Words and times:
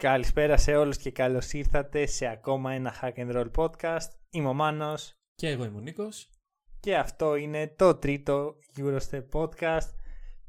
Καλησπέρα 0.00 0.56
σε 0.56 0.76
όλους 0.76 0.96
και 0.96 1.10
καλώς 1.10 1.52
ήρθατε 1.52 2.06
σε 2.06 2.26
ακόμα 2.26 2.72
ένα 2.72 2.94
Hack 3.00 3.12
and 3.14 3.32
Roll 3.36 3.50
podcast. 3.54 4.08
Είμαι 4.30 4.48
ο 4.48 4.52
Μάνος. 4.52 5.14
Και 5.34 5.48
εγώ 5.48 5.64
είμαι 5.64 5.76
ο 5.76 5.80
Νίκος. 5.80 6.28
Και 6.80 6.96
αυτό 6.96 7.36
είναι 7.36 7.74
το 7.76 7.94
τρίτο 7.94 8.54
Eurostep 8.76 9.22
podcast 9.32 9.88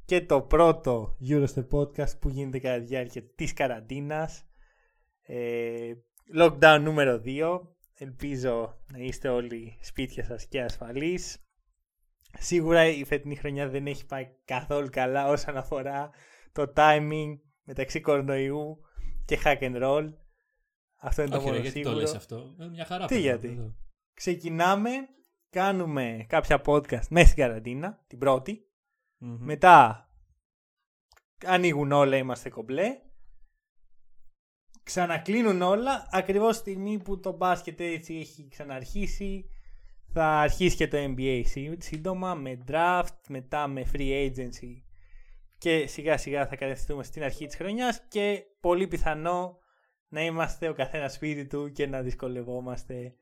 και 0.05 0.21
το 0.21 0.41
πρώτο 0.41 1.17
Eurostep 1.29 1.67
podcast 1.71 2.19
που 2.19 2.29
γίνεται 2.29 2.59
κατά 2.59 2.79
τη 2.79 2.85
διάρκεια 2.85 3.23
της 3.35 3.53
καραντίνας. 3.53 4.45
Ε, 5.21 5.93
lockdown 6.37 6.79
νούμερο 6.81 7.21
2. 7.25 7.61
Ελπίζω 7.97 8.81
να 8.91 8.97
είστε 8.97 9.29
όλοι 9.29 9.77
σπίτια 9.81 10.23
σας 10.23 10.45
και 10.45 10.61
ασφαλείς. 10.61 11.45
Σίγουρα 12.39 12.85
η 12.85 13.05
φετινή 13.05 13.35
χρονιά 13.35 13.67
δεν 13.67 13.87
έχει 13.87 14.05
πάει 14.05 14.27
καθόλου 14.45 14.89
καλά 14.91 15.27
όσον 15.27 15.57
αφορά 15.57 16.09
το 16.51 16.73
timing 16.75 17.39
μεταξύ 17.63 18.01
κορονοϊού 18.01 18.79
και 19.35 19.41
hack 19.43 19.59
and 19.59 19.83
roll. 19.83 20.13
Αυτό 20.95 21.21
είναι 21.21 21.35
Όχι, 21.35 21.45
το 21.45 21.49
μόνο 21.51 21.61
γιατί 21.61 21.77
σίγουρο. 21.77 21.93
το 21.93 21.99
λες 21.99 22.13
αυτό; 22.15 22.55
Ε, 22.59 22.65
Μια 22.65 22.85
χαρά. 22.85 23.05
Τι 23.05 23.13
πρέπει 23.13 23.23
να 23.27 23.29
γιατί; 23.29 23.47
είναι 23.47 23.61
εδώ. 23.61 23.75
Ξεκινάμε, 24.13 24.89
κάνουμε 25.49 26.25
κάποια 26.29 26.61
podcast 26.65 27.07
μέσα 27.09 27.25
στην 27.27 27.43
καραντίνα, 27.43 28.03
την 28.07 28.17
πρώτη. 28.19 28.65
Μμμ. 29.17 29.37
Μετά 29.39 30.05
ανοίγουν 31.45 31.91
όλα, 31.91 32.17
είμαστε 32.17 32.49
κομπλέ. 32.49 32.99
Ξανακλίνουν 34.83 35.61
όλα, 35.61 36.07
ακριβώς 36.11 36.55
στη 36.55 36.69
στιγμή 36.71 36.97
που 36.99 37.19
το 37.19 37.31
μπάσκετ 37.31 37.79
έτσι 37.79 38.15
έχει 38.15 38.47
ξαναρχίσει. 38.47 39.49
Θα 40.13 40.25
αρχίσει 40.39 40.75
και 40.75 40.87
το 40.87 40.97
NBA 40.99 41.41
σύ- 41.45 41.81
σύντομα 41.83 42.33
με 42.35 42.63
draft, 42.67 43.17
μετά 43.27 43.67
με 43.67 43.85
free 43.93 44.29
agency 44.29 44.81
και 45.61 45.87
σιγά 45.87 46.17
σιγά 46.17 46.47
θα 46.47 46.55
κατευθυνθούμε 46.55 47.03
στην 47.03 47.23
αρχή 47.23 47.45
της 47.45 47.55
χρονιάς 47.55 48.01
και 48.07 48.43
πολύ 48.59 48.87
πιθανό 48.87 49.57
να 50.07 50.23
είμαστε 50.23 50.69
ο 50.69 50.73
καθένας 50.73 51.13
σπίτι 51.13 51.47
του 51.47 51.71
και 51.71 51.87
να 51.87 52.01
δυσκολευόμαστε 52.01 53.15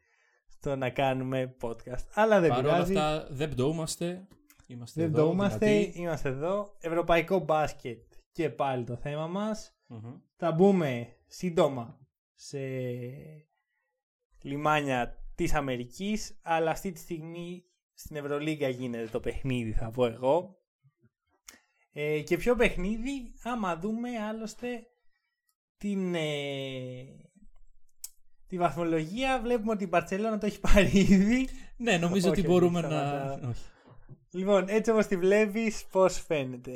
στο 0.48 0.76
να 0.76 0.90
κάνουμε 0.90 1.56
podcast. 1.62 2.06
Αλλά 2.14 2.40
δεν 2.40 2.50
Παρ' 2.50 2.60
όλα 2.66 2.74
πειράζει. 2.74 2.96
αυτά 2.96 3.28
δεν 3.32 3.50
πτωούμαστε. 3.50 4.28
Είμαστε 4.68 5.02
Δεν 5.02 5.10
εδώ, 5.14 5.26
το 5.26 5.32
είμαστε, 5.32 5.66
δυνατοί. 5.70 6.00
είμαστε 6.00 6.30
εδώ. 6.30 6.76
Ευρωπαϊκό 6.80 7.40
μπάσκετ 7.40 8.04
και 8.32 8.50
πάλι 8.50 8.84
το 8.84 8.96
θέμα 8.96 9.28
μας. 9.28 9.76
Μμμ. 9.88 10.16
Θα 10.36 10.52
μπούμε 10.52 11.16
σύντομα 11.28 12.00
σε 12.36 12.60
λιμάνια 14.42 15.24
της 15.36 15.54
Αμερικής, 15.54 16.40
αλλά 16.42 16.72
αυτή 16.72 16.92
τη 16.92 17.00
στιγμή 17.00 17.64
στην 17.94 18.16
Ευρωλίγκα 18.16 18.70
γίνεται 18.70 19.08
το 19.08 19.20
παιχνίδι 19.20 19.72
θα 19.72 19.90
πω 19.90 20.06
εγώ. 20.06 20.59
Ε, 22.02 22.20
και 22.22 22.38
ποιο 22.38 22.56
παιχνίδι, 22.56 23.34
άμα 23.44 23.78
δούμε 23.78 24.10
άλλωστε 24.30 24.68
την, 25.78 26.16
ε, 26.16 26.22
τη 28.48 28.58
βαθμολογία, 28.58 29.40
βλέπουμε 29.44 29.72
ότι 29.72 29.84
η 29.84 29.88
Μπαρτσελώνα 29.90 30.38
το 30.38 30.46
έχει 30.46 30.60
πάρει 30.60 30.92
ήδη. 30.94 31.48
Ναι, 31.78 31.98
νομίζω 31.98 32.30
Όχι, 32.30 32.40
ότι 32.40 32.40
όχι, 32.40 32.48
μπορούμε 32.48 32.82
να. 32.82 32.88
σταματάω. 32.88 33.50
Όχι. 33.50 33.62
Λοιπόν, 34.32 34.66
έτσι 34.68 34.92
όπως 34.92 35.08
τη 35.08 35.18
βλέπεις, 35.18 35.86
πώς 35.92 36.20
φαίνεται 36.20 36.72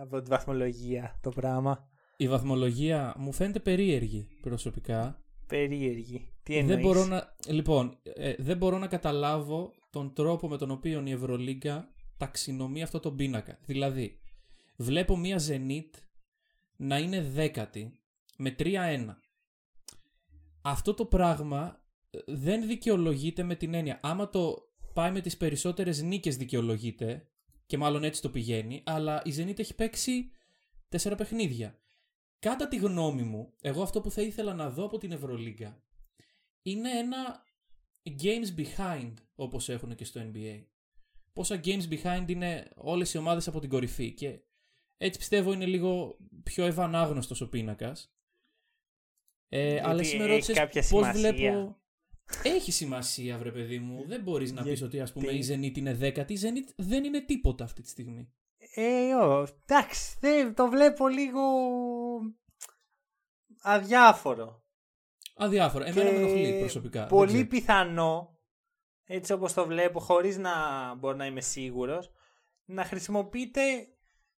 από 0.00 0.22
τη 0.22 0.30
βαθμολογία 0.30 1.18
το 1.22 1.30
πράγμα; 1.30 1.88
Η 2.16 2.28
βαθμολογία 2.28 3.14
μου 3.18 3.32
φαίνεται 3.32 3.60
περίεργη 3.60 4.28
προσωπικά. 4.40 5.24
Περίεργη. 5.46 6.32
Τι 6.42 6.56
εννοείς; 6.56 6.74
Δεν 6.74 6.84
μπορώ 6.84 7.04
να... 7.04 7.34
Λοιπόν, 7.48 7.98
ε, 8.14 8.34
δεν 8.38 8.56
μπορώ 8.56 8.78
να 8.78 8.86
καταλάβω 8.86 9.72
τον 9.90 10.12
τρόπο 10.14 10.48
με 10.48 10.58
τον 10.58 10.70
οποίο 10.70 11.02
η 11.06 11.10
Ευρωλίγκα 11.10 11.88
ταξινομεί 12.16 12.82
αυτό 12.82 13.00
το 13.00 13.12
πίνακα. 13.12 13.58
Δηλαδή, 13.66 14.20
βλέπω 14.76 15.16
μία 15.16 15.40
Zenit 15.48 15.90
να 16.76 16.98
είναι 16.98 17.20
δέκατη 17.20 18.00
με 18.36 18.54
3-1. 18.58 19.16
Αυτό 20.62 20.94
το 20.94 21.04
πράγμα 21.04 21.84
ε, 22.10 22.18
δεν 22.26 22.66
δικαιολογείται 22.66 23.42
με 23.42 23.54
την 23.54 23.74
έννοια. 23.74 24.00
Άμα 24.02 24.28
το 24.28 24.56
πάει 24.92 25.10
με 25.10 25.20
τις 25.20 25.36
περισσότερες 25.36 26.02
νίκες 26.02 26.36
δικαιολογείται 26.36 27.28
και 27.66 27.78
μάλλον 27.78 28.04
έτσι 28.04 28.22
το 28.22 28.30
πηγαίνει, 28.30 28.82
αλλά 28.86 29.22
η 29.24 29.34
Zenit 29.36 29.58
έχει 29.58 29.74
παίξει 29.74 30.30
τέσσερα 30.88 31.14
παιχνίδια. 31.14 31.78
Κατά 32.38 32.68
τη 32.68 32.76
γνώμη 32.76 33.22
μου, 33.22 33.52
εγώ 33.60 33.82
αυτό 33.82 34.00
που 34.00 34.10
θα 34.10 34.22
ήθελα 34.22 34.54
να 34.54 34.70
δω 34.70 34.84
από 34.84 34.98
την 34.98 35.12
Ευρωλίγκα 35.12 35.82
είναι 36.62 36.90
ένα 36.90 37.44
games 38.22 38.60
behind 38.60 39.12
όπως 39.34 39.68
έχουν 39.68 39.94
και 39.94 40.04
στο 40.04 40.20
NBA. 40.32 40.64
Πόσα 41.32 41.60
games 41.64 41.88
behind 41.90 42.24
είναι 42.26 42.68
όλες 42.74 43.14
οι 43.14 43.18
ομάδες 43.18 43.48
από 43.48 43.60
την 43.60 43.68
κορυφή 43.68 44.12
και 44.12 44.40
έτσι 44.96 45.18
πιστεύω 45.18 45.52
είναι 45.52 45.66
λίγο 45.66 46.16
πιο 46.42 46.64
ευανάγνωστος 46.64 47.40
ο 47.40 47.48
πίνακας. 47.48 48.10
Ε, 49.48 49.70
Γιατί 49.70 49.86
αλλά 49.88 50.00
εσύ 50.00 50.16
με 50.16 50.22
έχει 50.22 50.32
ρώτησες 50.32 50.56
κάποια 50.56 50.80
πώς 50.80 50.88
σημασία. 51.06 51.32
βλέπω... 51.32 51.80
Έχει 52.42 52.72
σημασία 52.72 53.38
βρε 53.38 53.52
παιδί 53.52 53.78
μου. 53.78 54.04
Δεν 54.06 54.22
μπορείς 54.22 54.52
να 54.52 54.62
πεις 54.62 54.82
ότι 54.82 55.00
ας 55.00 55.12
πούμε 55.12 55.32
η 55.32 55.44
Zenit 55.48 55.76
είναι 55.78 55.94
δέκατη. 55.94 56.32
Η 56.32 56.38
Zenit 56.42 56.72
δεν 56.76 57.04
είναι 57.04 57.20
τίποτα 57.20 57.64
αυτή 57.64 57.82
τη 57.82 57.88
στιγμή. 57.88 58.32
Ε, 58.74 59.14
ω, 59.14 59.46
εντάξει, 59.66 60.16
δεν- 60.20 60.54
το 60.54 60.68
βλέπω 60.68 61.08
λίγο 61.08 61.40
αδιάφορο. 63.62 64.64
Αδιάφορα. 65.36 65.86
Εμένα 65.86 66.10
με 66.10 66.16
Και 66.16 66.22
ενοχλεί 66.24 66.58
προσωπικά. 66.58 67.00
Δεν 67.00 67.08
Πολύ 67.08 67.32
ξέρω. 67.32 67.46
πιθανό, 67.46 68.38
έτσι 69.04 69.32
όπως 69.32 69.52
το 69.52 69.66
βλέπω, 69.66 70.00
χωρίς 70.00 70.36
να 70.38 70.94
μπορώ 70.94 71.16
να 71.16 71.26
είμαι 71.26 71.40
σίγουρος, 71.40 72.10
να 72.64 72.84
χρησιμοποιείται 72.84 73.60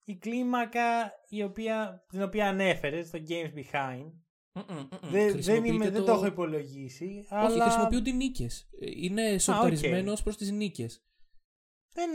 η 0.07 0.18
κλίμακα 0.18 1.12
η 1.29 1.44
οποία, 1.44 2.06
την 2.09 2.22
οποία 2.22 2.47
ανέφερες 2.47 3.07
στο 3.07 3.19
Games 3.28 3.53
Behind. 3.57 4.12
Μμμ, 4.51 4.63
μμμ. 4.69 4.88
Δεν, 5.01 5.12
δεν, 5.12 5.31
Χρησιμοποιείται 5.31 5.73
είμαι, 5.73 5.90
δεν 5.90 6.06
το 6.06 6.12
έχω 6.12 6.25
υπολογίσει. 6.25 7.25
Όχι, 7.29 7.35
αλλά 7.35 7.63
χρησιμοποιούνται 7.63 8.12
νίκες. 8.12 8.69
Είναι 8.96 9.38
σορταρισμένο 9.38 10.13
προς 10.23 10.38
τις 10.38 10.51
νίκες. 10.51 11.06
δεν, 11.94 12.09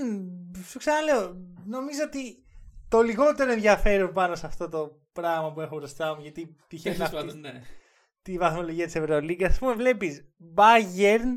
σου 0.64 0.78
ξαναλέω, 0.78 1.36
νομίζω 1.66 2.02
ότι 2.04 2.44
το 2.88 3.00
λιγότερο 3.00 3.52
ενδιαφέρον 3.52 4.12
πάνω 4.12 4.34
σε 4.34 4.46
αυτό 4.46 4.68
το 4.68 5.02
πράγμα 5.12 5.52
που 5.52 5.60
έχω 5.60 5.76
μπροστά 5.76 6.14
μου, 6.14 6.22
γιατί 6.22 6.56
τυχαίνει 6.68 6.96
να 6.96 7.04
αυτή 7.04 7.38
ναι. 7.38 7.62
τη 8.22 8.38
βαθμολογία 8.38 8.84
της 8.84 8.94
Ευρωλίγκας. 8.94 9.50
Ας 9.50 9.58
πούμε 9.58 9.74
βλέπεις 9.74 10.34
Bayern 10.56 11.36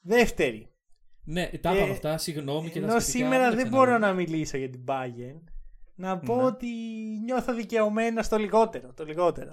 δεύτερη. 0.00 0.75
Ναι, 1.28 1.46
τα 1.60 1.70
Και- 1.70 1.76
είπαμε 1.76 1.92
αυτά, 1.92 2.18
συγγνώμη 2.18 2.70
και 2.70 2.80
τα 2.80 2.86
Ενώ 2.86 3.00
σχετικά, 3.00 3.18
σήμερα 3.24 3.42
τα 3.42 3.54
δεν 3.56 3.64
ξαναλέω. 3.64 3.78
μπορώ 3.86 3.98
να 3.98 4.12
μιλήσω 4.12 4.56
για 4.56 4.70
την 4.70 4.84
Bayern. 4.86 5.40
Να 5.94 6.18
πω 6.18 6.36
Ναι. 6.36 6.42
ότι 6.42 6.66
νιώθω 7.24 7.54
δικαιωμένο 7.54 8.22
στο 8.22 8.36
λιγότερο. 8.36 8.92
Το 8.94 9.04
λιγότερο. 9.04 9.50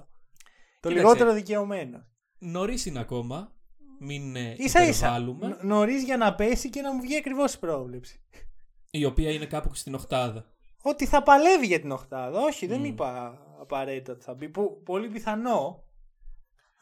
Το 0.80 0.88
Κοίταξε. 0.88 0.98
λιγότερο 0.98 1.32
δικαιωμένο. 1.32 2.04
Νωρίς 2.38 2.86
είναι 2.86 2.98
ακόμα. 3.00 3.52
Μην 4.00 4.36
ε, 4.36 4.54
Ίσα 4.58 4.82
ίσα. 4.86 4.88
υπερβάλλουμε. 5.06 5.58
Νωρίς 5.62 6.02
για 6.02 6.16
να 6.16 6.34
πέσει 6.34 6.70
και 6.70 6.80
να 6.80 6.92
μου 6.94 7.00
βγει 7.00 7.16
ακριβώς 7.16 7.54
η 7.54 7.58
πρόβλεψη. 7.58 8.20
Η 8.90 9.04
οποία 9.04 9.30
είναι 9.30 9.46
κάπου 9.46 9.74
στην 9.74 9.94
οχτάδα. 9.94 10.46
Ότι 10.82 11.06
θα 11.06 11.22
παλεύει 11.22 11.66
για 11.66 11.80
την 11.80 11.90
Οχτάδα. 11.90 12.40
Όχι, 12.40 12.66
δεν 12.66 12.78
Μμ. 12.80 12.84
είπα 12.84 13.38
απαραίτητα 13.60 14.12
ότι 14.12 14.24
θα 14.24 14.34
μπει. 14.34 14.48
Που, 14.48 14.82
πολύ 14.84 15.08
πιθανό. 15.08 15.83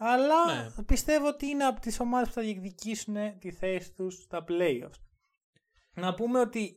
Αλλά 0.05 0.55
Ναι. 0.77 0.83
πιστεύω 0.83 1.27
ότι 1.29 1.47
είναι 1.47 1.65
από 1.65 1.81
τις 1.81 2.01
ομάδες 2.01 2.29
που 2.29 2.35
θα 2.35 2.43
διεκδικήσουν 2.43 3.39
τη 3.39 3.51
θέση 3.51 3.93
τους 3.93 4.15
στα 4.23 4.45
playoffs. 4.49 5.01
Να 5.95 6.15
πούμε 6.15 6.41
ότι 6.41 6.77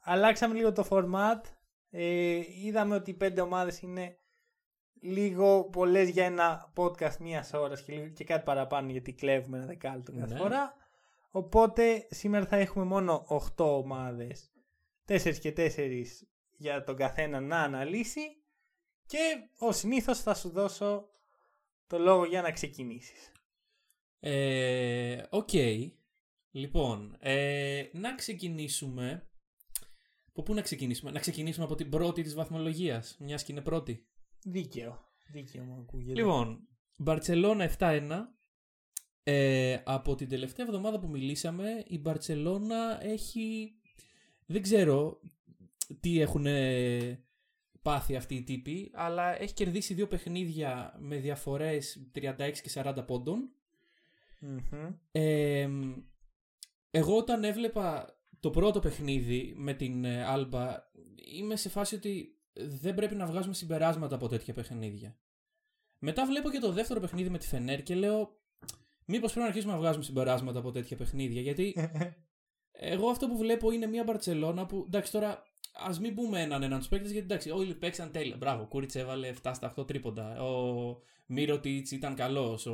αλλάξαμε 0.00 0.54
λίγο 0.54 0.72
το 0.72 0.86
format. 0.90 1.40
Ε, 1.90 2.40
είδαμε 2.64 2.94
ότι 2.94 3.10
οι 3.10 3.14
πέντε 3.14 3.40
ομάδες 3.40 3.80
είναι 3.80 4.16
λίγο 5.00 5.64
πολλές 5.64 6.08
για 6.08 6.24
ένα 6.24 6.72
podcast 6.76 7.16
μίας 7.16 7.52
ώρας 7.52 7.82
και, 7.82 7.92
λίγο- 7.92 8.08
και 8.08 8.24
κάτι 8.24 8.44
παραπάνω 8.44 8.90
γιατί 8.90 9.12
κλέβουμε 9.12 9.56
ένα 9.56 9.66
δεκάλεπτο 9.66 10.12
κάθε 10.12 10.32
Ναι. 10.32 10.38
φορά. 10.40 10.74
Οπότε 11.30 12.06
σήμερα 12.10 12.46
θα 12.46 12.56
έχουμε 12.56 12.84
μόνο 12.84 13.24
8 13.28 13.76
ομάδες, 13.76 14.50
4 15.06 15.38
και 15.38 15.52
4 15.52 16.26
για 16.56 16.84
τον 16.84 16.96
καθένα 16.96 17.40
να 17.40 17.58
αναλύσει 17.62 18.42
και 19.06 19.18
ως 19.58 19.76
συνήθως 19.76 20.20
θα 20.20 20.34
σου 20.34 20.48
δώσω 20.50 21.08
το 21.92 21.98
λόγο 21.98 22.24
για 22.24 22.42
να 22.42 22.50
ξεκινήσεις. 22.50 23.32
Ε, 24.20 25.22
Οκ. 25.30 25.50
Λοιπόν, 26.50 27.16
ε, 27.18 27.84
να 27.92 28.14
ξεκινήσουμε. 28.14 29.28
Από 30.28 30.42
πού 30.42 30.54
να 30.54 30.60
ξεκινήσουμε, 30.60 31.10
Να 31.10 31.20
ξεκινήσουμε 31.20 31.64
από 31.64 31.74
την 31.74 31.90
πρώτη 31.90 32.22
της 32.22 32.34
βαθμολογίας, 32.34 33.16
μιας 33.20 33.44
και 33.44 33.52
είναι 33.52 33.60
πρώτη. 33.60 34.06
Δίκαιο. 34.44 34.98
Δίκαιο 35.32 35.62
μου 35.64 35.78
ακούγεται. 35.80 36.20
Λοιπόν, 36.20 36.68
Μπαρτσελώνα 36.96 37.64
7-1. 37.78 38.36
Ε, 39.22 39.82
από 39.84 40.14
την 40.14 40.28
τελευταία 40.28 40.66
εβδομάδα 40.66 40.98
που 40.98 41.08
μιλήσαμε, 41.08 41.84
η 41.86 41.98
Μπαρτσελώνα 41.98 43.04
έχει... 43.04 43.72
Δεν 44.46 44.62
ξέρω 44.62 45.20
τι 46.00 46.20
έχουν 46.20 46.46
ε, 46.46 47.24
πάθει 47.82 48.16
αυτοί 48.16 48.34
οι 48.34 48.42
τύποι, 48.42 48.90
αλλά 48.94 49.40
έχει 49.42 49.54
κερδίσει 49.54 49.94
δύο 49.94 50.06
παιχνίδια 50.06 50.96
με 50.98 51.16
διαφορές 51.16 52.06
36 52.14 52.32
και 52.62 52.70
40 52.74 53.04
πόντων. 53.06 53.50
Μμμ. 54.38 54.94
Ε, 55.12 55.68
εγώ 56.90 57.16
όταν 57.16 57.44
έβλεπα 57.44 58.16
το 58.40 58.50
πρώτο 58.50 58.80
παιχνίδι 58.80 59.54
με 59.56 59.74
την 59.74 60.04
ε, 60.04 60.24
Άλμπα 60.24 60.90
είμαι 61.14 61.56
σε 61.56 61.68
φάση 61.68 61.94
ότι 61.94 62.38
δεν 62.52 62.94
πρέπει 62.94 63.14
να 63.14 63.26
βγάζουμε 63.26 63.54
συμπεράσματα 63.54 64.14
από 64.14 64.28
τέτοια 64.28 64.54
παιχνίδια. 64.54 65.16
Μετά 65.98 66.26
βλέπω 66.26 66.50
και 66.50 66.58
το 66.58 66.72
δεύτερο 66.72 67.00
παιχνίδι 67.00 67.28
με 67.28 67.38
τη 67.38 67.46
Φενέρ 67.46 67.82
και 67.82 67.94
λέω. 67.94 68.36
Μήπως 69.04 69.32
πρέπει 69.32 69.40
να 69.40 69.46
αρχίσουμε 69.46 69.72
να 69.72 69.78
βγάζουμε 69.78 70.04
συμπεράσματα 70.04 70.58
από 70.58 70.70
τέτοια 70.70 70.96
παιχνίδια. 70.96 71.40
Γιατί 71.40 71.90
εγώ 72.92 73.08
αυτό 73.08 73.28
που 73.28 73.36
βλέπω 73.36 73.70
είναι 73.70 73.86
μια 73.86 74.04
Μπαρσελόνα 74.04 74.66
που. 74.66 74.84
Εντάξει, 74.86 75.12
τώρα 75.12 75.42
ας 75.72 76.00
μην 76.00 76.14
πούμε 76.14 76.42
έναν 76.42 76.62
έναν 76.62 76.78
τους 76.78 76.88
παίκτες 76.88 77.10
γιατί 77.10 77.26
εντάξει, 77.26 77.50
όλοι 77.50 77.74
παίξαν 77.74 78.10
τέλεια. 78.10 78.36
Μπράβο, 78.36 78.66
Κούριτ 78.66 78.94
έβαλε 78.94 79.34
7 79.42 79.50
στα 79.54 79.74
8 79.76 79.86
τρίποντα. 79.86 80.42
Ο 80.42 80.96
Μύρωτιτς 81.26 81.90
ήταν 81.90 82.14
καλός. 82.14 82.66
Ο, 82.66 82.72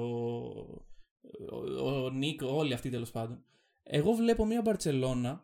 ο, 1.51 2.05
ο 2.05 2.11
Νίκ, 2.11 2.41
όλοι 2.43 2.73
αυτοί 2.73 2.91
τέλος 2.91 3.11
πάντων. 3.11 3.45
Εγώ 3.83 4.13
βλέπω 4.13 4.45
μια 4.45 4.63
Μπαρσελόνα 4.63 5.43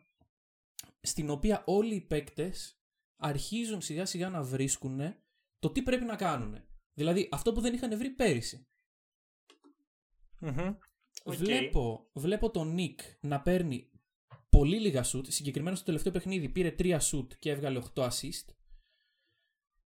στην 1.01 1.31
οποία 1.31 1.62
όλοι 1.67 1.95
οι 1.95 2.01
παίκτες 2.01 2.79
αρχίζουν 3.17 3.81
σιγά 3.81 4.05
σιγά 4.05 4.29
να 4.29 4.43
βρίσκουν 4.43 5.15
το 5.59 5.71
τι 5.71 5.83
πρέπει 5.83 6.05
να 6.05 6.17
κάνουν. 6.17 6.62
Δηλαδή 6.95 7.29
αυτό 7.33 7.53
που 7.53 7.61
δεν 7.61 7.75
είχαν 7.75 7.99
βρει 7.99 8.11
πέρυσι. 8.11 8.67
Μμμ. 10.39 10.75
Οκ. 11.23 11.35
Βλέπω, 11.35 12.11
βλέπω 12.12 12.51
τον 12.51 12.75
Νικ 12.75 13.01
να 13.21 13.41
παίρνει 13.41 13.91
πολύ 14.59 14.81
λίγα 14.81 15.03
σουτ. 15.03 15.27
Συγκεκριμένα 15.29 15.77
στο 15.77 15.85
τελευταίο 15.85 16.12
παιχνίδι 16.12 16.49
πήρε 16.49 16.75
3 16.79 16.97
σουτ 17.01 17.33
και 17.39 17.51
έβγαλε 17.51 17.81
8 17.95 18.03
assist. 18.03 18.55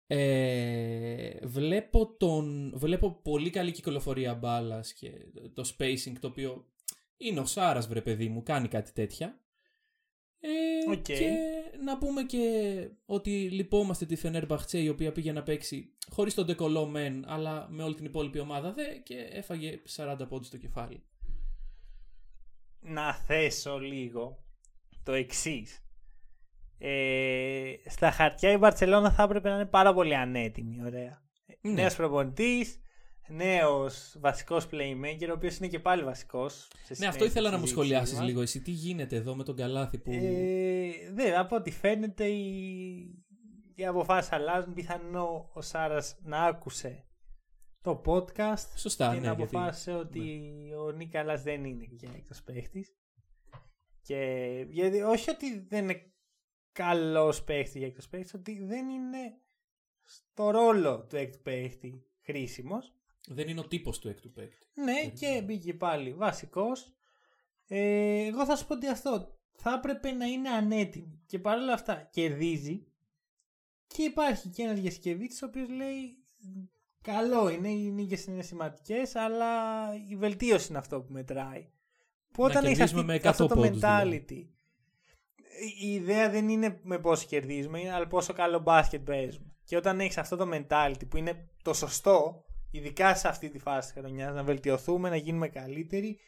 Ε, 0.06 1.47
βλέπω, 1.47 2.17
τον, 2.17 2.73
βλέπω 2.76 3.11
πολύ 3.11 3.50
καλή 3.50 3.73
κυκλοφορία 3.73 4.35
μπάλας 4.35 4.93
και 4.93 5.11
το 5.55 5.75
spacing 5.76 6.12
το 6.20 6.26
οποίο 6.26 6.67
είναι 7.17 7.41
ο 7.41 7.47
Σάρας 7.47 7.88
βρε 7.88 8.00
παιδί 8.00 8.29
μου, 8.29 8.43
κάνει 8.43 8.69
κάτι 8.69 8.93
τέτοια. 8.93 9.41
Ε, 10.41 10.91
Οκ. 10.91 11.03
Και 11.03 11.31
να 11.85 11.99
πούμε 11.99 12.23
και 12.23 12.88
ότι 13.05 13.50
λυπόμαστε 13.50 14.06
τη 14.06 14.17
Φενέρ 14.17 14.47
Μπαχτσέ 14.47 14.79
η 14.79 14.88
οποία 14.88 15.12
πήγε 15.12 15.32
να 15.32 15.43
παίξει 15.43 15.94
χωρίς 16.09 16.35
τον 16.35 16.47
Ντεκολό 16.47 16.87
μεν 16.87 17.25
αλλά 17.29 17.69
με 17.70 17.82
όλη 17.82 17.94
την 17.94 18.05
υπόλοιπη 18.05 18.38
ομάδα 18.38 18.73
δε 18.73 18.97
και 19.03 19.17
έφαγε 19.17 19.82
40 19.97 20.17
πόντους 20.29 20.47
στο 20.47 20.56
κεφάλι. 20.56 21.03
να 22.81 23.14
θέσω 23.14 23.79
λίγο 23.79 24.42
το 25.02 25.12
εξής. 25.12 25.76
Ε, 26.78 27.72
στα 27.87 28.10
χαρτιά 28.10 28.50
η 28.52 28.56
Μπαρσελόνα 28.56 29.10
θα 29.12 29.22
έπρεπε 29.22 29.49
να 29.49 29.54
είναι 29.54 29.66
πάρα 29.66 29.94
πολύ 29.94 30.16
ανέτοιμη, 30.16 30.82
ωραία; 30.85 31.23
Ναι. 31.60 31.72
Νέος 31.72 31.96
προπονητής, 31.96 32.81
νέος 33.28 34.16
βασικός 34.20 34.66
playmaker, 34.70 35.28
ο 35.28 35.32
οποίος 35.32 35.56
είναι 35.58 35.69
και 35.69 35.78
πάλι 35.78 36.02
βασικός. 36.02 36.54
σε 36.54 36.94
Ναι, 36.99 37.06
αυτό 37.06 37.25
συνέχεια 37.25 37.26
ήθελα 37.26 37.46
στη 37.46 37.54
να 37.54 37.60
μου 37.60 37.66
συζήτησή 37.66 37.72
σχολιάσεις 37.88 38.19
μας. 38.19 38.26
λίγο 38.26 38.40
εσύ. 38.40 38.60
Τι 38.62 38.70
γίνεται 38.70 39.16
εδώ 39.16 39.34
με 39.34 39.44
τον 39.44 39.56
Καλάθι 39.56 39.99
που... 39.99 40.10
Ε, 40.12 40.90
δε, 41.14 41.37
από 41.37 41.56
ό,τι 41.56 41.70
φαίνεται 41.70 42.25
οι, 42.26 42.54
οι 43.75 43.87
αποφάσεις 43.87 44.32
αλλάζουν. 44.32 44.75
Πιθανό 44.75 45.50
ο 45.52 45.60
Σάρας 45.60 46.16
να 46.22 46.43
άκουσε 46.44 47.04
το 47.82 48.02
podcast 48.06 48.66
Σωστά, 48.76 49.08
και 49.14 49.20
ναι, 49.20 49.26
να 49.26 49.34
γιατί- 49.34 49.56
αποφάσισε 49.56 49.93
ότι 49.93 50.20
ο 50.87 50.90
Νίκαλας 50.90 51.43
δεν 51.43 51.64
είναι 51.64 51.84
για 51.90 52.10
έκτος 52.16 52.43
παίχτης. 52.43 52.94
Και 54.02 54.66
γιατί, 54.69 55.00
όχι 55.00 55.31
ότι 55.31 55.58
δεν 55.58 55.82
είναι 55.82 56.12
καλός 56.72 57.44
παίχτης 57.44 57.75
για 57.75 57.87
έκτος 57.87 58.08
παίχτης, 58.08 58.34
ότι 58.34 58.64
δεν 58.64 58.88
είναι 58.88 59.38
στο 60.02 60.50
ρόλο 60.50 61.06
του 61.08 61.16
έκτου 61.16 61.43
παίχτη 61.43 62.06
χρήσιμος. 62.20 62.94
Δεν 63.28 63.49
είναι 63.49 63.60
ο 63.60 63.69
τύπος 63.69 63.99
του 63.99 64.08
έκτου 64.08 64.32
παίκτη. 64.32 64.66
Ναι, 64.75 65.08
και 65.08 65.43
μπήκε 65.44 65.75
πάλι 65.75 66.14
βασικός. 66.14 66.93
Ε, 67.66 68.26
εγώ 68.26 68.44
θα 68.44 68.56
σου 68.56 68.66
πω 68.66 68.75
ότι 68.75 68.88
αυτό 68.88 69.38
θα 69.52 69.72
έπρεπε 69.72 70.10
να 70.10 70.26
είναι 70.26 70.49
ανέτοιμη 70.49 71.22
και 71.26 71.38
παρόλα 71.38 71.72
αυτά 71.72 72.08
κερδίζει 72.12 72.87
και 73.87 74.02
υπάρχει 74.02 74.49
και 74.49 74.62
ένας 74.62 74.78
Γεσκεβίτης 74.78 75.43
ο 75.43 75.46
οποίος 75.46 75.69
λέει 75.69 76.16
καλό 77.02 77.49
είναι, 77.49 77.69
οι 77.69 77.90
νίκες 77.90 78.25
είναι 78.25 78.43
σημαντικές 78.43 79.14
αλλά 79.14 79.94
η 80.08 80.16
βελτίωση 80.16 80.66
είναι 80.69 80.78
αυτό 80.78 81.00
που 81.00 81.12
μετράει. 81.12 81.70
Που 82.32 82.43
Να 82.43 82.49
όταν 82.49 82.64
έχεις 82.64 82.79
κερδίζουμε 82.79 83.00
αυτή, 83.00 83.12
με 83.12 83.29
100 83.29 83.31
αυτό 83.31 83.46
το 83.46 83.55
πόντους, 83.55 83.81
mentality 83.82 84.25
δηλαδή. 84.26 84.50
η 85.81 85.93
ιδέα 85.93 86.31
δεν 86.31 86.49
είναι 86.49 86.81
με 86.82 86.99
πόσο 86.99 87.26
κερδίζουμε, 87.26 87.81
είναι 87.81 87.93
αλλά 87.93 88.06
πόσο 88.06 88.32
καλό 88.32 88.58
μπάσκετ 88.58 89.02
παίζουμε. 89.05 89.55
Και 89.64 89.76
όταν 89.76 90.00
έχεις 90.00 90.19
αυτό 90.19 90.37
το 90.37 90.49
mentality 90.52 91.08
που 91.08 91.17
είναι 91.17 91.49
το 91.62 91.73
σωστό, 91.73 92.44
ειδικά 92.70 93.14
σε 93.14 93.29
αυτή 93.29 93.49
τη 93.49 93.58
φάση 93.58 93.93
της 93.93 94.02
χρονιάς, 94.02 94.34
να 94.34 94.43
βελτιωθούμε, 94.43 95.08
να 95.08 95.17
γίνουμε 95.17 95.49
καλύτεροι 95.49 96.19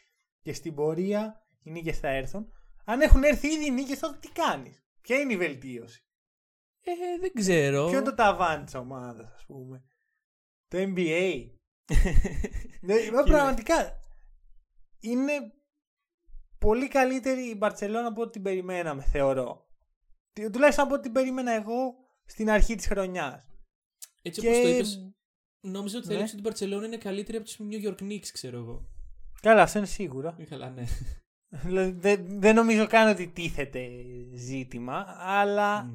και 0.41 0.53
στην 0.53 0.75
πορεία 0.75 1.45
οι 1.63 1.71
νίκες 1.71 1.99
θα 1.99 2.07
έρθουν. 2.07 2.51
Αν 2.85 3.01
έχουν 3.01 3.23
έρθει 3.23 3.47
ήδη 3.47 3.65
οι 3.65 3.71
νίκες, 3.71 3.99
τότε 3.99 4.17
τι 4.19 4.29
κάνεις; 4.29 4.83
Ποια 5.01 5.19
είναι 5.19 5.33
η 5.33 5.37
βελτίωση; 5.37 6.05
Ε, 6.83 7.19
δεν 7.19 7.31
ξέρω. 7.33 7.85
Ποιο 7.85 7.97
είναι 7.97 8.09
το 8.09 8.15
ταβάνι 8.15 8.63
της 8.63 8.75
ομάδας, 8.75 9.33
ας 9.35 9.45
πούμε; 9.45 9.83
Το 10.67 10.77
NBA. 10.77 11.49
Ναι, 12.81 12.95
μα 13.13 13.23
πραγματικά 13.23 13.99
είναι 14.99 15.31
πολύ 16.65 16.87
καλύτερη 16.87 17.41
η 17.49 17.55
Μπαρσελόνα 17.57 18.07
από 18.07 18.21
ό,τι 18.21 18.31
την 18.31 18.41
περιμέναμε, 18.41 19.03
θεωρώ. 19.03 19.65
Τι- 20.33 20.49
Τουλάχιστον 20.49 20.85
από 20.85 20.93
ό,τι 20.93 21.03
την 21.03 21.11
περίμενα 21.11 21.51
εγώ 21.51 21.93
στην 22.25 22.49
αρχή 22.49 22.75
της 22.75 22.87
χρονιάς. 22.87 23.49
Έτσι 24.21 24.41
Και- 24.41 24.47
όπως 24.47 24.61
το 24.61 24.67
είπες, 24.69 25.13
νόμιζα 25.61 25.97
ότι 25.97 26.07
θα 26.07 26.13
Ναι. 26.13 26.19
ρίξει 26.19 26.33
ότι 26.33 26.41
η 26.43 26.47
Μπαρτσελόνη 26.47 26.85
είναι 26.85 26.97
καλύτερη 26.97 27.37
από 27.37 27.45
τους 27.45 27.57
New 27.59 27.87
York 27.87 28.01
Knicks, 28.01 28.27
ξέρω 28.33 28.57
εγώ. 28.57 28.89
Καλά, 29.41 29.61
αυτό 29.61 29.77
είναι 29.77 29.87
σίγουρο. 29.87 30.35
Ε, 30.39 30.43
Καλά, 30.43 30.69
ναι. 30.69 30.83
Δηλαδή, 31.65 31.91
δεν, 31.91 32.39
δεν 32.39 32.55
νομίζω 32.55 32.87
καν 32.87 33.09
ότι 33.09 33.27
τίθεται 33.27 33.89
ζήτημα, 34.35 35.05
αλλά 35.17 35.83
Μμ. 35.83 35.93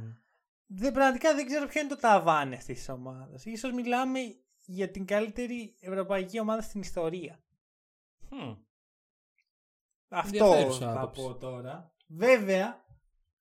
δεν, 0.66 0.92
πραγματικά 0.92 1.34
δεν 1.34 1.46
ξέρω 1.46 1.66
ποιο 1.66 1.80
είναι 1.80 1.88
το 1.90 1.96
ταβάνι 1.96 2.54
αυτής 2.54 2.76
της 2.78 2.88
ομάδας. 2.88 3.44
Ίσως 3.44 3.72
μιλάμε 3.72 4.18
για 4.64 4.90
την 4.90 5.04
καλύτερη 5.06 5.76
ευρωπαϊκή 5.80 6.40
ομάδα 6.40 6.62
στην 6.62 6.80
ιστορία. 6.80 7.42
Μμ. 8.30 8.54
Αυτό 10.12 10.44
Ενδιαφέρουσα 10.44 10.92
θα 10.92 11.00
άποψη. 11.00 11.22
πω 11.22 11.34
τώρα. 11.34 11.92
Βέβαια, 12.08 12.84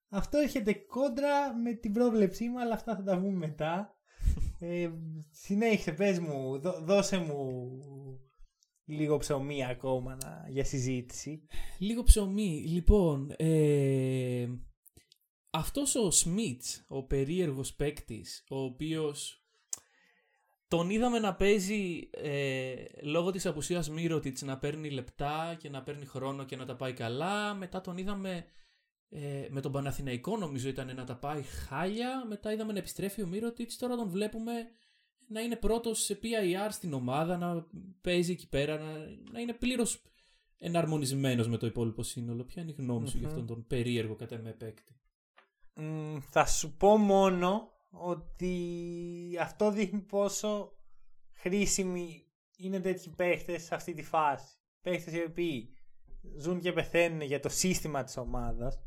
αυτό 0.09 0.37
έρχεται 0.37 0.73
κόντρα 0.73 1.53
με 1.53 1.73
την 1.73 1.93
πρόβλεψή 1.93 2.49
μου, 2.49 2.59
αλλά 2.59 2.73
αυτά 2.73 2.95
θα 2.95 3.03
τα 3.03 3.19
πούμε 3.19 3.37
μετά. 3.47 3.95
ε, 4.59 4.89
συνέχισε, 5.31 5.91
πες 5.91 6.19
μου, 6.19 6.59
δώ- 6.59 6.79
δώσε 6.81 7.17
μου 7.17 7.69
λίγο 8.85 9.17
ψωμί 9.17 9.65
ακόμα 9.65 10.15
να, 10.23 10.45
για 10.49 10.63
συζήτηση. 10.63 11.45
Λίγο 11.79 12.03
ψωμί. 12.03 12.63
Λοιπόν, 12.67 13.33
ε, 13.37 14.47
αυτός 15.49 15.95
ο 15.95 16.11
Σμιτς, 16.11 16.85
ο 16.87 17.03
περίεργος 17.03 17.73
παίκτης, 17.75 18.43
ο 18.49 18.59
οποίος 18.59 19.43
τον 20.69 20.89
είδαμε 20.89 21.19
να 21.19 21.35
παίζει 21.35 22.09
ε, 22.11 22.73
λόγω 23.01 23.31
της 23.31 23.45
απουσίας 23.45 23.89
Μύρωτιτς 23.89 24.41
να 24.41 24.57
παίρνει 24.57 24.89
λεπτά 24.89 25.55
και 25.59 25.69
να 25.69 25.83
παίρνει 25.83 26.05
χρόνο 26.05 26.45
και 26.45 26.55
να 26.55 26.65
τα 26.65 26.75
πάει 26.75 26.93
καλά. 26.93 27.53
Μετά 27.53 27.81
τον 27.81 27.97
είδαμε 27.97 28.45
ε, 29.09 29.47
με 29.49 29.61
τον 29.61 29.71
Παναθηναϊκό 29.71 30.37
νομίζω 30.37 30.69
ήταν 30.69 30.95
να 30.95 31.03
τα 31.03 31.15
πάει 31.15 31.41
χάλια. 31.41 32.25
Μετά 32.27 32.53
είδαμε 32.53 32.71
να 32.71 32.79
επιστρέφει 32.79 33.21
ο 33.21 33.27
Μύρωτιτς. 33.27 33.77
Τώρα 33.77 33.95
τον 33.95 34.09
βλέπουμε 34.09 34.51
να 35.27 35.41
είναι 35.41 35.55
πρώτος 35.55 36.03
σε 36.03 36.19
PIR 36.23 36.67
στην 36.69 36.93
ομάδα, 36.93 37.37
να 37.37 37.67
παίζει 38.01 38.31
εκεί 38.31 38.49
πέρα, 38.49 38.77
να, 38.77 38.91
να 39.31 39.39
είναι 39.39 39.53
πλήρως 39.53 40.01
εναρμονισμένος 40.57 41.47
με 41.47 41.57
το 41.57 41.65
υπόλοιπο 41.65 42.03
σύνολο. 42.03 42.43
Ποια 42.43 42.61
είναι 42.61 42.71
η 42.71 42.75
γνώμη 42.77 43.07
σου 43.07 43.17
για 43.17 43.27
Μμμ. 43.27 43.33
αυτόν 43.33 43.47
τον 43.47 43.67
περίεργο 43.67 44.15
κατά 44.15 44.37
με 44.37 44.51
παίκτη; 44.51 44.99
Μ, 45.73 46.17
θα 46.29 46.45
σου 46.45 46.75
πω 46.77 46.97
μόνο 46.97 47.71
ότι 47.89 49.37
αυτό 49.41 49.71
δείχνει 49.71 49.99
πόσο 49.99 50.73
χρήσιμοι 51.31 52.23
είναι 52.57 52.79
τέτοιοι 52.79 53.09
παίχτες 53.09 53.63
σε 53.63 53.75
αυτή 53.75 53.93
τη 53.93 54.03
φάση. 54.03 54.53
Παίχτες 54.81 55.13
οι 55.13 55.23
οποίοι 55.27 55.73
ζουν 56.37 56.59
και 56.59 56.73
πεθαίνουν 56.73 57.21
για 57.21 57.39
το 57.39 57.49
σύστημα 57.49 58.03
της 58.03 58.17
ομάδας. 58.17 58.79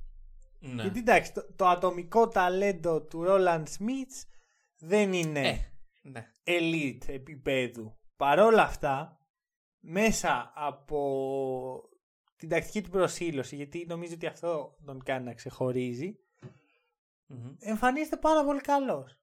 Ναι. 0.60 0.82
Γιατί 0.82 0.98
εντάξει, 0.98 1.32
το, 1.32 1.46
το 1.56 1.66
ατομικό 1.66 2.28
ταλέντο 2.28 3.02
του 3.02 3.24
Roland 3.28 3.64
Smith 3.78 4.26
δεν 4.78 5.12
είναι 5.12 5.48
Ε, 5.48 5.58
ναι. 6.02 6.26
elite 6.44 7.08
επίπεδου. 7.08 7.96
Παρόλα 8.16 8.62
αυτά, 8.62 9.18
μέσα 9.80 10.52
από 10.54 11.90
την 12.36 12.48
τακτική 12.48 12.82
του 12.82 12.90
προσήλωση, 12.90 13.56
γιατί 13.56 13.84
νομίζω 13.88 14.14
ότι 14.14 14.26
αυτό 14.26 14.76
τον 14.84 15.02
κάνει 15.02 15.24
να 15.24 15.34
ξεχωρίζει, 15.34 16.18
Μμμ. 17.32 17.54
εμφανίζεται 17.58 18.16
πάρα 18.16 18.44
πολύ 18.44 18.60
καλός. 18.60 19.16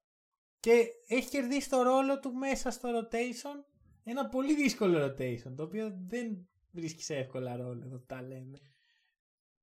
Και 0.59 0.85
έχει 1.07 1.29
κερδίσει 1.29 1.69
το 1.69 1.81
ρόλο 1.81 2.19
του 2.19 2.33
μέσα 2.33 2.71
στο 2.71 2.89
rotation, 2.89 3.63
ένα 4.03 4.29
πολύ 4.29 4.55
δύσκολο 4.55 5.05
rotation, 5.05 5.53
το 5.55 5.63
οποίο 5.63 5.97
δεν 6.07 6.47
βρίσκει 6.71 7.13
εύκολα 7.13 7.55
ρόλο, 7.55 7.81
εδώ 7.85 7.97
που 7.97 8.05
τα 8.05 8.21
λέμε. 8.21 8.59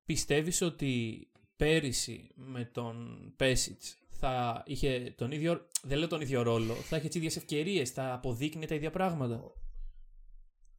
Πιστεύεις 0.05 0.63
ότι 0.63 1.27
πέρυσι 1.57 2.31
με 2.35 2.65
τον 2.65 3.33
Πέσιτς 3.37 3.99
θα 4.09 4.63
είχε 4.67 5.15
τον 5.17 5.31
ίδιο, 5.31 5.69
δεν 5.83 5.99
λέω 5.99 6.09
τον 6.09 6.21
ίδιο 6.21 6.43
ρόλο, 6.43 6.75
θα 6.75 6.97
είχε 6.97 7.07
τις 7.07 7.17
ίδιες 7.17 7.37
ευκαιρίες, 7.37 7.91
θα 7.91 8.13
αποδείκνει 8.13 8.67
τα 8.67 8.75
ίδια 8.75 8.91
πράγματα; 8.91 9.53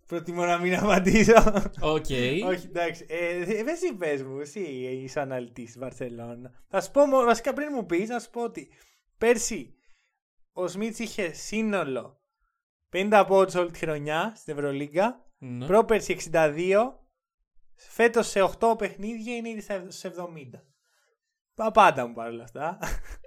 Προτιμώ 0.08 0.46
να 0.46 0.58
μην 0.58 0.76
απαντήσω. 0.76 1.34
Οκ. 1.82 2.06
Όχι, 2.48 2.66
εντάξει. 2.66 3.06
Ε, 3.10 3.38
ε, 3.42 3.64
εσύ 3.72 3.94
πες 3.98 4.24
μου, 4.24 4.40
εσύ 4.40 4.60
είσαι 5.04 5.20
αναλυτής 5.20 5.70
στη 5.70 5.80
Βαρσελόνα. 5.80 6.52
Θα 6.70 6.82
σου 6.82 6.92
πω, 6.92 7.06
μο- 7.06 7.24
βασικά 7.24 7.54
πριν 7.54 7.68
μου 7.74 7.86
πεις, 7.86 8.10
να 8.10 8.20
σου 8.20 8.30
πω 8.30 8.44
ότι 8.44 8.70
πέρσι 9.18 9.76
ο 10.54 10.68
Σμιτς 10.68 11.00
είχε 11.00 11.34
σύνολο 11.34 12.22
50 12.92 13.24
πόντους 13.28 13.56
όλη 13.56 13.72
τη 13.72 13.80
χρονιά 13.80 14.34
στην 14.36 14.54
Ευρωλίγκα. 14.58 15.26
Ναι. 15.38 15.66
Πρόπερση 15.66 16.18
62. 16.32 17.00
Φέτος 17.76 18.28
σε 18.30 18.42
8 18.42 18.76
παιχνίδια 18.78 19.36
είναι 19.36 19.50
ήδη 19.50 19.62
στα- 19.62 19.86
στους 19.90 20.04
70. 20.04 20.64
Παπάντα 21.56 22.08
μου 22.08 22.14
παρόλα 22.14 22.44
αυτά. 22.44 22.78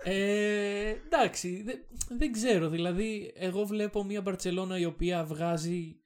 Ε, 0.05 0.89
εντάξει, 0.89 1.63
δεν, 1.63 1.85
δεν 2.19 2.33
ξέρω. 2.33 2.69
Δηλαδή, 2.69 3.33
εγώ 3.37 3.65
βλέπω 3.65 4.05
μια 4.05 4.21
Μπαρτσελώνα 4.21 4.79
η 4.79 4.85
οποία 4.85 5.25
βγάζει 5.25 6.00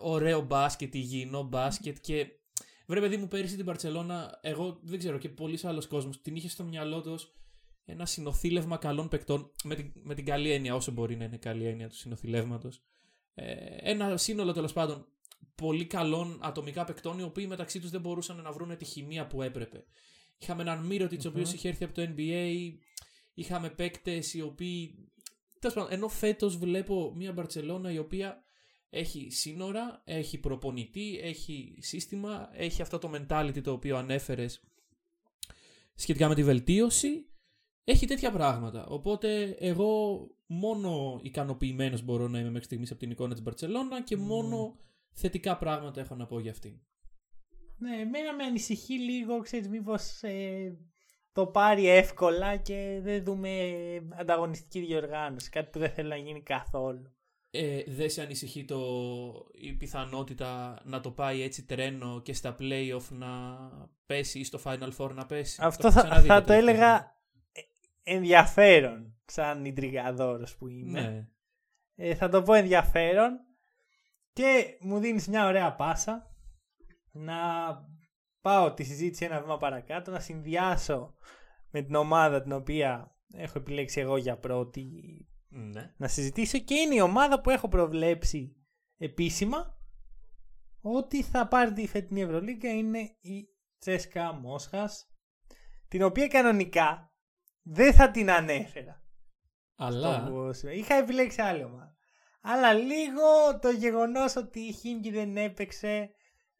ωραίο 0.00 0.40
μπάσκετ, 0.40 0.94
υγιεινό 0.94 1.42
μπάσκετ 1.42 1.96
και 2.00 2.26
βρε 2.86 3.00
παιδί 3.00 3.16
μου 3.16 3.28
πέρυσι 3.28 3.56
την 3.56 3.64
Μπαρτσελώνα, 3.64 4.38
εγώ 4.42 4.78
δεν 4.82 4.98
ξέρω 4.98 5.18
και 5.18 5.28
πολλοί 5.28 5.58
άλλος 5.62 5.86
κόσμος 5.86 6.20
την 6.20 6.36
είχε 6.36 6.48
στο 6.48 6.64
μυαλό 6.64 7.00
τους 7.00 7.12
ως 7.12 7.34
ένα 7.84 8.06
συνοθήλευμα 8.06 8.76
καλών 8.76 9.08
παικτών 9.08 9.52
με 9.64 9.74
την, 9.74 9.92
με 9.94 10.14
την 10.14 10.24
καλή 10.24 10.50
έννοια, 10.50 10.74
όσο 10.74 10.92
μπορεί 10.92 11.16
να 11.16 11.24
είναι 11.24 11.36
καλή 11.36 11.66
έννοια 11.66 11.88
του 11.88 11.96
συνοθηλεύματος. 11.96 12.82
Ε, 13.34 13.54
ένα 13.80 14.16
σύνολο 14.16 14.52
τέλος 14.52 14.72
πάντων 14.72 15.06
πολύ 15.54 15.86
καλών 15.86 16.38
ατομικά 16.42 16.84
παικτών 16.84 17.18
οι 17.18 17.22
οποίοι 17.22 17.46
μεταξύ 17.48 17.80
τους 17.80 17.90
δεν 17.90 18.00
μπορούσαν 18.00 18.42
να 18.42 18.52
βρουν 18.52 18.76
τη 18.76 18.84
χημεία 18.84 19.26
που 19.26 19.42
έπρεπε. 19.42 19.84
Είχαμε 20.38 20.62
έναν 20.62 20.86
Μύρωτιτς 20.86 21.24
ο 21.24 21.28
οποίος 21.28 21.52
είχε 21.52 21.68
έρθει 21.68 21.84
από 21.84 21.94
το 21.94 22.02
NBA, 22.16 22.72
είχαμε 23.34 23.70
παίκτες 23.70 24.34
οι 24.34 24.40
οποίοι. 24.40 25.08
Τέλος 25.58 25.76
πάντων, 25.76 25.92
ενώ 25.92 26.08
φέτος 26.08 26.56
βλέπω 26.56 27.12
μια 27.14 27.32
Μπαρσελόνα 27.32 27.92
η 27.92 27.98
οποία 27.98 28.43
έχει 28.94 29.30
σύνορα, 29.30 30.02
έχει 30.04 30.38
προπονητή, 30.38 31.20
έχει 31.22 31.76
σύστημα, 31.80 32.50
έχει 32.52 32.82
αυτό 32.82 32.98
το 32.98 33.10
mentality 33.14 33.60
το 33.62 33.72
οποίο 33.72 33.96
ανέφερες 33.96 34.62
σχετικά 35.94 36.28
με 36.28 36.34
τη 36.34 36.44
βελτίωση. 36.44 37.28
Έχει 37.84 38.06
τέτοια 38.06 38.30
πράγματα. 38.30 38.86
Οπότε 38.86 39.56
εγώ 39.58 40.18
μόνο 40.46 41.20
ικανοποιημένος 41.22 42.02
μπορώ 42.02 42.28
να 42.28 42.38
είμαι 42.38 42.50
μέχρι 42.50 42.64
στιγμής 42.64 42.90
από 42.90 43.00
την 43.00 43.10
εικόνα 43.10 43.32
της 43.32 43.42
Μπαρσελόνα 43.42 44.02
και 44.02 44.16
μόνο 44.16 44.76
θετικά 45.12 45.58
πράγματα 45.58 46.00
έχω 46.00 46.14
να 46.14 46.26
πω 46.26 46.40
για 46.40 46.50
αυτήν. 46.50 46.80
ναι, 47.78 47.96
εμένα 47.96 48.34
με 48.34 48.44
ανησυχεί 48.44 48.98
λίγο, 48.98 49.40
ξέρεις, 49.40 49.68
μήπως 49.68 50.22
ε, 50.22 50.76
το 51.32 51.46
πάρει 51.46 51.88
εύκολα 51.88 52.56
και 52.56 53.00
δεν 53.02 53.24
δούμε 53.24 53.50
ανταγωνιστική 54.10 54.80
διοργάνωση. 54.80 55.50
Κάτι 55.50 55.70
που 55.70 55.78
δεν 55.78 55.90
θέλω 55.90 56.08
να 56.08 56.16
γίνει 56.16 56.42
καθόλου. 56.42 57.13
Ε, 57.56 57.82
δεν 57.86 58.10
σε 58.10 58.22
ανησυχεί 58.22 58.64
το, 58.64 58.80
η 59.52 59.72
πιθανότητα 59.72 60.80
να 60.84 61.00
το 61.00 61.10
πάει 61.10 61.42
έτσι 61.42 61.64
τρένο 61.64 62.20
και 62.22 62.32
στα 62.32 62.56
playoff 62.60 63.08
να 63.10 63.28
πέσει 64.06 64.38
ή 64.38 64.44
στο 64.44 64.60
Final 64.64 64.90
Four 64.96 65.10
να 65.14 65.26
πέσει; 65.26 65.58
Αυτό 65.62 65.86
έχω 65.86 65.96
θα, 65.96 66.02
ξαναδεί 66.02 66.26
θα 66.26 66.40
το 66.40 66.46
τελευταίο 66.46 66.74
έλεγα 66.74 67.16
ε, 67.52 67.60
ενδιαφέρον 68.02 69.16
σαν 69.24 69.64
ιντριγαδόρος 69.64 70.56
που 70.56 70.68
είμαι. 70.68 71.00
Ναι. 71.00 71.28
Ε, 71.94 72.14
θα 72.14 72.28
το 72.28 72.42
πω 72.42 72.52
ενδιαφέρον 72.52 73.40
και 74.32 74.76
μου 74.80 74.98
δίνεις 74.98 75.28
μια 75.28 75.46
ωραία 75.46 75.74
πάσα 75.74 76.36
να 77.10 77.34
πάω 78.40 78.72
τη 78.72 78.84
συζήτηση 78.84 79.24
ένα 79.24 79.40
βήμα 79.40 79.58
παρακάτω, 79.58 80.10
να 80.10 80.20
συνδυάσω 80.20 81.14
με 81.70 81.82
την 81.82 81.94
ομάδα 81.94 82.42
την 82.42 82.52
οποία 82.52 83.16
έχω 83.34 83.58
επιλέξει 83.58 84.00
εγώ 84.00 84.16
για 84.16 84.36
πρώτη 84.36 84.90
ναι. 85.54 85.94
να 85.96 86.08
συζητήσω 86.08 86.58
και 86.58 86.74
είναι 86.74 86.94
η 86.94 87.00
ομάδα 87.00 87.40
που 87.40 87.50
έχω 87.50 87.68
προβλέψει 87.68 88.56
επίσημα 88.96 89.78
ότι 90.80 91.22
θα 91.22 91.48
πάρει 91.48 91.72
τη 91.72 91.86
φετινή 91.86 92.20
Ευρωλίγκα 92.20 92.70
είναι 92.70 92.98
η 93.20 93.48
Τσέσκα 93.78 94.32
Μόσχας 94.32 95.08
την 95.88 96.02
οποία 96.02 96.28
κανονικά 96.28 97.12
δεν 97.62 97.94
θα 97.94 98.10
την 98.10 98.30
ανέφερα. 98.30 99.02
Αλλά. 99.76 100.26
Όπως 100.26 100.62
είχα 100.62 100.94
επιλέξει 100.94 101.40
άλλη 101.40 101.64
ομάδα. 101.64 101.96
Αλλά 102.40 102.72
λίγο 102.72 103.58
το 103.60 103.70
γεγονός 103.70 104.36
ότι 104.36 104.60
η 104.60 104.72
Χίμκι 104.72 105.10
δεν 105.10 105.36
έπαιξε 105.36 106.10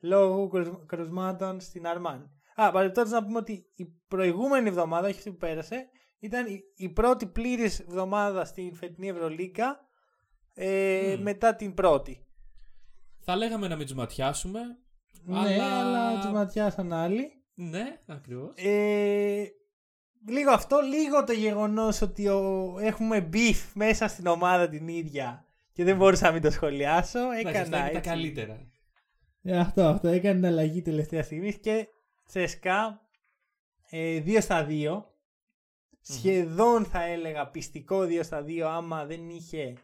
λόγω 0.01 0.49
κρουσ- 0.49 0.87
κρουσμάτων 0.87 1.61
στην 1.61 1.87
Αρμάν. 1.87 2.31
Α, 2.55 2.71
παρεπτόντως 2.71 3.13
να 3.13 3.25
πούμε 3.25 3.39
ότι 3.39 3.73
η 3.75 3.85
προηγούμενη 4.09 4.69
εβδομάδα, 4.69 5.07
όχι 5.09 5.17
αυτή 5.17 5.31
που 5.31 5.37
πέρασε, 5.37 5.89
ήταν 6.25 6.47
η, 6.47 6.61
η 6.77 6.89
πρώτη 6.89 7.27
πλήρης 7.27 7.81
εβδομάδα 7.81 8.45
στην 8.45 8.75
φετινή 8.75 9.09
Ευρωλίγκα 9.09 9.81
ε, 10.55 11.15
Μμμ. 11.17 11.23
μετά 11.23 11.57
την 11.57 11.75
πρώτη. 11.75 12.27
Θα 13.21 13.37
λέγαμε 13.37 13.69
να 13.69 13.77
μην 13.77 13.87
του 13.87 13.95
ματιάσουμε. 13.95 14.61
Ναι, 15.25 15.39
Αλλά- 15.39 15.81
αλλά 15.81 16.21
τους 16.21 16.31
ματιάσαν 16.31 16.93
άλλοι. 16.93 17.31
Ναι, 17.55 18.01
ακριβώς. 18.07 18.53
Ε, 18.57 19.45
λίγο 20.29 20.51
αυτό, 20.51 20.81
λίγο 20.81 21.25
το 21.25 21.33
γεγονός 21.33 22.01
ότι 22.01 22.29
ο, 22.29 22.75
έχουμε 22.81 23.29
beef 23.33 23.71
μέσα 23.75 24.09
στην 24.09 24.27
ομάδα 24.27 24.69
την 24.69 24.89
ίδια 24.89 25.45
και 25.73 25.85
δεν 25.85 25.97
μπορούσα 25.97 26.27
να 26.27 26.33
μην 26.33 26.43
το 26.43 26.51
σχολιάσω. 26.51 27.19
Έκανα 27.31 27.59
αυτά 27.61 27.77
είναι 27.79 27.91
τα 27.91 27.99
έτσι. 27.99 28.11
καλύτερα. 28.11 28.69
Ε, 29.43 29.59
αυτό, 29.59 29.87
αυτό. 29.87 30.09
Έκανε 30.09 30.35
την 30.35 30.47
αλλαγή 30.47 30.83
τελευταία 30.83 31.23
στιγμή 31.23 31.55
και 31.59 31.89
Τσεσκά 32.27 33.01
2 33.91 34.37
στα 34.41 34.67
2. 34.69 35.03
Σχεδόν 36.07 36.85
θα 36.85 37.05
έλεγα 37.05 37.51
πιστικό 37.51 38.01
2 38.01 38.21
στα 38.23 38.45
2 38.47 38.61
άμα 38.61 39.05
δεν 39.05 39.29
είχε 39.29 39.75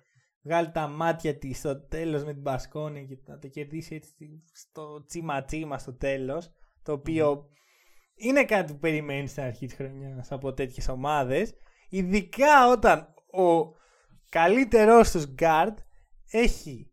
βγάλει 0.43 0.71
τα 0.71 0.87
μάτια 0.87 1.39
της 1.39 1.59
στο 1.59 1.87
τέλος 1.87 2.25
με 2.25 2.33
την 2.33 2.43
Μπασκόνη 2.43 3.07
και 3.07 3.19
να 3.27 3.39
το 3.39 3.49
κερδίσει 3.49 3.95
έτσι 3.95 4.43
στο 4.53 5.05
τσίμα 5.05 5.45
τσίμα 5.45 5.79
στο 5.79 5.97
τέλος 5.97 6.50
το 6.83 6.93
οποιο 6.93 7.49
είναι 8.15 8.45
κάτι 8.45 8.73
που 8.73 8.79
περιμένεις 8.79 9.31
στην 9.31 9.43
αρχή 9.43 9.67
της 9.67 9.75
χρονιάς 9.75 10.33
από 10.33 10.53
τέτοιες 10.53 10.89
ομάδες 10.89 11.55
ειδικά 11.89 12.69
όταν 12.71 13.15
ο 13.33 13.75
καλύτερός 14.29 15.11
τους 15.11 15.35
guard 15.39 15.75
έχει 16.31 16.91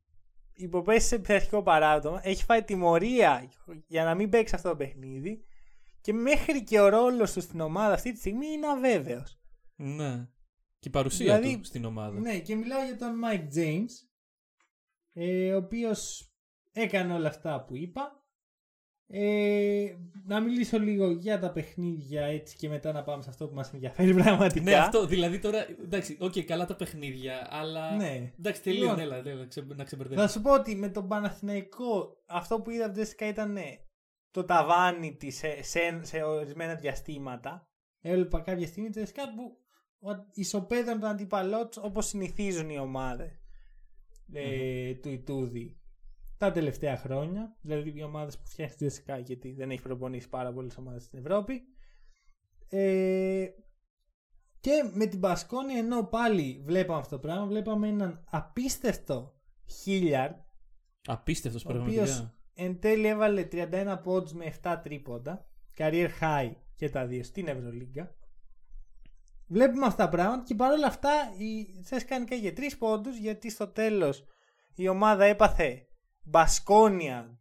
υποπέσει 0.53 1.07
σε 1.07 1.19
πειθαρχικό 1.19 1.63
παράδομα, 1.63 2.21
έχει 2.23 2.43
φάει 2.43 2.63
τιμωρία 2.63 3.49
για 3.87 4.03
να 4.03 4.15
μην 4.15 4.29
παίξει 4.29 4.55
αυτό 4.55 4.69
το 4.69 4.75
παιχνίδι 4.75 5.45
και 6.07 6.13
μέχρι 6.13 6.63
και 6.63 6.79
ο 6.79 6.89
ρόλος 6.89 7.33
του 7.33 7.41
στην 7.41 7.59
ομάδα 7.61 7.93
αυτή 7.93 8.11
τη 8.11 8.19
στιγμή 8.19 8.47
είναι 8.47 8.67
αβέβαιος. 8.67 9.39
Ναι. 9.75 10.27
Και 10.79 10.87
η 10.87 10.91
παρουσία 10.91 11.37
Δηλαδή, 11.37 11.57
του 11.57 11.65
στην 11.65 11.85
ομάδα. 11.85 12.19
Ναι, 12.19 12.39
και 12.39 12.55
μιλάω 12.55 12.83
για 12.85 12.97
τον 12.97 13.21
Mike 13.25 13.57
James, 13.57 13.89
ε, 15.13 15.53
ο 15.53 15.57
οποίος 15.57 16.31
έκανε 16.71 17.13
όλα 17.13 17.27
αυτά 17.27 17.63
που 17.63 17.75
είπα. 17.75 18.21
Ε, 19.09 19.95
να 20.25 20.39
μιλήσω 20.39 20.79
λίγο 20.79 21.11
για 21.11 21.39
τα 21.39 21.51
παιχνίδια 21.51 22.25
έτσι 22.25 22.55
και 22.57 22.69
μετά 22.69 22.91
να 22.91 23.03
πάμε 23.03 23.23
σε 23.23 23.29
αυτό 23.29 23.47
που 23.47 23.55
μας 23.55 23.73
ενδιαφέρει 23.73 24.13
πραγματικά. 24.23 24.61
Ναι, 24.61 24.75
αυτό. 24.75 25.05
Δηλαδή 25.05 25.39
τώρα. 25.39 25.65
Εντάξει, 25.83 26.17
οκ, 26.19 26.39
καλά 26.39 26.65
τα 26.65 26.75
παιχνίδια, 26.75 27.47
αλλά. 27.49 27.95
Ναι. 27.95 28.33
Εντάξει, 28.39 28.61
τελείως. 28.61 28.81
Λοιπόν, 28.83 28.99
Έλα, 28.99 29.15
έλα, 29.15 29.45
ξε- 29.47 29.67
να 29.67 29.75
Θα 29.75 29.83
ξεμπερδεύω. 29.83 30.27
σου 30.27 30.41
πω 30.41 30.53
ότι 30.53 30.75
με 30.75 30.89
τον 30.89 31.07
Παναθηναϊκό 31.07 32.17
αυτό 32.25 32.61
που 32.61 32.69
είδα 32.69 32.85
από 32.85 32.93
την 32.93 33.01
ΤΣΣΚΑ 33.01 33.27
ήταν 33.27 33.51
ναι, 33.51 33.75
το 34.37 34.45
ταβάνι 34.45 35.15
της 35.15 35.37
σε, 35.37 35.63
σε, 35.63 35.99
σε 36.01 36.23
ορισμένα 36.23 36.75
διαστήματα. 36.75 37.67
Έβλεπα 38.01 38.41
κάποια 38.41 38.67
στιγμή 38.67 38.89
τη 38.89 38.93
Τζέσικα 38.95 39.23
που 39.33 39.57
ο- 39.99 40.25
ισοπαίδωνε 40.33 40.99
τον 40.99 41.09
αντίπαλό 41.09 41.67
του 41.67 41.81
όπως 41.83 42.07
συνηθίζουν 42.07 42.69
οι 42.69 42.79
ομάδες 42.79 43.41
ε, 44.33 44.93
του 44.95 45.09
Ιτούδη 45.09 45.79
τα 46.37 46.51
τελευταία 46.51 46.97
χρόνια. 46.97 47.57
Δηλαδή 47.61 47.93
οι 47.95 48.03
ομάδες 48.03 48.37
που 48.37 48.47
φτιάχνει 48.47 48.75
τη 48.75 48.85
Τζέσικα 48.85 49.17
γιατί 49.17 49.53
δεν 49.53 49.71
έχει 49.71 49.81
προπονήσει 49.81 50.29
πάρα 50.29 50.53
πολλές 50.53 50.77
ομάδες 50.77 51.03
στην 51.03 51.19
Ευρώπη. 51.19 51.61
Ε, 52.69 53.47
και 54.59 54.91
με 54.93 55.05
την 55.05 55.19
Πασκόνη 55.19 55.73
ενώ 55.73 56.03
πάλι 56.03 56.63
βλέπαμε 56.65 56.99
αυτό 56.99 57.15
το 57.15 57.21
πράγμα, 57.21 57.45
βλέπαμε 57.45 57.87
έναν 57.87 58.23
απίστευτο 58.29 59.39
χίλιαρ 59.65 60.31
Απίστευτος 61.07 61.65
ο 61.65 61.67
οποίος 61.69 61.93
πραγματικά. 61.95 62.36
Εν 62.59 62.79
τέλει 62.79 63.07
έβαλε 63.07 63.47
31 63.51 63.99
πόντους 64.03 64.33
με 64.33 64.53
7 64.63 64.79
τρίποντα. 64.83 65.45
Career 65.77 66.09
high 66.21 66.51
και 66.75 66.89
τα 66.89 67.05
δύο 67.05 67.23
στην 67.23 67.47
Ευρωλίγκα. 67.47 68.15
Βλέπουμε 69.47 69.85
αυτά 69.85 70.03
τα 70.03 70.09
πράγματα 70.09 70.43
και 70.43 70.55
παρόλα 70.55 70.87
αυτά 70.87 71.09
η 71.37 71.79
Τσέσκα 71.81 72.09
κάνει 72.09 72.25
και 72.25 72.35
για 72.35 72.53
3 72.57 72.61
πόντους 72.77 73.17
γιατί 73.17 73.49
στο 73.49 73.67
τέλος 73.67 74.25
η 74.75 74.87
ομάδα 74.87 75.25
έπαθε 75.25 75.87
μπασκόνια 76.23 77.39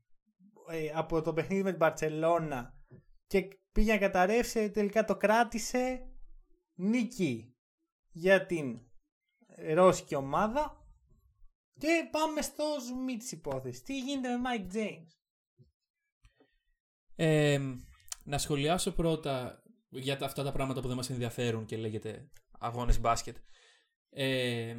ε, 0.70 0.90
από 0.94 1.23
το 1.23 1.32
παιχνίδι 1.32 1.62
με 1.62 1.68
την 1.68 1.78
Μπαρτσελώνα 1.78 2.75
και 3.26 3.49
πήγε 3.73 3.92
να 3.92 3.99
καταρρεύσει 3.99 4.70
τελικά 4.70 5.04
το 5.04 5.16
κράτησε 5.16 6.06
νίκη 6.75 7.54
για 8.11 8.46
την 8.46 8.80
ρώσικη 9.75 10.14
ομάδα 10.14 10.86
και 11.78 12.09
πάμε 12.11 12.42
στο 12.42 12.64
ζουμί 12.87 13.16
της 13.16 13.33
υπόθεσης. 13.33 13.83
Τι 13.83 13.99
γίνεται 13.99 14.37
με 14.37 14.49
Mike 14.49 14.75
James; 14.76 15.06
Ε, 17.14 17.61
να 18.25 18.38
σχολιάσω 18.38 18.92
πρώτα 18.92 19.62
για 19.88 20.16
τα, 20.16 20.26
αυτά 20.26 20.42
τα 20.42 20.52
πράγματα 20.52 20.80
που 20.80 20.87
δεν 20.87 20.97
μας 20.97 21.11
ενδιαφέρουν 21.11 21.64
και 21.64 21.76
λέγεται 21.76 22.30
αγώνες 22.59 23.00
μπάσκετ. 23.00 23.37
Ε, 24.11 24.76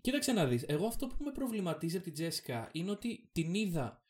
κοίταξε 0.00 0.32
να 0.32 0.46
δεις. 0.46 0.64
Εγώ 0.66 0.86
αυτό 0.86 1.06
που 1.06 1.24
με 1.24 1.32
προβληματίζει 1.32 1.96
από 1.96 2.04
την 2.04 2.14
Τζέσικα 2.14 2.68
είναι 2.72 2.90
ότι 2.90 3.30
την 3.32 3.54
είδα. 3.54 4.02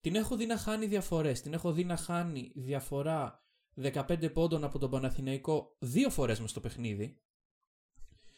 Την 0.00 0.14
έχω 0.14 0.36
δει 0.36 0.46
να 0.46 0.56
χάνει 0.56 0.86
διαφορές. 0.86 1.40
Την 1.40 1.52
έχω 1.52 1.72
δει 1.72 1.84
να 1.84 1.96
χάνει 1.96 2.52
διαφορά 2.54 3.44
15 3.82 4.32
πόντων 4.32 4.64
από 4.64 4.78
τον 4.78 4.90
Παναθηναϊκό 4.90 5.76
δύο 5.78 6.10
φορές 6.10 6.40
μες 6.40 6.50
στο 6.50 6.60
παιχνίδι. 6.60 7.18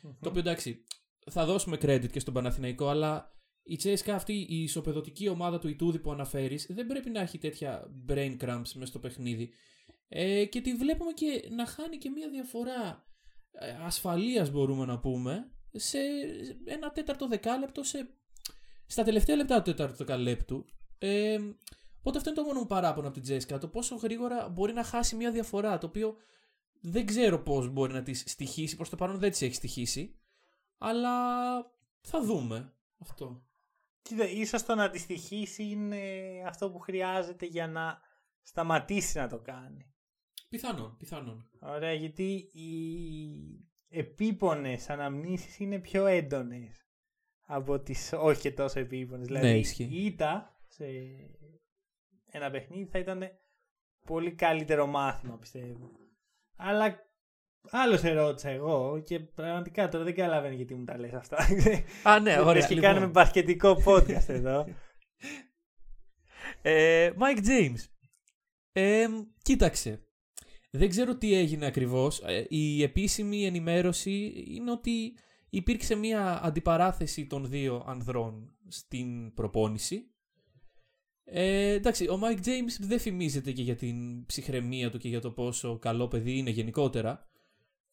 Το 0.03 0.29
οποίο 0.29 0.41
εντάξει, 0.41 0.85
θα 1.31 1.45
δώσουμε 1.45 1.77
credit 1.81 2.11
και 2.11 2.21
στον 2.21 2.35
Παναθηναϊκό, 2.35 2.89
αλλά 2.89 3.31
η 3.63 3.77
Τσέσκα 3.77 4.15
αυτή, 4.15 4.33
η 4.33 4.63
ισοπεδωτική 4.63 5.29
ομάδα 5.29 5.59
του 5.59 5.69
Ιτούδη 5.69 5.99
που 5.99 6.13
αναφέρεις, 6.13 6.67
δεν 6.71 6.87
πρέπει 6.87 7.11
να 7.11 7.21
έχει 7.21 7.39
τέτοια 7.39 7.91
brain 8.09 8.37
cramps 8.41 8.71
μέσα 8.75 8.87
στο 8.87 8.99
παιχνίδι. 8.99 9.51
Ε, 10.09 10.45
και 10.45 10.61
τη 10.61 10.75
βλέπουμε 10.75 11.13
και 11.13 11.49
να 11.51 11.67
χάνει 11.67 11.99
και 11.99 12.11
μια 12.11 12.29
διαφορά 12.29 13.07
ε, 13.51 13.77
ασφαλείας 13.85 14.51
μπορούμε 14.51 14.85
να 14.85 14.99
πούμε 14.99 15.51
σε 15.73 15.99
ένα 16.65 16.91
τέταρτο 16.91 17.29
δεκάλεπτο 17.29 17.83
σε, 17.83 18.09
στα 18.87 19.03
τελευταία 19.03 19.37
λεπτά 19.37 19.63
του 19.63 19.71
τέταρτου 19.71 19.97
δεκαλέπτου. 19.97 20.65
Ε, 20.99 21.39
οπότε 21.99 22.19
αυτό 22.19 22.31
είναι 22.31 22.39
το 22.39 22.45
μόνο 22.45 22.59
μου 22.59 22.67
παράπονο 22.67 23.07
από 23.07 23.15
την 23.15 23.23
Τζέσκα. 23.23 23.59
Το 23.59 23.69
πόσο 23.69 23.97
γρήγορα 23.97 24.49
μπορεί 24.49 24.73
να 24.73 24.85
χάσει 24.85 25.17
μια 25.17 25.31
διαφορά. 25.31 25.79
Το 25.79 25.87
οποίο 25.87 26.17
δεν 26.81 27.07
ξέρω 27.07 27.43
πώς 27.43 27.69
μπορεί 27.73 27.93
να 27.93 28.03
της 28.03 28.25
στοιχήσει. 28.27 28.77
Προς 28.77 28.89
το 28.89 28.97
παρόν 28.97 29.19
δεν 29.19 29.31
της 29.31 29.43
έχει 29.43 29.55
στοιχήσει. 29.55 30.19
Αλλά 30.79 31.57
θα 32.01 32.23
δούμε 32.25 32.75
αυτό. 32.99 33.45
Κοίτα, 34.03 34.29
ίσως 34.29 34.65
το 34.65 34.75
να 34.75 34.91
τη 34.91 34.99
στοιχήσει 34.99 35.65
είναι 35.65 36.01
αυτό 36.47 36.71
που 36.71 36.79
χρειάζεται 36.79 37.47
για 37.47 37.69
να 37.69 38.01
σταματήσει 38.43 39.19
να 39.19 39.29
το 39.29 39.39
κάνει. 39.39 39.95
Πιθανόν, 40.49 40.97
πιθανόν. 40.97 41.51
Ωραία, 41.61 41.93
γιατί 41.93 42.51
οι 42.53 42.69
επίπονες 43.89 44.91
αναμνήσεις 44.91 45.59
είναι 45.59 45.79
πιο 45.79 46.07
έντονες 46.07 46.87
από 47.47 47.81
τις 47.81 48.13
όχι 48.13 48.41
και 48.41 48.53
τόσο 48.53 48.81
επίπονες. 48.81 49.29
Ναι, 49.29 49.39
δηλαδή 49.39 49.59
ισχύει. 49.59 49.85
η 49.85 50.05
ήττα 50.05 50.61
σε 50.67 50.85
ένα 52.31 52.51
παιχνίδι 52.51 52.91
θα 52.91 52.99
ήταν 52.99 53.23
πολύ 54.07 54.35
καλύτερο 54.35 54.87
μάθημα 54.87 55.39
πιστεύω. 55.39 55.91
Αλλά 56.57 57.06
άλλος 57.71 58.01
σε 58.01 58.13
ρώτησα 58.13 58.49
εγώ 58.49 59.03
και 59.05 59.21
πραγματικά 59.21 59.89
τώρα 59.89 60.05
δεν 60.05 60.15
καταλαβαίνω 60.15 60.55
γιατί 60.55 60.75
μου 60.75 60.85
τα 60.85 60.99
λες 60.99 61.13
αυτά. 61.13 61.37
Α, 62.03 62.21
ναι, 62.21 62.41
ωραία. 62.41 62.55
Λες 62.55 62.67
και 62.67 62.81
κάνουμε 62.81 63.07
μπασκετικό 63.07 63.83
podcast 63.85 64.29
εδώ. 64.29 64.67
Ε, 66.63 67.11
Mike 67.19 67.47
James. 67.47 67.85
Ε, 68.73 69.07
κοίταξε. 69.43 70.01
Δεν 70.71 70.89
ξέρω 70.89 71.17
τι 71.17 71.35
έγινε 71.35 71.67
ακριβώς. 71.67 72.21
Ε, 72.21 72.47
η 72.49 72.83
επίσημη 72.83 73.45
ενημέρωση 73.45 74.45
είναι 74.49 74.71
ότι 74.71 75.15
υπήρξε 75.51 75.95
μια 75.95 76.41
αντιπαράθεση 76.45 77.27
των 77.27 77.49
δύο 77.49 77.85
ανδρών 77.87 78.57
στην 78.69 79.35
προπόνηση. 79.35 80.11
Ε, 81.25 81.73
εντάξει, 81.73 82.09
ο 82.09 82.21
Mike 82.23 82.47
James 82.47 82.77
δεν 82.81 82.99
φημίζεται 82.99 83.53
και 83.53 83.63
για 83.63 83.77
την 83.77 84.27
ψυχραιμία 84.27 84.91
του 84.91 84.99
και 84.99 85.09
για 85.09 85.21
το 85.21 85.31
πόσο 85.31 85.79
καλό 85.79 86.09
παιδί 86.09 86.39
είναι 86.39 86.51
γενικότερα. 86.51 87.27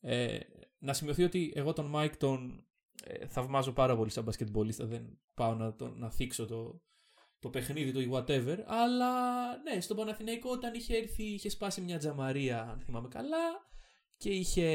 Ε, 0.05 0.39
να 0.79 0.93
σημειωθεί 0.93 1.23
ότι 1.23 1.51
εγώ 1.55 1.73
τον 1.73 1.91
Mike 1.95 2.17
τον 2.17 2.65
ε, 3.03 3.27
θαυμάζω 3.27 3.73
πάρα 3.73 3.95
πολύ 3.95 4.09
σαν 4.09 4.23
μπασκετμπολίστα. 4.23 4.85
Δεν 4.85 5.19
πάω 5.33 5.55
να, 5.55 5.75
τον, 5.75 5.99
να 5.99 6.11
θίξω 6.11 6.45
το, 6.45 6.81
το 7.39 7.49
παιχνίδι 7.49 7.91
του 7.91 7.99
ή 7.99 8.09
whatever. 8.13 8.57
Αλλά 8.65 9.11
ναι, 9.57 9.81
στον 9.81 9.97
Παναθηναϊκό 9.97 10.49
όταν 10.49 10.73
είχε 10.73 10.97
έρθει 10.97 11.23
είχε 11.23 11.49
σπάσει 11.49 11.81
μια 11.81 11.97
τζαμαρία, 11.97 12.61
αν 12.61 12.79
θυμάμαι 12.79 13.07
καλά, 13.07 13.67
και 14.17 14.29
είχε 14.29 14.69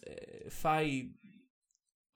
ε, 0.00 0.48
φάει. 0.48 1.17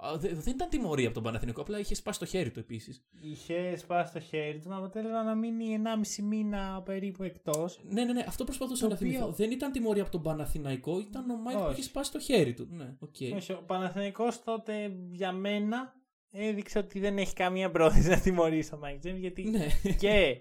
Α, 0.05 0.17
δε- 0.19 0.35
δεν 0.35 0.55
ήταν 0.55 0.69
τιμωρία 0.69 1.05
από 1.05 1.15
τον 1.15 1.23
Παναθηναϊκό, 1.23 1.61
απλά 1.61 1.79
είχε 1.79 1.95
σπάσει 1.95 2.19
το 2.19 2.25
χέρι 2.27 2.51
του 2.51 2.59
επίσης. 2.59 3.05
Είχε 3.23 3.77
σπάσει 3.77 4.13
το 4.13 4.21
χέρι 4.21 4.59
του, 4.61 4.69
με 4.69 4.75
αποτέλεσμα 4.75 5.23
να 5.23 5.35
μείνει 5.35 5.65
1,5 5.75 6.23
μήνα 6.23 6.83
περίπου 6.85 7.23
εκτός. 7.23 7.81
Ναι, 7.89 8.05
ναι, 8.05 8.13
ναι, 8.13 8.25
αυτό 8.29 8.45
προσπαθούσα 8.45 8.83
Το 8.87 8.93
να 8.93 8.97
θυμηθώ. 8.97 9.19
οποίο- 9.23 9.33
Δεν 9.35 9.51
ήταν 9.51 9.73
τιμωρία 9.73 10.03
από 10.03 10.11
τον 10.11 10.23
Παναθηναϊκό, 10.23 10.99
ήταν 10.99 11.31
ο 11.31 11.37
Μάικ 11.37 11.57
που 11.59 11.65
Όχι. 11.65 11.73
είχε 11.73 11.83
σπάσει 11.83 12.13
το 12.13 12.19
χέρι 12.19 12.55
του. 12.55 12.67
Ναι, 12.71 12.97
οκ. 12.99 13.15
Όχι, 13.37 13.53
ο 13.53 13.63
Παναθηναϊκός 13.67 14.43
τότε 14.45 14.97
για 15.11 15.33
μένα 15.33 15.93
έδειξε 16.31 16.79
ότι 16.79 16.99
δεν 17.01 17.19
έχει 17.19 17.33
καμία 17.35 17.71
πρόθεση 17.71 18.09
να 18.09 18.21
τιμωρήσει 18.21 18.71
τον 18.71 18.81
Mike 18.85 19.07
James 19.07 19.17
γιατί 19.19 19.43
Ναι. 19.51 19.67
και 19.99 20.37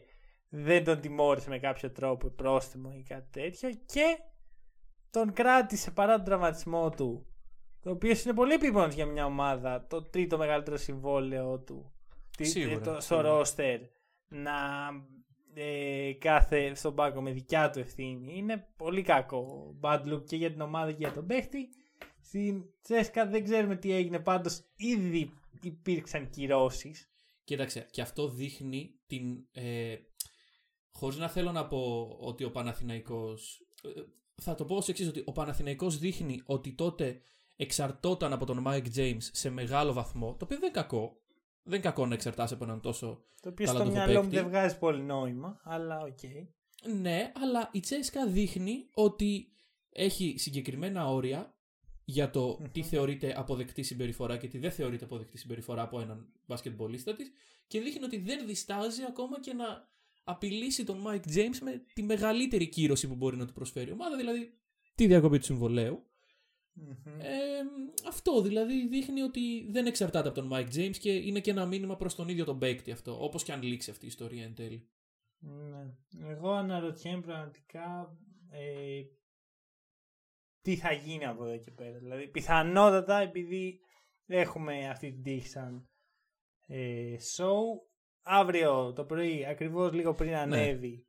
δεν 0.49 0.83
τον 0.83 0.99
τιμώρησε 1.01 1.49
με 1.49 1.59
κάποιο 1.59 1.91
τρόπο 1.91 2.27
πρόστιμο 2.29 2.91
ή 2.97 3.03
κάτι 3.07 3.27
τέτοιο 3.41 3.69
και 3.85 4.17
τον 5.11 5.33
κράτησε 5.33 5.91
παρά 5.91 6.15
τον 6.15 6.25
τραυματισμό 6.25 6.89
του 6.89 7.25
το 7.81 7.89
οποίο 7.91 8.15
είναι 8.25 8.33
πολύ 8.33 8.53
επίπονος 8.53 8.93
για 8.93 9.05
μια 9.05 9.25
ομάδα 9.25 9.85
το 9.89 10.03
τρίτο 10.03 10.37
μεγαλύτερο 10.37 10.77
συμβόλαιο 10.77 11.59
του 11.59 11.91
τι- 12.37 12.43
Σίγουρα, 12.45 12.75
ε, 12.75 12.79
το, 12.79 12.91
στο 12.91 13.01
σίγουρα. 13.01 13.29
ρόστερ 13.29 13.79
να 14.27 14.51
ε, 15.53 16.13
κάθε 16.13 16.75
στον 16.75 16.95
πάγκο 16.95 17.21
με 17.21 17.31
δικιά 17.31 17.69
του 17.69 17.79
ευθύνη 17.79 18.37
είναι 18.37 18.67
πολύ 18.77 19.01
κακό 19.01 19.75
bad 19.81 20.01
look 20.13 20.25
και 20.25 20.35
για 20.35 20.51
την 20.51 20.61
ομάδα 20.61 20.91
και 20.91 20.97
για 20.99 21.13
τον 21.13 21.25
παίχτη 21.25 21.69
στην 22.21 22.63
Τσέσκα 22.81 23.25
δεν 23.27 23.43
ξέρουμε 23.43 23.75
τι 23.75 23.91
έγινε 23.93 24.19
πάντως 24.19 24.61
ήδη 24.75 25.33
υπήρξαν 25.61 26.29
κυρώσεις 26.29 27.05
Κοίταξε, 27.43 27.87
και 27.91 28.01
αυτό 28.01 28.29
δείχνει 28.29 28.99
την. 29.07 29.45
Ε, 29.51 29.95
Χωρίς 30.91 31.17
να 31.17 31.29
θέλω 31.29 31.51
να 31.51 31.67
πω 31.67 32.07
ότι 32.19 32.43
ο 32.43 32.51
Παναθηναϊκός 32.51 33.61
ε, 33.83 33.89
Θα 34.41 34.55
το 34.55 34.65
πω 34.65 34.75
ως 34.75 34.87
εξής, 34.87 35.07
ότι 35.07 35.21
ο 35.25 35.31
Παναθηναϊκός 35.31 35.97
δείχνει 35.97 36.41
ότι 36.45 36.73
τότε 36.75 37.21
εξαρτώταν 37.61 38.33
από 38.33 38.45
τον 38.45 38.63
Mike 38.67 38.87
James 38.95 39.17
σε 39.19 39.49
μεγάλο 39.49 39.93
βαθμό, 39.93 40.27
το 40.27 40.45
οποίο 40.45 40.57
δεν 40.57 40.69
είναι 40.69 40.71
κακό. 40.71 41.21
Δεν 41.63 41.73
είναι 41.73 41.83
κακό 41.83 42.05
να 42.05 42.13
εξαρτάσαι 42.13 42.53
από 42.53 42.63
έναν 42.63 42.81
τόσο. 42.81 43.23
Το 43.41 43.49
οποίο 43.49 43.65
Καλά 43.65 43.79
στο 43.79 43.87
το 43.87 43.93
μυαλό 43.93 44.13
μου 44.13 44.19
παίκτη. 44.19 44.35
δεν 44.35 44.47
βγάζει 44.47 44.77
πολύ 44.77 45.01
νόημα, 45.01 45.59
αλλά 45.63 45.99
οκ. 45.99 46.19
Ναι, 47.01 47.31
αλλά 47.43 47.69
η 47.71 47.79
Τσέσκα 47.79 48.27
δείχνει 48.27 48.89
ότι 48.93 49.51
έχει 49.89 50.35
συγκεκριμένα 50.37 51.07
όρια 51.07 51.55
για 52.03 52.29
το 52.29 52.57
τι 52.71 52.83
θεωρείται 52.83 53.33
αποδεκτή 53.37 53.83
συμπεριφορά 53.83 54.37
και 54.37 54.47
τι 54.47 54.57
δεν 54.57 54.71
θεωρείται 54.71 55.05
αποδεκτή 55.05 55.37
συμπεριφορά 55.37 55.81
από 55.81 55.99
έναν 55.99 56.33
μπασκετμπολίστα 56.45 57.15
της 57.15 57.31
και 57.67 57.81
δείχνει 57.81 58.03
ότι 58.03 58.17
δεν 58.17 58.45
διστάζει 58.45 59.01
ακόμα 59.07 59.39
και 59.39 59.53
να 59.53 59.89
απειλήσει 60.23 60.83
τον 60.83 61.03
Mike 61.07 61.35
James 61.35 61.57
με 61.61 61.83
τη 61.93 62.03
μεγαλύτερη 62.03 62.67
κύρωση 62.67 63.07
που 63.07 63.15
μπορεί 63.15 63.37
να 63.37 63.45
του 63.45 63.53
προσφέρει 63.53 63.89
η 63.89 63.93
ομάδα, 63.93 64.17
δηλαδή 64.17 64.53
τη 64.95 65.07
διακοπή 65.07 65.37
του 65.37 65.45
συμβολέου. 65.45 66.05
Μμμ. 66.73 67.19
Ε, 67.19 67.59
αυτό 68.07 68.41
δηλαδή 68.41 68.87
δείχνει 68.87 69.21
ότι 69.21 69.67
δεν 69.71 69.85
εξαρτάται 69.85 70.27
από 70.29 70.39
τον 70.41 70.49
Mike 70.53 70.75
James 70.75 70.97
και 70.99 71.11
είναι 71.11 71.39
και 71.39 71.51
ένα 71.51 71.65
μήνυμα 71.65 71.95
προς 71.95 72.15
τον 72.15 72.29
ίδιο 72.29 72.45
τον 72.45 72.59
παίκτη 72.59 72.91
αυτό, 72.91 73.23
όπως 73.23 73.43
και 73.43 73.51
αν 73.51 73.61
λήξει 73.61 73.89
αυτή 73.91 74.05
η 74.05 74.07
ιστορία 74.07 74.43
εν 74.43 74.55
τέλει. 74.55 74.89
Ναι. 75.39 75.95
Εγώ 76.29 76.51
αναρωτιέμαι 76.51 77.21
πραγματικά 77.21 78.17
ε, 78.49 79.01
τι 80.61 80.75
θα 80.75 80.91
γίνει 80.91 81.25
από 81.25 81.45
εδώ 81.45 81.57
και 81.57 81.71
πέρα. 81.71 81.97
Δηλαδή, 81.97 82.27
πιθανότατα 82.27 83.19
επειδή 83.19 83.79
έχουμε 84.25 84.89
αυτή 84.89 85.11
την 85.11 85.23
τύχη 85.23 85.47
σαν 85.47 85.89
ε, 86.67 87.15
show, 87.35 87.63
αύριο 88.21 88.93
το 88.93 89.05
πρωί, 89.05 89.45
ακριβώς 89.45 89.93
λίγο 89.93 90.13
πριν 90.13 90.35
ανέβει 90.35 91.07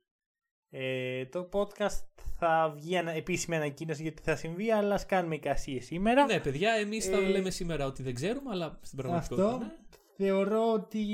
ε, 0.69 1.25
το 1.25 1.49
podcast, 1.53 2.07
θα 2.45 2.73
βγει 2.75 2.97
ανα, 2.97 3.11
επίσημη 3.11 3.55
ανακοίνωση 3.55 4.01
γιατί 4.01 4.21
θα 4.21 4.35
συμβεί, 4.35 4.71
αλλά 4.71 4.93
ας 4.95 5.05
κάνουμε 5.05 5.35
εικασίες 5.35 5.85
σήμερα. 5.85 6.25
Ναι, 6.25 6.39
παιδιά, 6.39 6.71
εμείς 6.73 7.05
θα 7.05 7.17
Ε, 7.17 7.27
λέμε 7.27 7.49
σήμερα 7.49 7.85
ότι 7.85 8.03
δεν 8.03 8.13
ξέρουμε, 8.13 8.49
αλλά 8.51 8.79
στην 8.81 8.97
πραγματικότητα. 8.97 9.47
Αυτό 9.47 9.65
ναι. 9.65 9.71
θεωρώ 10.17 10.71
ότι 10.71 11.05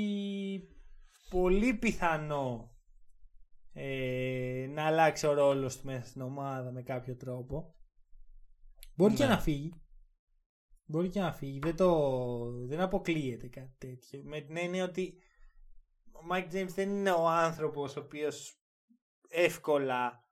πολύ 1.30 1.74
πιθανό 1.74 2.74
ε, 3.72 4.66
να 4.70 4.86
αλλάξει 4.86 5.26
ο 5.26 5.32
ρόλος 5.32 5.78
του 5.78 5.86
μέσα 5.86 6.06
στην 6.06 6.20
ομάδα 6.20 6.70
με 6.72 6.82
κάποιο 6.82 7.16
τρόπο. 7.16 7.74
Μπορεί 8.96 9.14
και 9.14 9.24
Ναι. 9.24 9.30
να 9.30 9.38
φύγει. 9.38 9.74
Μπορεί 10.84 11.08
και 11.08 11.20
να 11.20 11.32
φύγει. 11.32 11.58
Δεν, 11.58 11.76
το, 11.76 12.50
δεν 12.66 12.80
αποκλείεται 12.80 13.48
κάτι 13.48 13.74
τέτοιο. 13.78 14.20
Με 14.24 14.40
την 14.40 14.56
έννοια 14.56 14.84
ότι 14.84 15.14
ο 16.12 16.20
Mike 16.32 16.54
James 16.54 16.68
δεν 16.74 16.90
είναι 16.90 17.10
ο 17.10 17.28
άνθρωπος 17.28 17.96
ο 17.96 18.00
οποίος 18.00 18.60
εύκολα 19.28 20.24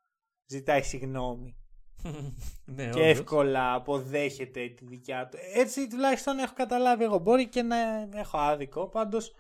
ζητάει 0.49 0.83
συγγνώμη 0.83 1.57
ναι, 2.65 2.85
και 2.85 2.89
όντως. 2.89 3.03
εύκολα 3.03 3.75
αποδέχεται 3.75 4.69
τη 4.69 4.85
δικιά 4.85 5.29
του. 5.29 5.39
Έτσι 5.55 5.89
τουλάχιστον 5.89 6.39
έχω 6.39 6.53
καταλάβει 6.57 7.05
εγώ. 7.05 7.19
Μπορεί 7.19 7.49
και 7.49 7.63
να 7.63 7.77
έχω 8.15 8.39
άδικο. 8.39 8.89
Πάντως 8.89 9.35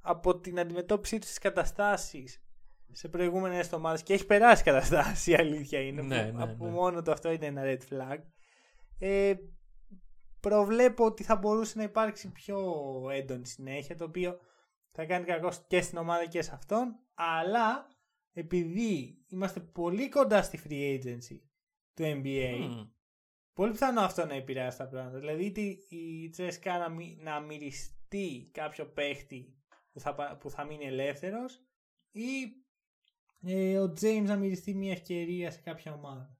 από 0.00 0.38
την 0.38 0.60
αντιμετώπιση 0.60 1.18
του 1.18 1.26
στις 1.26 1.38
καταστάσεις 1.38 2.42
σε 2.92 3.08
προηγούμενες 3.08 3.72
ομάδες 3.72 4.02
και 4.02 4.12
έχει 4.12 4.26
περάσει 4.26 4.62
καταστάσεις 4.62 5.26
η 5.26 5.34
αλήθεια 5.34 5.80
είναι. 5.80 6.02
Ναι, 6.02 6.30
που, 6.30 6.36
ναι, 6.36 6.42
από 6.42 6.64
ναι. 6.64 6.70
μόνο 6.70 7.02
το 7.02 7.12
αυτό 7.12 7.30
είναι 7.30 7.46
ένα 7.46 7.62
red 7.64 7.78
flag. 7.92 8.18
Ε, 8.98 9.34
προβλέπω 10.40 11.04
ότι 11.04 11.22
θα 11.22 11.36
μπορούσε 11.36 11.78
να 11.78 11.82
υπάρξει 11.82 12.32
πιο 12.32 12.58
έντονη 13.12 13.46
συνέχεια 13.46 13.96
το 13.96 14.04
οποίο 14.04 14.38
θα 14.92 15.04
κάνει 15.04 15.24
κακό 15.24 15.52
και 15.66 15.80
στην 15.80 15.98
ομάδα 15.98 16.26
και 16.26 16.42
σε 16.42 16.50
αυτόν 16.54 16.98
αλλά 17.14 17.86
επειδή 18.32 19.18
είμαστε 19.28 19.60
πολύ 19.60 20.08
κοντά 20.08 20.42
στη 20.42 20.60
free 20.68 20.98
agency 20.98 21.38
του 21.94 22.02
NBA 22.02 22.56
Μμμ. 22.58 22.88
Πολύ 23.52 23.72
πιθανό 23.72 24.00
αυτό 24.00 24.24
να 24.26 24.34
επηρεάσει 24.34 24.78
τα 24.78 24.88
πράγματα. 24.88 25.18
Δηλαδή 25.18 25.44
είτε 25.44 25.60
η 25.96 26.28
Τσέσκα 26.30 26.78
να, 26.78 26.88
μυ- 26.88 27.22
να 27.22 27.40
μυριστεί 27.40 28.50
κάποιο 28.52 28.86
παίχτη 28.86 29.54
που 29.92 30.00
θα, 30.00 30.14
πα- 30.14 30.36
που 30.36 30.50
θα 30.50 30.64
μείνει 30.64 30.84
ελεύθερος 30.84 31.60
ή 32.10 32.52
ε, 33.42 33.78
ο 33.78 33.84
James 34.00 34.22
να 34.24 34.36
μυριστεί 34.36 34.74
μια 34.74 34.92
ευκαιρία 34.92 35.50
σε 35.50 35.60
κάποια 35.60 35.92
ομάδα. 35.92 36.38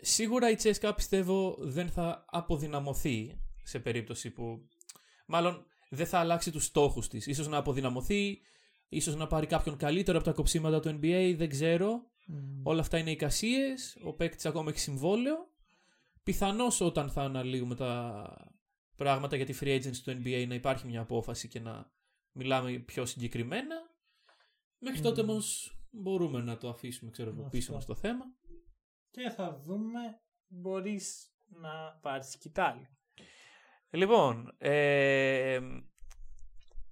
Σίγουρα 0.00 0.50
η 0.50 0.54
Τσέσκα 0.54 0.94
πιστεύω 0.94 1.56
δεν 1.58 1.88
θα 1.88 2.24
αποδυναμωθεί 2.28 3.40
σε 3.62 3.78
περίπτωση 3.78 4.30
που 4.30 4.68
Μάλλον 5.26 5.66
δεν 5.90 6.06
θα 6.06 6.18
αλλάξει 6.18 6.50
τους 6.50 6.64
στόχους 6.64 7.08
της. 7.08 7.36
σω 7.36 7.48
να 7.48 7.56
αποδυναμωθεί, 7.56 8.40
ίσως 8.88 9.16
να 9.16 9.26
πάρει 9.26 9.46
κάποιον 9.46 9.76
καλύτερο 9.76 10.16
από 10.16 10.26
τα 10.26 10.32
κοψίματα 10.32 10.80
του 10.80 10.88
NBA, 10.88 11.34
δεν 11.36 11.48
ξέρω. 11.48 12.10
Όλα 12.62 12.80
αυτά 12.80 12.98
είναι 12.98 13.10
εικασίες. 13.10 13.98
Ο 14.04 14.12
παίκτης 14.12 14.46
ακόμα 14.46 14.70
έχει 14.70 14.78
συμβόλαιο. 14.78 15.36
Πιθανώς 16.22 16.80
όταν 16.80 17.10
θα 17.10 17.22
αναλύουμε 17.22 17.74
τα 17.74 18.22
πράγματα 18.96 19.36
για 19.36 19.46
τη 19.46 19.58
free 19.60 19.76
agency 19.76 19.96
του 20.04 20.10
NBA 20.10 20.44
να 20.48 20.54
υπάρχει 20.54 20.86
μια 20.86 21.00
απόφαση 21.00 21.48
και 21.48 21.60
να 21.60 21.92
μιλάμε 22.32 22.78
πιο 22.78 23.06
συγκεκριμένα. 23.06 23.76
Μέχρι 24.78 25.00
τότε 25.00 25.20
όμως 25.20 25.76
μπορούμε 25.90 26.40
να 26.40 26.56
το 26.56 26.68
αφήσουμε 26.68 27.10
ξέρω, 27.10 27.48
πίσω 27.50 27.72
μας 27.72 27.84
το 27.84 27.94
θέμα. 27.94 28.24
Και 29.10 29.30
θα 29.30 29.60
δούμε, 29.64 30.20
μπορείς 30.46 31.30
να 31.46 31.98
πάρεις 32.02 32.38
κοιτάλι. 32.38 32.88
Λοιπόν, 33.90 34.54
ε, 34.58 35.60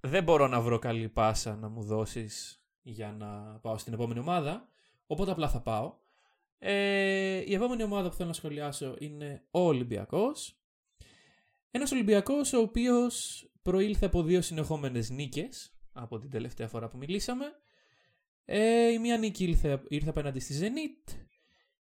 δεν 0.05 0.23
μπορώ 0.23 0.47
να 0.47 0.61
βρω 0.61 0.79
καλή 0.79 1.09
πάσα 1.09 1.55
να 1.55 1.69
μου 1.69 1.83
δώσεις 1.83 2.63
για 2.81 3.11
να 3.11 3.59
πάω 3.61 3.77
στην 3.77 3.93
επόμενη 3.93 4.19
ομάδα, 4.19 4.67
οπότε 5.07 5.31
απλά 5.31 5.49
θα 5.49 5.61
πάω. 5.61 5.93
Ε, 6.57 7.43
η 7.45 7.53
επόμενη 7.53 7.83
ομάδα 7.83 8.09
που 8.09 8.15
θέλω 8.15 8.27
να 8.27 8.33
σχολιάσω 8.33 8.95
είναι 8.99 9.43
ο 9.51 9.59
Ολυμπιακός. 9.59 10.59
Ένας 11.71 11.91
Ολυμπιακός 11.91 12.53
ο 12.53 12.59
οποίος 12.59 13.45
προήλθε 13.61 14.05
από 14.05 14.23
δύο 14.23 14.41
συνεχόμενες 14.41 15.09
νίκες 15.09 15.77
από 15.91 16.19
την 16.19 16.29
τελευταία 16.29 16.67
φορά 16.67 16.87
που 16.87 16.97
μιλήσαμε. 16.97 17.45
Ε, 18.45 18.87
η 18.87 18.99
μία 18.99 19.17
νίκη 19.17 19.43
ήρθε, 19.43 19.83
ήρθε 19.87 20.09
απέναντι 20.09 20.39
στη 20.39 20.55
Zenit 20.61 21.13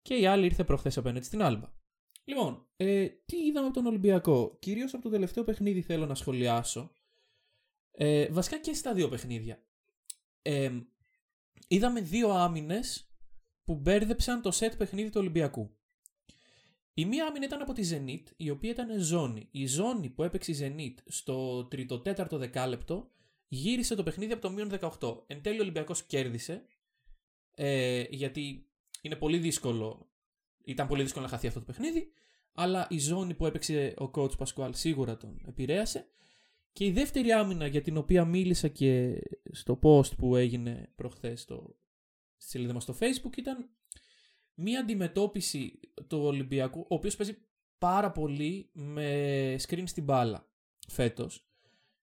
και 0.01 0.15
η 0.15 0.25
άλλη 0.25 0.45
ήρθε 0.45 0.63
προχθές 0.63 0.97
απέναντι 0.97 1.25
στην 1.25 1.41
Άλμπα. 1.41 1.67
Λοιπόν, 2.23 2.67
ε, 2.75 3.07
τι 3.07 3.37
είδαμε 3.37 3.65
από 3.65 3.75
τον 3.75 3.85
Ολυμπιακό; 3.85 4.57
Κυρίως 4.59 4.93
από 4.93 5.03
το 5.03 5.09
τελευταίο 5.09 5.43
παιχνίδι 5.43 5.81
θέλω 5.81 6.05
να 6.05 6.15
σχολιάσω. 6.15 6.91
Ε, 7.99 8.27
βασικά 8.31 8.59
και 8.59 8.73
στα 8.73 8.93
δύο 8.93 9.09
παιχνίδια. 9.09 9.63
Ε, 10.41 10.71
είδαμε 11.67 12.01
δύο 12.01 12.29
άμυνες 12.29 13.09
που 13.63 13.75
μπέρδεψαν 13.75 14.41
το 14.41 14.51
σετ 14.51 14.75
παιχνίδι 14.75 15.09
του 15.09 15.19
Ολυμπιακού. 15.19 15.77
Η 16.93 17.05
μία 17.05 17.25
άμυνα 17.25 17.45
ήταν 17.45 17.61
από 17.61 17.73
τη 17.73 17.89
Zenit, 17.91 18.31
η 18.37 18.49
οποία 18.49 18.69
ήταν 18.69 18.99
ζώνη. 18.99 19.47
Η 19.51 19.65
ζώνη 19.65 20.09
που 20.09 20.23
έπαιξε 20.23 20.51
η 20.51 20.57
Zenit 20.59 21.01
στο 21.05 21.65
τρίτο-τέταρτο 21.65 22.37
δεκάλεπτο 22.37 23.11
γύρισε 23.47 23.95
το 23.95 24.03
παιχνίδι 24.03 24.33
από 24.33 24.41
το 24.41 24.49
μείον 24.49 24.71
18. 24.99 25.23
Εν 25.27 25.41
τέλει 25.41 25.59
ο 25.59 25.61
Ολυμπιακός 25.61 26.03
κέρδισε, 26.03 26.65
ε, 27.55 28.03
γιατί 28.09 28.67
είναι 29.01 29.15
πολύ 29.15 29.37
δύσκολο, 29.37 30.09
ήταν 30.63 30.87
πολύ 30.87 31.03
δύσκολο 31.03 31.25
να 31.25 31.31
χαθεί 31.31 31.47
αυτό 31.47 31.59
το 31.59 31.65
παιχνίδι, 31.65 32.11
αλλά 32.53 32.87
η 32.89 32.99
ζώνη 32.99 33.33
που 33.33 33.45
έπαιξε 33.45 33.93
ο 33.97 34.11
coach 34.13 34.37
Πασκουάλ 34.37 34.73
σίγουρα 34.73 35.17
τον 35.17 35.41
επηρέασε. 35.47 36.07
Και 36.77 36.85
η 36.85 36.91
δεύτερη 36.91 37.31
άμυνα 37.31 37.67
για 37.67 37.81
την 37.81 37.97
οποία 37.97 38.25
μίλησα 38.25 38.67
και 38.67 39.21
στο 39.51 39.79
post 39.83 40.15
που 40.17 40.35
έγινε 40.35 40.91
προχθές 40.95 41.41
στο, 41.41 41.75
στη 42.37 42.49
σελίδα 42.49 42.73
μας 42.73 42.83
στο 42.83 42.95
facebook 42.99 43.37
ήταν 43.37 43.69
μία 44.53 44.79
αντιμετώπιση 44.79 45.79
του 46.07 46.19
Ολυμπιακού, 46.19 46.79
ο 46.79 46.95
οποίος 46.95 47.15
παίζει 47.15 47.37
πάρα 47.77 48.11
πολύ 48.11 48.69
με 48.73 49.55
screen 49.67 49.83
στην 49.85 50.03
μπάλα 50.03 50.49
φέτος. 50.87 51.49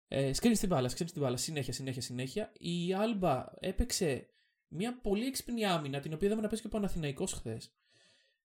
Ε, 0.08 0.30
screen 0.40 0.52
στην 0.54 0.68
μπάλα, 0.68 0.88
screen 0.90 1.08
στην 1.08 1.22
μπάλα, 1.22 1.36
συνέχεια, 1.36 1.72
συνέχεια, 1.72 2.02
συνέχεια. 2.02 2.52
Η 2.58 2.94
Άλμπα 2.94 3.44
έπαιξε 3.60 4.28
μια 4.68 5.00
πολύ 5.00 5.26
έξυπνη 5.26 5.64
άμυνα, 5.64 6.00
την 6.00 6.12
οποία 6.12 6.26
είδαμε 6.26 6.42
να 6.42 6.48
παίζει 6.48 6.62
και 6.62 6.68
ο 6.68 6.78
Παναθηναϊκός 6.78 7.32
χθες. 7.32 7.74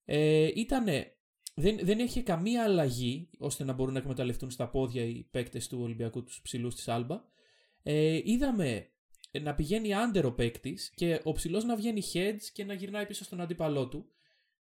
Ε, 0.05 0.51
ήτανε, 0.55 1.18
δεν, 1.59 1.79
δεν 1.81 1.99
έχει 1.99 2.23
καμία 2.23 2.63
αλλαγή 2.63 3.29
ώστε 3.37 3.63
να 3.63 3.73
μπορούν 3.73 3.93
να 3.93 3.99
εκμεταλλευτούν 3.99 4.51
στα 4.51 4.69
πόδια 4.69 5.03
οι 5.03 5.23
παίκτες 5.31 5.67
του 5.67 5.79
Ολυμπιακού, 5.81 6.23
τους 6.23 6.41
ψηλούς 6.41 6.75
της 6.75 6.87
Άλμπα. 6.87 7.23
Ε, 7.83 8.21
είδαμε 8.23 8.89
να 9.41 9.55
πηγαίνει 9.55 9.93
άντερο 9.93 10.27
ο 10.27 10.33
παίκτης 10.33 10.91
και 10.95 11.21
ο 11.23 11.31
ψηλός 11.31 11.63
να 11.63 11.75
βγαίνει 11.75 12.01
heads 12.13 12.41
και 12.53 12.63
να 12.63 12.73
γυρνάει 12.73 13.05
πίσω 13.05 13.23
στον 13.23 13.41
αντίπαλό 13.41 13.87
του. 13.87 14.09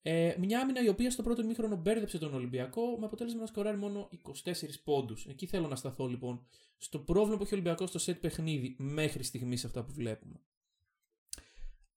Ε, 0.01 0.35
μια 0.39 0.59
άμυνα 0.59 0.83
η 0.83 0.87
οποία 0.87 1.11
στο 1.11 1.23
πρώτο 1.23 1.43
μήχρονο 1.43 1.75
μπέρδεψε 1.75 2.17
τον 2.17 2.33
Ολυμπιακό 2.33 2.97
με 2.99 3.05
αποτέλεσμα 3.05 3.39
να 3.39 3.45
σκοράρει 3.45 3.77
μόνο 3.77 4.09
24 4.43 4.53
πόντους. 4.83 5.25
Εκεί 5.25 5.45
θέλω 5.45 5.67
να 5.67 5.75
σταθώ 5.75 6.07
λοιπόν 6.07 6.45
στο 6.77 6.99
πρόβλημα 6.99 7.37
που 7.37 7.43
έχει 7.43 7.53
ο 7.53 7.57
Ολυμπιακός 7.57 7.89
στο 7.89 7.99
σετ 7.99 8.19
παιχνίδι 8.19 8.75
μέχρι 8.79 9.23
στιγμής 9.23 9.65
αυτά 9.65 9.83
που 9.83 9.93
βλέπουμε. 9.93 10.41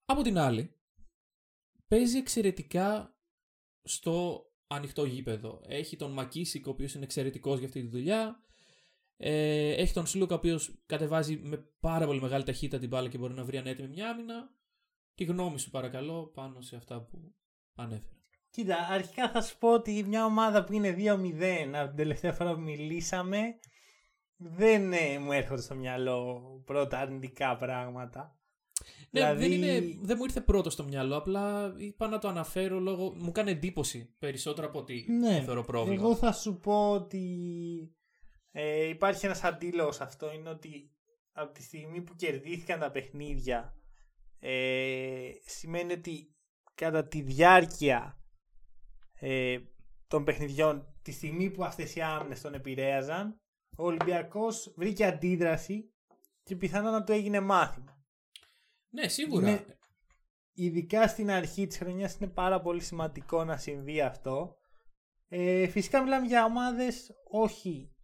Από 0.05 0.21
την 0.21 0.37
άλλη, 0.37 0.75
παίζει 1.87 2.17
εξαιρετικά 2.17 3.15
στο 3.83 4.45
ανοιχτό 4.75 5.05
γήπεδο. 5.05 5.61
Έχει 5.67 5.95
τον 5.95 6.11
Μακίσικ, 6.11 6.67
ο 6.67 6.69
οποίος 6.69 6.93
είναι 6.93 7.03
εξαιρετικός 7.03 7.57
για 7.57 7.67
αυτή 7.67 7.81
τη 7.81 7.87
δουλειά. 7.87 8.43
Ε, 9.17 9.71
έχει 9.71 9.93
τον 9.93 10.05
Σλούκα, 10.05 10.33
ο 10.33 10.37
οποίος 10.37 10.83
κατεβάζει 10.85 11.37
με 11.37 11.57
πάρα 11.79 12.05
πολύ 12.05 12.21
μεγάλη 12.21 12.43
ταχύτητα 12.43 12.79
την 12.79 12.89
μπάλα 12.89 13.09
και 13.09 13.17
μπορεί 13.17 13.33
να 13.33 13.43
βρει 13.43 13.57
ανέτοιμη 13.57 13.87
μια 13.87 14.09
άμυνα. 14.09 14.49
Τη 15.15 15.23
γνώμη 15.23 15.59
σου, 15.59 15.69
παρακαλώ, 15.69 16.31
πάνω 16.33 16.61
σε 16.61 16.75
αυτά 16.75 17.01
που 17.01 17.33
ανέφερα. 17.75 18.19
Κοίτα, 18.49 18.87
αρχικά 18.89 19.29
θα 19.29 19.41
σου 19.41 19.57
πω 19.57 19.73
ότι 19.73 20.03
μια 20.03 20.25
ομάδα 20.25 20.63
που 20.63 20.73
είναι 20.73 20.95
2-0 20.97 21.03
από 21.73 21.87
την 21.87 21.95
τελευταία 21.95 22.33
φορά 22.33 22.53
που 22.53 22.61
μιλήσαμε 22.61 23.59
δεν 24.35 24.93
ε, 24.93 25.19
μου 25.19 25.31
έρχονται 25.31 25.61
στο 25.61 25.75
μυαλό 25.75 26.41
πρώτα 26.65 26.99
αρνητικά 26.99 27.57
πράγματα. 27.57 28.40
Ναι, 29.09 29.19
δηλαδή... 29.19 29.39
δεν, 29.39 29.51
είναι, 29.51 29.97
δεν 30.01 30.15
μου 30.17 30.23
ήρθε 30.23 30.41
πρώτο 30.41 30.69
στο 30.69 30.83
μυαλό, 30.83 31.15
απλά 31.17 31.73
είπα 31.77 32.07
να 32.07 32.19
το 32.19 32.27
αναφέρω 32.27 32.79
λόγω... 32.79 33.13
Μου 33.17 33.31
κάνει 33.31 33.51
εντύπωση 33.51 34.15
περισσότερο 34.19 34.67
από 34.67 34.79
ότι 34.79 35.05
ναι, 35.09 35.41
θεωρώ 35.41 35.63
πρόβλημα. 35.63 36.01
Εγώ 36.01 36.15
θα 36.15 36.31
σου 36.31 36.59
πω 36.59 36.91
ότι 36.91 37.25
ε, 38.51 38.87
υπάρχει 38.87 39.25
ένας 39.25 39.43
αντίλογος 39.43 40.01
αυτό, 40.01 40.33
είναι 40.33 40.49
ότι 40.49 40.91
από 41.31 41.53
τη 41.53 41.61
στιγμή 41.63 42.01
που 42.01 42.15
κερδίθηκαν 42.15 42.79
τα 42.79 42.91
παιχνίδια 42.91 43.75
ε, 44.39 45.31
σημαίνει 45.45 45.93
ότι 45.93 46.35
κατά 46.75 47.07
τη 47.07 47.21
διάρκεια 47.21 48.17
ε, 49.19 49.59
των 50.07 50.23
παιχνιδιών, 50.23 50.95
τη 51.01 51.11
στιγμή 51.11 51.49
που 51.49 51.63
αυτές 51.63 51.95
οι 51.95 52.01
άμυνες 52.01 52.41
τον 52.41 52.53
επηρέαζαν, 52.53 53.39
ο 53.77 53.85
Ολυμπιακός 53.85 54.73
βρήκε 54.75 55.05
αντίδραση 55.05 55.91
και 56.43 56.55
πιθανόν 56.55 56.91
να 56.91 57.03
το 57.03 57.13
έγινε 57.13 57.39
μάθημα. 57.39 58.00
Ναι, 58.91 59.07
σίγουρα. 59.07 59.65
ειδικά 60.53 61.07
στην 61.07 61.29
αρχή 61.31 61.67
της 61.67 61.77
χρονιάς 61.77 62.15
είναι 62.15 62.29
πάρα 62.29 62.61
πολύ 62.61 62.81
σημαντικό 62.81 63.43
να 63.43 63.57
συμβεί 63.57 64.01
αυτό. 64.01 64.55
Ε, 65.27 65.67
φυσικά 65.67 66.01
μιλάμε 66.01 66.27
για 66.27 66.45
ομάδες 66.45 67.11
όχι 67.29 67.95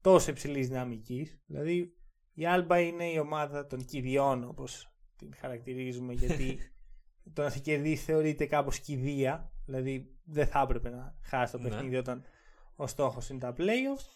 τόσο 0.00 0.30
υψηλής 0.30 0.68
δυναμικής. 0.68 1.42
Δηλαδή 1.46 1.94
η 2.34 2.46
Άλμπα 2.46 2.80
είναι 2.80 3.04
η 3.04 3.18
ομάδα 3.18 3.66
των 3.66 3.84
κυριών 3.84 4.44
όπως 4.44 4.94
την 5.16 5.34
χαρακτηρίζουμε 5.34 6.12
γιατί 6.12 6.58
το 7.34 7.42
να 7.42 7.50
σε 7.50 7.58
κερδίσει 7.58 8.04
θεωρείται 8.04 8.46
κάπως 8.46 8.80
κηδεία. 8.80 9.52
Δηλαδή 9.64 10.18
δεν 10.24 10.46
θα 10.46 10.60
έπρεπε 10.60 10.90
να 10.90 11.18
χάσεις 11.22 11.50
το 11.50 11.58
ναι. 11.58 11.68
παιχνίδι 11.68 11.96
όταν 11.96 12.24
ο 12.74 12.86
στόχος 12.86 13.28
είναι 13.28 13.38
τα 13.38 13.54
playoffs. 13.58 14.14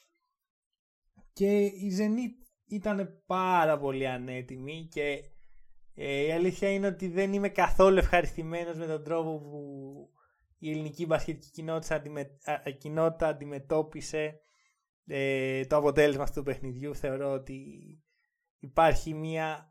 Και 1.32 1.64
η 1.64 1.96
Zenit 1.98 2.46
ήταν 2.66 3.22
πάρα 3.26 3.78
πολύ 3.78 4.08
ανέτοιμη 4.08 4.88
και 4.90 5.33
ε, 5.94 6.26
η 6.26 6.32
αλήθεια 6.32 6.72
είναι 6.72 6.86
ότι 6.86 7.08
δεν 7.08 7.32
είμαι 7.32 7.48
καθόλου 7.48 7.98
ευχαριστημένος 7.98 8.76
με 8.76 8.86
τον 8.86 9.04
τρόπο 9.04 9.38
που 9.38 9.62
η 10.58 10.70
ελληνική 10.70 11.06
μπασκετική 11.06 11.50
κοινότητα, 11.50 12.02
κοινότητα 12.78 13.28
αντιμετώπισε 13.28 14.40
ε, 15.06 15.64
το 15.64 15.76
αποτέλεσμα 15.76 16.22
αυτού 16.22 16.38
του 16.38 16.44
παιχνιδιού. 16.44 16.94
Θεωρώ 16.94 17.32
ότι 17.32 17.62
υπάρχει 18.58 19.14
μια 19.14 19.68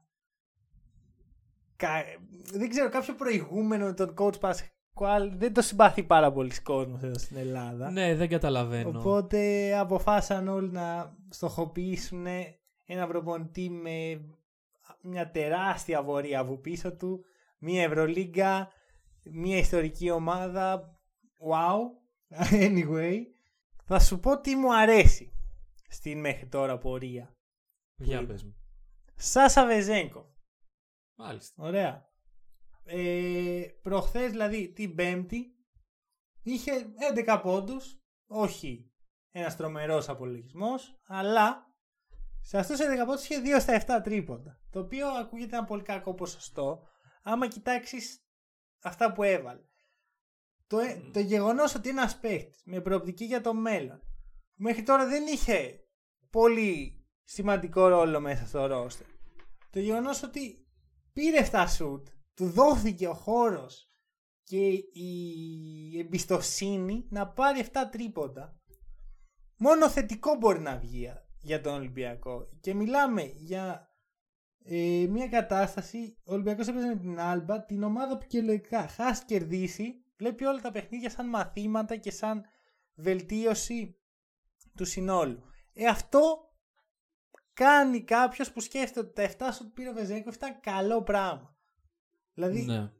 δεν 2.53 2.69
ξέρω, 2.69 2.89
κάποιο 2.89 3.15
προηγούμενο 3.15 3.85
με 3.85 3.93
τον 3.93 4.13
coach 4.17 4.39
Pasquale 4.39 5.29
δεν 5.35 5.53
το 5.53 5.61
συμπαθεί 5.61 6.03
πάρα 6.03 6.31
πολλοί 6.31 6.61
κόσμος 6.61 7.03
εδώ 7.03 7.17
στην 7.17 7.37
Ελλάδα. 7.37 7.91
Ναι, 7.91 8.15
δεν 8.15 8.29
καταλαβαίνω. 8.29 8.99
Οπότε 8.99 9.73
αποφάσισαν 9.77 10.47
όλοι 10.47 10.71
να 10.71 11.15
στοχοποιήσουν 11.29 12.25
ένα 12.85 13.07
προπονητή 13.07 13.69
με 13.69 14.21
μια 15.01 15.31
τεράστια 15.31 16.03
βορεία 16.03 16.39
από 16.39 16.57
πίσω 16.57 16.95
του, 16.95 17.25
μια 17.57 17.83
Ευρωλίγκα, 17.83 18.71
μια 19.31 19.57
ιστορική 19.57 20.09
ομάδα. 20.09 20.97
Wow. 21.49 21.79
Anyway, 22.51 23.17
θα 23.83 23.99
σου 23.99 24.19
πω 24.19 24.39
τι 24.39 24.55
μου 24.55 24.75
αρέσει 24.75 25.33
στην 25.89 26.19
μέχρι 26.19 26.47
τώρα 26.47 26.77
πορεία. 26.77 27.35
Για 27.95 28.25
πες 28.25 28.43
μου. 28.43 28.55
Σάσα 29.15 29.65
Βεζέγκο. 29.65 30.35
Μάλιστα. 31.15 31.63
Ωραία. 31.63 32.11
Ε, 32.83 33.65
προχθές 33.81 34.31
δηλαδή 34.31 34.73
την 34.73 34.95
Πέμπτη 34.95 35.55
είχε 36.41 36.71
11 37.15 37.39
πόντους, 37.43 37.97
όχι 38.27 38.91
ένας 39.31 39.55
τρομερός 39.55 40.09
απολογισμός, 40.09 40.99
αλλά 41.07 41.72
σε 42.45 42.57
αυτούς 42.57 42.77
του 42.77 42.83
11 42.83 43.05
πόντου 43.05 43.21
είχε 43.21 43.41
2 43.57 43.59
στα 43.59 43.99
7 43.99 44.03
τρίποντα. 44.03 44.59
Το 44.69 44.79
οποίο 44.79 45.07
ακούγεται 45.07 45.55
ένα 45.55 45.65
πολύ 45.65 45.81
κακό 45.81 46.13
ποσοστό, 46.13 46.87
άμα 47.23 47.47
κοιτάξεις 47.47 48.25
αυτά 48.81 49.11
που 49.11 49.23
έβαλε. 49.23 49.61
Το, 50.67 50.77
mm. 50.79 51.09
το 51.13 51.19
γεγονός 51.19 51.75
ότι 51.75 51.89
ένας 51.89 52.19
παίχτη 52.19 52.57
με 52.65 52.81
προοπτική 52.81 53.25
για 53.25 53.41
το 53.41 53.53
μέλλον, 53.53 54.01
μέχρι 54.55 54.83
τώρα 54.83 55.07
δεν 55.07 55.27
είχε 55.27 55.79
πολύ 56.29 57.05
σημαντικό 57.23 57.87
ρόλο 57.87 58.19
μέσα 58.19 58.45
στο 58.45 58.65
ρόστερ. 58.65 59.07
Το 59.69 59.79
γεγονός 59.79 60.23
ότι 60.23 60.67
πήρε 61.13 61.47
7 61.51 61.65
σουτ, 61.67 62.07
του 62.33 62.49
δόθηκε 62.49 63.07
ο 63.07 63.13
χώρος 63.13 63.87
και 64.43 64.67
η 64.93 65.99
εμπιστοσύνη 65.99 67.07
να 67.09 67.27
πάρει 67.27 67.65
7 67.71 67.77
τρίποντα. 67.91 68.61
Μόνο 69.57 69.89
θετικό 69.89 70.35
μπορεί 70.35 70.59
να 70.59 70.77
βγει 70.77 71.07
για 71.43 71.61
τον 71.61 71.73
Ολυμπιακό. 71.73 72.49
Και 72.59 72.73
μιλάμε 72.73 73.21
για 73.23 73.89
ε, 74.63 75.05
μια 75.09 75.27
κατάσταση. 75.27 76.17
Ο 76.23 76.33
Ολυμπιακός 76.33 76.67
έπαιζε 76.67 76.87
με 76.87 76.95
την 76.95 77.19
Άλμπα, 77.19 77.65
την 77.65 77.83
ομάδα 77.83 78.17
που 78.17 78.25
και 78.27 78.41
λογικά 78.41 78.87
χάσει 78.87 79.25
κερδίσει, 79.25 80.03
βλέπει 80.17 80.45
όλα 80.45 80.61
τα 80.61 80.71
παιχνίδια 80.71 81.09
σαν 81.09 81.29
μαθήματα 81.29 81.95
και 81.95 82.11
σαν 82.11 82.45
βελτίωση 82.95 83.97
του 84.77 84.85
συνόλου. 84.85 85.43
Ε, 85.73 85.85
αυτό 85.85 86.51
κάνει 87.53 88.03
κάποιος 88.03 88.51
που 88.51 88.59
σκέφτεται 88.59 88.99
ότι 88.99 89.35
τα 89.37 89.49
7 89.49 89.53
σου 89.53 89.71
πήρε 89.71 89.89
ο 89.89 89.93
Βεζέγκοφ 89.93 90.35
ήταν 90.35 90.59
καλό 90.59 91.03
πράγμα. 91.03 91.57
Δηλαδή, 92.33 92.61
Ναι. 92.61 92.91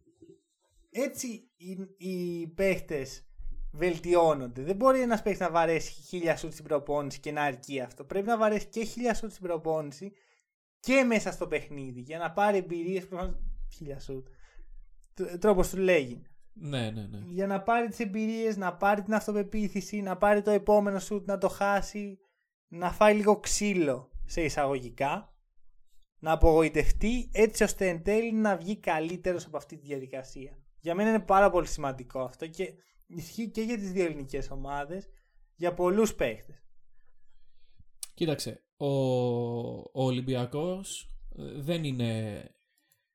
έτσι 0.90 1.52
οι, 1.56 1.78
οι 1.98 2.48
παίχτες 2.48 3.28
βελτιώνονται. 3.74 4.62
Δεν 4.62 4.76
μπορεί 4.76 5.02
ένας 5.02 5.22
παίχτη 5.22 5.42
να 5.42 5.52
βαρέσει 5.52 5.92
χίλια 5.92 6.38
σουτ 6.38 6.52
στην 6.52 6.64
προπόνηση 6.64 7.20
και 7.20 7.32
να 7.32 7.44
αρκεί 7.44 7.82
αυτό. 7.82 8.04
Πρέπει 8.04 8.28
να 8.28 8.38
βαρέσει 8.38 8.68
και 8.68 8.84
χίλια 8.84 9.14
σουτ 9.14 9.32
στην 9.32 9.44
προπόνηση 9.44 10.12
και 10.80 11.04
μέσα 11.04 11.32
στο 11.32 11.48
παιχνίδι 11.48 12.00
για 12.00 12.18
να 12.18 12.32
πάρει 12.32 12.58
εμπειρίες. 12.58 13.08
Χίλια 13.74 14.00
σουτ. 14.00 14.28
Τρόπος 15.40 15.70
του 15.70 15.78
λέγει. 15.78 16.22
Ναι, 16.54 16.92
ναι, 16.92 17.02
ναι. 17.02 17.20
Για 17.26 17.48
να 17.48 17.62
πάρει 17.62 17.88
τις 17.88 18.00
εμπειρίες, 18.00 18.58
να 18.58 18.76
πάρει 18.76 19.02
την 19.02 19.14
αυτοπεποίθηση, 19.14 20.02
να 20.02 20.18
πάρει 20.18 20.42
το 20.42 20.52
επόμενο 20.52 21.00
σουτ, 21.00 21.28
να 21.28 21.38
το 21.38 21.50
χάσει, 21.50 22.20
να 22.68 22.92
φάει 22.92 23.16
λίγο 23.16 23.40
ξύλο 23.40 24.12
σε 24.26 24.42
εισαγωγικά, 24.42 25.34
να 26.20 26.32
απογοητευτεί 26.32 27.30
έτσι 27.32 27.64
ώστε 27.64 27.88
εν 27.88 28.04
τέλει 28.04 28.32
να 28.32 28.58
βγει 28.58 28.80
καλύτερος 28.80 29.46
από 29.46 29.58
αυτή 29.58 29.78
τη 29.78 29.86
διαδικασία. 29.86 30.58
Για 30.80 30.96
μένα 30.96 31.10
είναι 31.10 31.20
πάρα 31.20 31.50
πολύ 31.50 31.68
σημαντικό 31.68 32.20
αυτό 32.20 32.48
και 32.48 32.74
ισχύει 33.16 33.50
και 33.50 33.62
για 33.62 33.78
τις 33.78 33.92
δύο 33.92 34.06
ελληνικές 34.06 34.50
ομάδες, 34.52 35.10
για 35.56 35.74
πολλούς 35.74 36.16
παίχτες. 36.16 36.64
Κοίταξε, 38.14 38.64
ο, 38.78 38.88
ο 39.78 40.04
Ολυμπιακός 40.04 41.10
ε, 41.38 41.62
δεν 41.62 41.84
είναι 41.84 42.44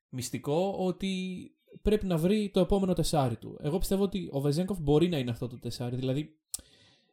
μυστικό 0.08 0.74
ότι 0.78 1.42
πρέπει 1.82 2.06
να 2.06 2.16
βρει 2.16 2.50
το 2.50 2.60
επόμενο 2.60 2.92
τεσάρι 2.92 3.36
του. 3.36 3.58
Εγώ 3.60 3.78
πιστεύω 3.78 4.02
ότι 4.02 4.28
ο 4.30 4.40
Βεζέγκοφ 4.40 4.78
μπορεί 4.78 5.08
να 5.08 5.18
είναι 5.18 5.30
αυτό 5.30 5.48
το 5.48 5.58
τεσάρι. 5.58 5.96
Δηλαδή, 5.96 6.38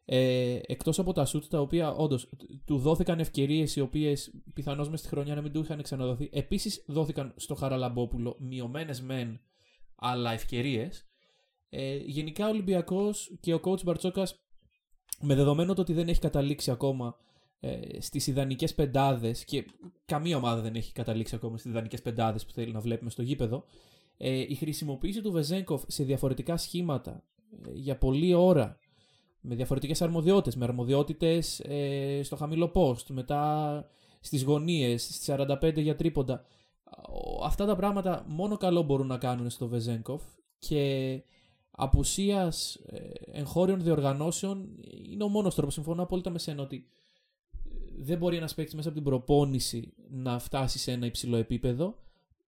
ε, 0.04 0.58
εκτός 0.66 0.98
από 0.98 1.12
τα 1.12 1.24
σουτ 1.24 1.44
τα 1.44 1.60
οποία 1.60 1.92
όντως 1.92 2.30
του 2.64 2.78
δόθηκαν 2.78 3.18
ευκαιρίες 3.20 3.76
οι 3.76 3.80
οποίες 3.80 4.34
πιθανώς 4.54 4.88
μες 4.88 5.00
στη 5.00 5.08
χρονιά 5.08 5.34
να 5.34 5.42
μην 5.42 5.52
του 5.52 5.60
είχαν 5.60 5.82
ξαναδοθεί. 5.82 6.28
Επίσης 6.32 6.84
δόθηκαν 6.86 7.34
στο 7.36 7.54
Χαραλαμπόπουλο 7.54 8.36
μειωμένες 8.40 9.00
μεν 9.00 9.40
αλλά 9.94 10.32
ευκαιρίες. 10.32 11.05
Ε, 11.78 11.96
γενικά 11.96 12.46
ο 12.46 12.48
Ολυμπιακός 12.48 13.36
και 13.40 13.54
ο 13.54 13.60
coach 13.64 13.82
Μπαρτσόκας 13.84 14.40
με 15.20 15.34
δεδομένο 15.34 15.74
το 15.74 15.80
ότι 15.80 15.92
δεν 15.92 16.08
έχει 16.08 16.20
καταλήξει 16.20 16.70
ακόμα 16.70 17.16
ε, 17.60 18.00
στις 18.00 18.26
ιδανικές 18.26 18.74
πεντάδες 18.74 19.44
και 19.44 19.64
καμία 20.06 20.36
ομάδα 20.36 20.60
δεν 20.60 20.74
έχει 20.74 20.92
καταλήξει 20.92 21.34
ακόμα 21.34 21.58
στις 21.58 21.70
ιδανικές 21.70 22.02
πεντάδες 22.02 22.46
που 22.46 22.52
θέλει 22.52 22.72
να 22.72 22.80
βλέπουμε 22.80 23.10
στο 23.10 23.22
γήπεδο 23.22 23.64
ε, 24.16 24.38
η 24.38 24.54
χρησιμοποίηση 24.54 25.20
του 25.20 25.30
Βεζέγκοφ 25.32 25.82
σε 25.86 26.04
διαφορετικά 26.04 26.56
σχήματα 26.56 27.22
ε, 27.66 27.70
για 27.72 27.98
πολλή 27.98 28.34
ώρα 28.34 28.78
με 29.40 29.54
διαφορετικές 29.54 30.02
αρμοδιότητες 30.02 30.56
με 30.56 30.64
αρμοδιότητες 30.64 31.60
ε, 31.60 32.20
στο 32.22 32.36
χαμηλό 32.36 32.72
post 32.74 33.04
μετά 33.08 33.84
στις 34.20 34.42
γωνίες 34.44 35.02
στις 35.02 35.30
45 35.62 35.74
για 35.76 35.96
τρίποντα. 35.96 36.44
Ο- 37.08 37.44
αυτά 37.44 37.66
τα 37.66 37.76
πράγματα 37.76 38.24
μόνο 38.28 38.56
καλό 38.56 38.82
μπορούν 38.82 39.06
να 39.06 39.18
κάνουν 39.18 39.50
στο 39.50 39.68
Βεζέγκοφ 39.68 40.22
και 40.58 41.22
απουσίας 41.76 42.74
ε, 42.74 42.98
εγχώριων 43.32 43.82
διοργανώσεων 43.82 44.68
είναι 45.10 45.24
ο 45.24 45.28
μόνος 45.28 45.54
τρόπος. 45.54 45.74
Συμφωνώ 45.74 46.02
απόλυτα 46.02 46.30
με 46.30 46.38
σένα 46.38 46.62
ότι 46.62 46.86
ε, 47.64 47.68
δεν 47.98 48.18
μπορεί 48.18 48.36
ένας 48.36 48.54
παίκτης 48.54 48.74
μέσα 48.74 48.88
από 48.88 48.96
την 48.96 49.06
προπόνηση 49.06 49.94
να 50.10 50.38
φτάσει 50.38 50.78
σε 50.78 50.92
ένα 50.92 51.06
υψηλό 51.06 51.36
επίπεδο. 51.36 51.98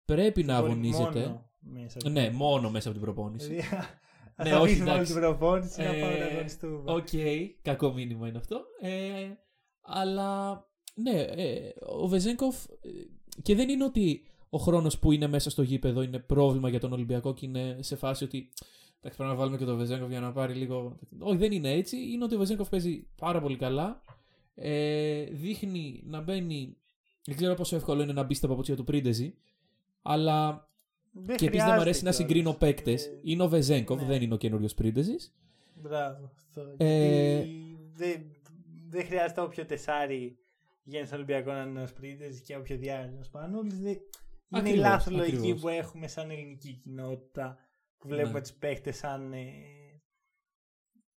Πρέπει 0.05 0.43
να 0.45 0.61
Μπορεί 0.61 0.71
αγωνίζεται. 0.71 1.21
μόνο 1.21 1.51
μέσα 1.61 1.99
από 2.01 2.09
Ναι, 2.09 2.27
την- 2.29 2.37
μόνο 2.37 2.71
μέσα 2.71 2.89
από 2.89 2.97
την 2.99 3.07
προπόνηση. 3.07 3.47
Δηλαδή, 3.49 3.69
ας 4.37 4.47
Ναι, 4.49 4.53
αφήσουμε 4.55 4.61
όχι, 4.61 4.81
όλη 4.81 4.91
εντάξει. 4.91 5.13
την 5.13 5.21
προπόνηση 5.21 5.81
να 5.81 5.85
Ε, 5.95 6.01
πάμε 6.01 6.19
να 6.19 6.25
αγωνιστούμε. 6.25 6.93
Οκ, 6.93 7.09
κακό 7.63 7.93
μήνυμα 7.93 8.29
είναι 8.29 8.39
αυτό. 8.39 8.61
Ε, 8.81 8.91
αλλά 9.81 10.63
ναι, 10.95 11.21
ε, 11.21 11.73
ο 11.99 12.09
Βεζένκοφ 12.09 12.65
ε, 12.65 12.89
και 13.43 13.55
δεν 13.55 13.69
είναι 13.69 13.85
ότι 13.85 14.23
ο 14.51 14.59
χρόνος 14.59 14.99
που 14.99 15.13
είναι 15.13 15.27
μέσα 15.27 15.51
στο 15.51 15.63
γήπεδο 15.63 16.03
είναι 16.03 16.19
πρόβλημα 16.19 16.69
για 16.69 16.81
τον 16.81 16.93
Ολυμπιακό 16.93 17.35
και 17.35 17.47
είναι 17.47 17.77
σε 17.81 17.97
φάση 17.97 18.25
ότι 18.25 18.49
εντάξει, 19.01 19.17
πρέπει 19.19 19.23
να 19.23 19.35
βάλουμε 19.35 19.57
και 19.57 19.65
τον 19.65 19.77
Βεζέγκοφ 19.77 20.09
για 20.11 20.21
να 20.21 20.33
πάρει 20.33 20.55
λίγο. 20.55 20.99
Όχι, 21.19 21.37
δεν 21.37 21.53
είναι 21.53 21.71
έτσι. 21.73 21.97
Είναι 22.13 22.25
ότι 22.25 22.35
ο 22.35 22.39
Βεζέγκοφ 22.39 22.69
παίζει 22.69 23.07
πάρα 23.17 23.41
πολύ 23.41 23.57
καλά. 23.57 24.03
Ε, 24.55 25.25
δείχνει 25.25 26.03
να 26.07 26.21
μπαίνει. 26.21 26.77
Δεν 27.25 27.37
ξέρω 27.37 27.55
πόσο 27.55 27.77
εύκολο 27.77 28.03
είναι 28.03 28.13
να 28.13 28.23
μπει 28.23 28.35
στα 28.35 28.49
παπούτσια 28.49 28.77
του 28.77 28.85
Πρίντεζι. 28.85 29.35
Αλλά 30.03 30.69
Δεν 31.13 31.37
και 31.37 31.47
επίσης 31.47 31.65
δεν 31.65 31.75
μου 31.75 31.81
αρέσει 31.81 32.05
να 32.05 32.11
χρειάζεται 32.13 32.13
συγκρίνω 32.13 32.55
κιόλας. 32.57 32.75
παίκτες. 32.75 33.07
Ε, 33.07 33.21
Είναι 33.23 33.43
ο 33.43 33.49
Βεζέγκοφ, 33.49 34.01
ναι. 34.01 34.07
δεν 34.07 34.23
είναι 34.23 34.35
ο 34.35 34.37
καινούριος 34.37 34.75
Πρίντεζης. 34.75 35.35
Μπράβο. 35.75 36.31
αυτό. 36.37 36.75
Ε, 36.77 37.35
Γιατί 37.37 37.77
Δεν 37.95 38.23
δεν 38.91 39.05
χρειάζεται 39.07 39.41
όποιο 39.41 39.65
τεσάρι 39.67 40.39
γίνει 40.85 41.05
στον 41.05 41.17
Ολυμπιακό 41.17 41.53
να 41.53 41.63
είναι 41.63 41.83
ο 41.83 41.87
Σπρίντες 41.87 42.41
και 42.41 42.57
όποιο 42.57 42.77
διάλειμμα 42.77 43.23
Σπανούλης. 43.23 43.79
Δεν- 43.81 43.93
Είναι 43.93 44.69
η 44.69 44.73
Ακριβώς, 44.73 44.81
λάθος 44.81 45.13
λογική 45.13 45.37
ακριβώς. 45.37 45.61
που 45.61 45.69
έχουμε 45.69 46.09
σαν 46.09 46.31
ελληνική 46.31 46.73
κοινότητα 46.83 47.59
που 47.99 48.09
βλέπουμε 48.09 48.33
Ναι. 48.39 48.41
τους 48.41 48.53
παίχτες 48.53 48.97
σαν 48.97 49.33
ε, 49.33 49.53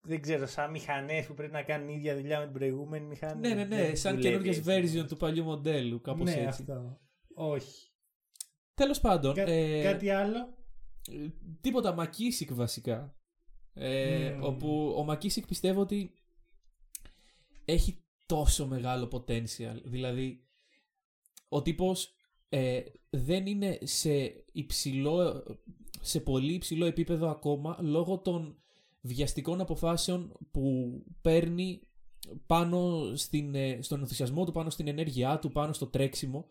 δεν 0.04 0.20
ξέρω, 0.20 0.46
σαν 0.46 0.70
μηχανές 0.70 1.26
που 1.26 1.34
πρέπει 1.34 1.52
να 1.52 1.62
κάνουν 1.62 1.88
η 1.88 1.94
ίδια 1.96 2.16
δουλειά 2.16 2.38
με 2.38 2.44
την 2.44 2.54
προηγούμενη 2.54 3.06
μηχανή. 3.06 3.40
Ναι, 3.48 3.54
ναι, 3.54 3.64
ναι, 3.64 3.76
Δεν 3.76 3.96
σαν 3.96 4.14
δουλεύει 4.16 4.28
καινούργιες 4.44 4.66
έτσι. 4.66 5.00
version 5.02 5.08
του 5.08 5.16
παλιού 5.16 5.44
μοντέλου, 5.44 6.00
κάπως 6.00 6.24
Ναι, 6.24 6.30
έτσι. 6.32 6.46
αυτό. 6.46 7.00
Όχι. 7.34 7.90
Τέλος 8.74 9.00
πάντων. 9.00 9.34
Κα- 9.34 9.42
ε, 9.50 9.82
Κάτι 9.82 10.10
άλλο; 10.10 10.38
ε, 11.10 11.28
τίποτα, 11.60 11.92
Μακίσικ 11.94 12.52
βασικά. 12.52 13.16
Ε, 13.74 14.30
Μμμ. 14.30 14.44
Όπου 14.44 14.94
ο 14.96 15.04
Μακίσικ 15.04 15.46
πιστεύω 15.46 15.80
ότι 15.80 16.14
έχει 17.64 18.04
τόσο 18.26 18.66
μεγάλο 18.66 19.08
potential. 19.12 19.80
Δηλαδή, 19.84 20.46
ο 21.48 21.62
τύπος 21.62 22.14
ε, 22.48 22.82
δεν 23.10 23.46
είναι 23.46 23.78
σε 23.82 24.44
υψηλό, 24.52 25.44
σε 26.02 26.20
πολύ 26.20 26.52
υψηλό 26.52 26.84
επίπεδο 26.86 27.30
ακόμα 27.30 27.76
λόγω 27.80 28.18
των 28.18 28.56
βιαστικών 29.00 29.60
αποφάσεων 29.60 30.32
που 30.50 30.92
παίρνει 31.20 31.80
πάνω 32.46 33.10
στην, 33.14 33.54
ε, 33.54 33.78
στον 33.82 34.00
ενθουσιασμό 34.00 34.44
του, 34.44 34.52
πάνω 34.52 34.70
στην 34.70 34.88
ενέργειά 34.88 35.38
του, 35.38 35.52
πάνω 35.52 35.72
στο 35.72 35.86
τρέξιμο. 35.86 36.46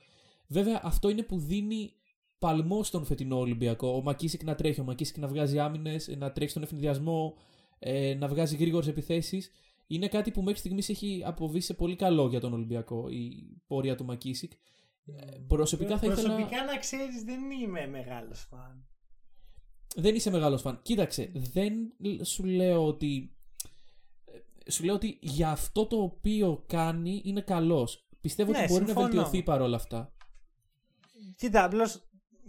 Βέβαια 0.48 0.80
αυτό 0.84 1.10
είναι 1.10 1.24
που 1.24 1.40
δίνει 1.40 1.94
παλμό 2.40 2.84
στον 2.84 3.06
φετινό 3.06 3.38
Ολυμπιακό. 3.38 3.88
Ο 3.88 4.02
Μακίσικ 4.02 4.44
να 4.44 4.56
τρέχει, 4.56 4.80
ο 4.80 4.84
Μακίσικ 4.84 5.18
να 5.18 5.28
βγάζει 5.28 5.60
άμυνες, 5.60 6.08
να 6.18 6.32
τρέχει 6.32 6.50
στον 6.52 6.64
ευνηδιασμό, 6.64 7.36
ε, 7.80 8.14
να 8.14 8.28
βγάζει 8.28 8.56
γρήγορες 8.56 8.88
επιθέσεις. 8.88 9.52
Είναι 9.88 10.08
κάτι 10.08 10.32
που 10.32 10.42
μέχρι 10.42 10.60
στιγμής 10.60 10.90
έχει 10.90 11.22
αποβεί 11.26 11.60
σε 11.60 11.74
πολύ 11.74 11.96
καλό 11.96 12.28
για 12.28 12.40
τον 12.40 12.54
Ολυμπιακό 12.54 13.10
η 13.10 13.48
πορεία 13.68 13.96
του 13.96 14.06
Μακίσικ. 14.06 14.52
Ε, 15.06 15.38
προσωπικά 15.48 15.98
θα 15.98 16.06
ήθελα- 16.08 16.30
Προσωπικά 16.36 16.64
να 16.66 16.78
ξέρεις 16.78 17.24
δεν 17.24 17.40
είμαι 17.52 17.88
μεγάλος 17.88 18.40
φαν. 18.50 18.86
Δεν 19.96 20.16
είσαι 20.16 20.30
μεγάλος 20.30 20.62
φαν. 20.62 20.80
Κοίταξε, 20.82 21.32
δεν 21.34 21.74
σου 22.24 22.44
λέω 22.44 22.88
ότι. 22.88 23.36
ε, 24.66 24.72
Σου 24.72 24.84
λέω 24.84 24.94
ότι 24.96 25.18
για 25.22 25.50
αυτό 25.50 25.86
το 25.88 26.02
οποίο 26.02 26.64
κάνει 26.68 27.22
είναι 27.26 27.42
καλός. 27.42 28.08
Πιστεύω 28.22 28.52
Ναι, 28.52 28.58
ότι 28.58 28.68
μπορεί 28.68 28.86
συμφωνώ. 28.86 29.06
να 29.08 29.12
βελτιωθεί 29.14 29.44
παρόλα 29.44 29.76
αυτά. 29.76 30.14
Κοίτα, 31.36 31.64
απλώς 31.64 32.02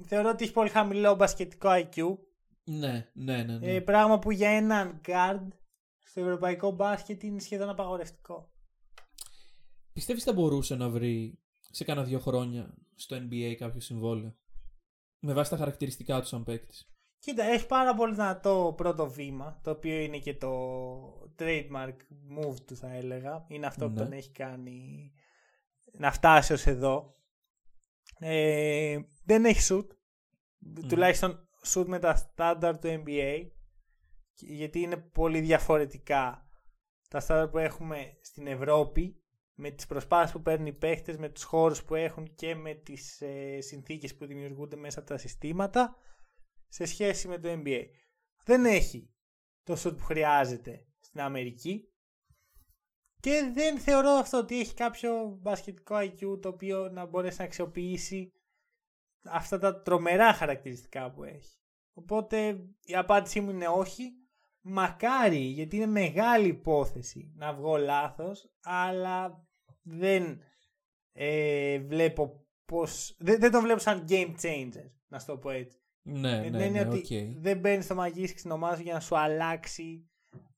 θεωρώ 0.04 0.28
ότι 0.30 0.44
έχει 0.44 0.52
πολύ 0.52 0.68
χαμηλό 0.68 1.14
μπασκετικό 1.14 1.68
IQ. 1.72 2.16
Ναι, 2.64 3.10
ναι, 3.12 3.42
ναι. 3.42 3.58
ναι. 3.58 3.74
Ε, 3.74 3.80
πράγμα 3.80 4.18
που 4.18 4.30
για 4.30 4.48
έναν 4.50 5.00
guard 5.06 5.46
στο 6.04 6.20
ευρωπαϊκό 6.20 6.70
μπάσκετ 6.70 7.22
είναι 7.22 7.40
σχεδόν 7.40 7.68
απαγορευτικό. 7.68 8.50
Πιστεύεις 9.92 10.22
θα 10.24 10.32
μπορούσε 10.32 10.74
να 10.76 10.88
βρει 10.88 11.38
σε 11.70 11.84
κάνα 11.84 12.02
δύο 12.04 12.18
χρόνια 12.18 12.74
στο 12.94 13.16
NBA 13.16 13.54
κάποιο 13.58 13.80
συμβόλαιο; 13.80 14.36
Με 15.20 15.32
βάση 15.32 15.50
τα 15.50 15.56
χαρακτηριστικά 15.56 16.20
του 16.20 16.26
σαν 16.26 16.44
παίκτης. 16.44 16.91
Κοίτα, 17.24 17.44
έχει 17.44 17.66
πάρα 17.66 17.94
πολύ 17.94 18.12
δυνατό 18.14 18.74
πρώτο 18.76 19.10
βήμα, 19.10 19.60
το 19.62 19.70
οποίο 19.70 19.98
είναι 19.98 20.18
και 20.18 20.34
το 20.34 20.52
trademark 21.38 21.96
move 22.38 22.56
του 22.66 22.76
θα 22.76 22.92
έλεγα. 22.92 23.44
Είναι 23.48 23.66
αυτό 23.66 23.86
που 23.86 23.92
Ναι. 23.92 23.98
τον 24.02 24.12
έχει 24.12 24.30
κάνει 24.30 25.12
να 25.92 26.12
φτάσει 26.12 26.52
ως 26.52 26.66
εδώ. 26.66 27.14
Ε, 28.18 28.98
δεν 29.24 29.44
έχει 29.44 29.60
shoot. 29.74 29.86
Τουλάχιστον 30.88 31.48
shoot 31.66 31.84
με 31.86 31.98
τα 31.98 32.32
standard 32.36 32.74
του 32.80 33.02
NBA. 33.06 33.50
Και- 34.34 34.46
Γιατί 34.52 34.80
είναι 34.80 34.96
πολύ 34.96 35.40
διαφορετικά 35.40 36.46
τα 37.08 37.22
standard 37.28 37.50
που 37.50 37.58
έχουμε 37.58 38.18
στην 38.20 38.46
Ευρώπη 38.46 39.16
με 39.54 39.70
τις 39.70 39.86
προσπάθειες 39.86 40.32
που 40.32 40.42
παίρνουν 40.42 40.66
οι 40.66 40.72
παίχτες, 40.72 41.16
με 41.16 41.28
τους 41.28 41.42
χώρους 41.42 41.84
που 41.84 41.94
έχουν 41.94 42.34
και 42.34 42.54
με 42.54 42.74
τις 42.74 43.20
ε, 43.20 43.60
συνθήκες 43.60 44.14
που 44.16 44.26
δημιουργούνται 44.26 44.76
μέσα 44.76 44.98
από 44.98 45.08
τα 45.08 45.18
συστήματα 45.18 45.96
σε 46.72 46.84
σχέση 46.84 47.28
με 47.28 47.38
το 47.38 47.48
NBA. 47.64 47.84
Δεν 48.44 48.64
έχει 48.64 49.10
το 49.62 49.76
σουτ 49.76 49.98
που 49.98 50.04
χρειάζεται 50.04 50.86
στην 51.00 51.20
Αμερική 51.20 51.92
και 53.20 53.50
δεν 53.54 53.78
θεωρώ 53.78 54.10
αυτό 54.10 54.38
ότι 54.38 54.60
έχει 54.60 54.74
κάποιο 54.74 55.38
μπασκετικό 55.40 55.96
IQ 55.98 56.40
το 56.40 56.48
οποίο 56.48 56.88
να 56.88 57.06
μπορέσει 57.06 57.36
να 57.38 57.44
αξιοποιήσει 57.44 58.32
αυτά 59.22 59.58
τα 59.58 59.82
τρομερά 59.82 60.32
χαρακτηριστικά 60.32 61.10
που 61.10 61.24
έχει. 61.24 61.56
Οπότε 61.92 62.48
η 62.84 62.94
απάντησή 62.94 63.40
μου 63.40 63.50
είναι 63.50 63.68
όχι. 63.68 64.12
Μακάρι, 64.60 65.38
γιατί 65.38 65.76
είναι 65.76 65.86
μεγάλη 65.86 66.48
υπόθεση 66.48 67.32
να 67.36 67.54
βγω 67.54 67.76
λάθος, 67.76 68.52
αλλά 68.62 69.46
δεν 69.82 70.40
ε, 71.12 71.78
βλέπω 71.78 72.46
πώς... 72.64 73.16
Δεν, 73.18 73.40
δεν 73.40 73.50
το 73.50 73.60
βλέπω 73.60 73.78
σαν 73.78 74.04
game 74.08 74.34
changer, 74.42 74.90
να 75.06 75.18
σου 75.18 75.26
το 75.26 75.38
πω 75.38 75.50
έτσι. 75.50 75.81
Ναι, 76.02 76.36
Ε, 76.36 76.50
ναι, 76.50 76.64
είναι 76.64 76.68
ναι, 76.68 76.88
ότι 76.88 76.98
οκ. 76.98 77.40
δεν 77.40 77.58
μπαίνεις 77.58 77.84
στο 77.84 77.94
magic 77.94 78.16
stick 78.16 78.38
στην 78.38 78.50
ομάδα 78.50 78.76
σου 78.76 78.82
για 78.82 78.92
να 78.92 79.00
σου 79.00 79.18
αλλάξει 79.18 80.06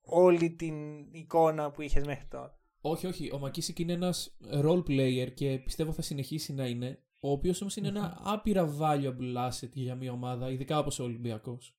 όλη 0.00 0.50
την 0.50 0.98
εικόνα 1.12 1.70
που 1.70 1.82
είχες 1.82 2.04
μέχρι 2.04 2.26
τώρα. 2.26 2.58
Όχι, 2.80 3.06
όχι. 3.06 3.32
Ο 3.32 3.38
Μακίσικ 3.38 3.78
είναι 3.78 3.92
ένας 3.92 4.36
role 4.52 4.82
player 4.88 5.28
και 5.34 5.58
πιστεύω 5.64 5.92
θα 5.92 6.02
συνεχίσει 6.02 6.52
να 6.52 6.66
είναι. 6.66 6.98
Ο 7.20 7.30
οποίος 7.30 7.60
όμως 7.60 7.76
είναι 7.76 7.88
ένα 7.88 8.20
άπειρα 8.24 8.76
valuable 8.80 9.48
asset 9.48 9.70
για 9.72 9.94
μια 9.94 10.12
ομάδα, 10.12 10.50
ειδικά 10.50 10.78
όπως 10.78 10.98
ο 10.98 11.04
Ολυμπιακός. 11.04 11.78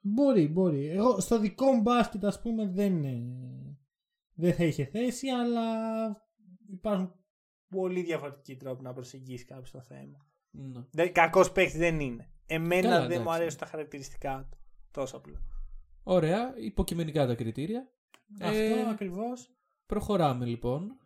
Μπορεί, 0.00 0.48
μπορεί. 0.48 0.88
Εγώ 0.88 1.20
στο 1.20 1.38
δικό 1.40 1.72
μου 1.72 1.80
μπάσκετ 1.80 2.24
ας 2.24 2.40
πούμε 2.40 2.66
δεν, 2.66 3.04
ε, 3.04 3.22
δεν 4.34 4.54
θα 4.54 4.64
είχε 4.64 4.84
θέση, 4.84 5.28
αλλά 5.28 5.62
υπάρχουν 6.70 7.14
πολύ 7.68 8.02
διαφορετικοί 8.02 8.56
τρόποι 8.56 8.82
να 8.82 8.92
προσεγγίσεις 8.92 9.46
κάποιο 9.46 9.72
το 9.72 9.80
θέμα. 9.80 10.26
Ναι. 10.50 10.84
Δεν, 10.90 11.12
κακός 11.12 11.52
παίκτης 11.52 11.78
δεν 11.78 12.00
είναι. 12.00 12.30
Εμένα 12.54 12.88
Καλά, 12.88 12.98
δεν 13.00 13.08
μου 13.08 13.22
εντάξει. 13.22 13.40
αρέσουν 13.40 13.58
τα 13.58 13.66
χαρακτηριστικά 13.66 14.48
του. 14.50 14.58
Τόσο 14.90 15.16
απλό. 15.16 15.38
Ωραία, 16.02 16.54
υποκειμενικά 16.58 17.26
τα 17.26 17.34
κριτήρια. 17.34 17.92
Αυτό 18.40 18.58
Ε, 18.58 18.88
ακριβώς. 18.90 19.50
Προχωράμε 19.86 20.44
λοιπόν. 20.44 20.96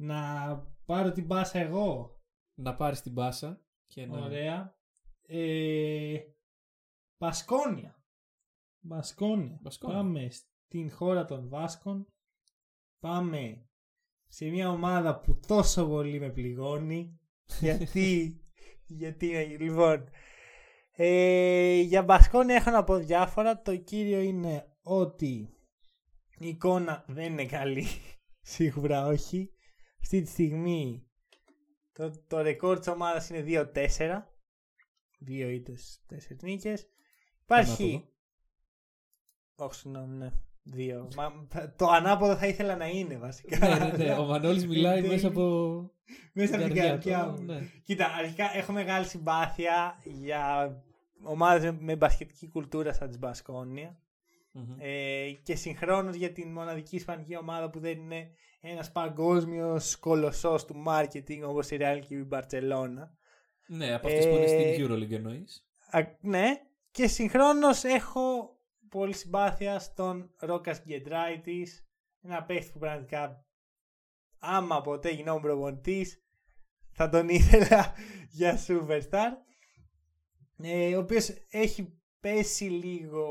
Να 0.00 0.56
πάρω 0.84 1.12
την 1.12 1.24
μπάσα 1.24 1.58
εγώ. 1.58 2.18
Να 2.54 2.76
πάρεις 2.76 3.00
την 3.02 3.14
πάσα. 3.14 3.64
Και 3.86 4.06
να... 4.06 4.18
Ωραία. 4.18 4.78
Ε, 5.22 6.18
Μπασκόνια. 7.18 8.04
Μπασκόνια. 8.80 9.58
Μπασκόνια. 9.62 9.96
Πάμε 9.96 10.30
στην 10.30 10.90
χώρα 10.90 11.24
των 11.24 11.48
Βάσκων. 11.48 12.06
Πάμε 12.98 13.68
σε 14.26 14.48
μια 14.48 14.70
ομάδα 14.70 15.20
που 15.20 15.40
τόσο 15.46 15.86
πολύ 15.86 16.18
με 16.20 16.30
πληγώνει. 16.30 17.20
γιατί, 17.60 18.39
γιατί, 18.94 19.26
λοιπόν, 19.60 20.10
ε, 20.92 21.80
για 21.80 22.02
Μπασκόνια 22.02 22.54
έχω 22.54 22.70
να 22.70 22.84
πω 22.84 22.96
διάφορα. 22.96 23.62
Το 23.62 23.76
κύριο 23.76 24.20
είναι 24.20 24.76
ότι 24.82 25.54
η 26.38 26.48
εικόνα 26.48 27.04
δεν 27.08 27.32
είναι 27.32 27.46
καλή. 27.46 27.86
Σίγουρα 28.40 29.06
όχι. 29.06 29.50
Αυτή 30.00 30.22
τη 30.22 30.28
στιγμή 30.28 31.10
το, 31.92 32.24
το 32.26 32.40
ρεκόρ 32.40 32.78
της 32.78 32.88
ομάδας 32.88 33.30
είναι 33.30 33.70
2-4. 33.74 34.22
Δύο 35.18 35.48
ήττες, 35.48 36.02
τέσσερις 36.06 36.42
νίκες. 36.42 36.88
Υπάρχει... 37.42 37.84
Ανάποδο. 37.84 38.08
Όχι, 39.54 39.74
συγγνώμη, 39.74 40.16
ναι. 40.16 40.30
Δύο. 40.62 41.08
Μα, 41.16 41.32
το 41.76 41.86
ανάποδο 41.86 42.36
θα 42.36 42.46
ήθελα 42.46 42.76
να 42.76 42.86
είναι 42.88 43.16
βασικά. 43.18 43.68
ναι, 43.68 43.74
ναι, 43.96 44.04
ναι. 44.04 44.12
Ο 44.14 44.24
Μανώλης 44.24 44.66
μιλάει 44.68 45.00
Δεν- 45.00 45.10
μέσα 45.10 45.28
από 45.28 45.44
Μέσα 46.32 46.56
από 46.56 46.64
την 46.64 46.74
καρδιά 46.74 47.24
του, 47.26 47.40
μου. 47.40 47.46
ναι. 47.46 47.58
Κοίτα, 47.84 48.06
αρχικά 48.18 48.56
έχω 48.56 48.72
μεγάλη 48.72 49.04
συμπάθεια 49.06 50.00
για 50.04 50.72
ομάδες 51.22 51.72
με 51.78 51.96
μπασκετική 51.96 52.48
κουλτούρα 52.48 52.92
σαν 52.92 53.08
της 53.08 53.18
Μπασκόνια. 53.18 53.98
Μμμ. 54.52 54.74
Ε, 54.78 55.30
και 55.42 55.54
συγχρόνως 55.54 56.14
για 56.16 56.32
την 56.32 56.48
μοναδική 56.52 56.96
ισπανική 56.96 57.36
ομάδα 57.36 57.70
που 57.70 57.78
δεν 57.80 57.98
είναι 57.98 58.30
ένας 58.60 58.92
παγκόσμιος 58.92 59.96
κολοσσός 59.96 60.64
του 60.64 60.82
marketing 60.88 61.40
όπως 61.44 61.70
η 61.70 61.76
Real 61.80 61.98
και 62.08 62.14
η 62.14 62.28
Barcelona. 62.32 63.08
Ναι, 63.66 63.94
από 63.94 64.06
αυτές 64.06 64.28
που 64.28 64.34
είναι 64.34 64.44
Ε, 64.44 64.72
στην 64.74 64.86
EuroLeague 64.86 65.10
εννοείς. 65.12 65.66
Α, 65.90 66.00
ναι, 66.20 66.46
και 66.90 67.06
συγχρόνως 67.06 67.84
έχω 67.84 68.56
πολύ 68.90 69.14
συμπάθεια 69.14 69.78
στον 69.78 70.34
Ρόκας 70.38 70.82
Γκεντράιτης, 70.82 71.88
ένα 72.22 72.44
παίχτη 72.44 72.72
που 72.72 72.78
πραγματικά 72.78 73.44
άμα 74.38 74.80
ποτέ 74.80 75.10
γινόμουν 75.10 75.42
προπονητής 75.42 76.24
θα 76.92 77.08
τον 77.08 77.28
ήθελα 77.28 77.94
για 78.38 78.58
superstar. 78.66 79.30
Ε, 80.62 80.96
ο 80.96 81.00
οποίος 81.00 81.28
έχει 81.50 82.00
πέσει 82.20 82.64
λίγο 82.64 83.26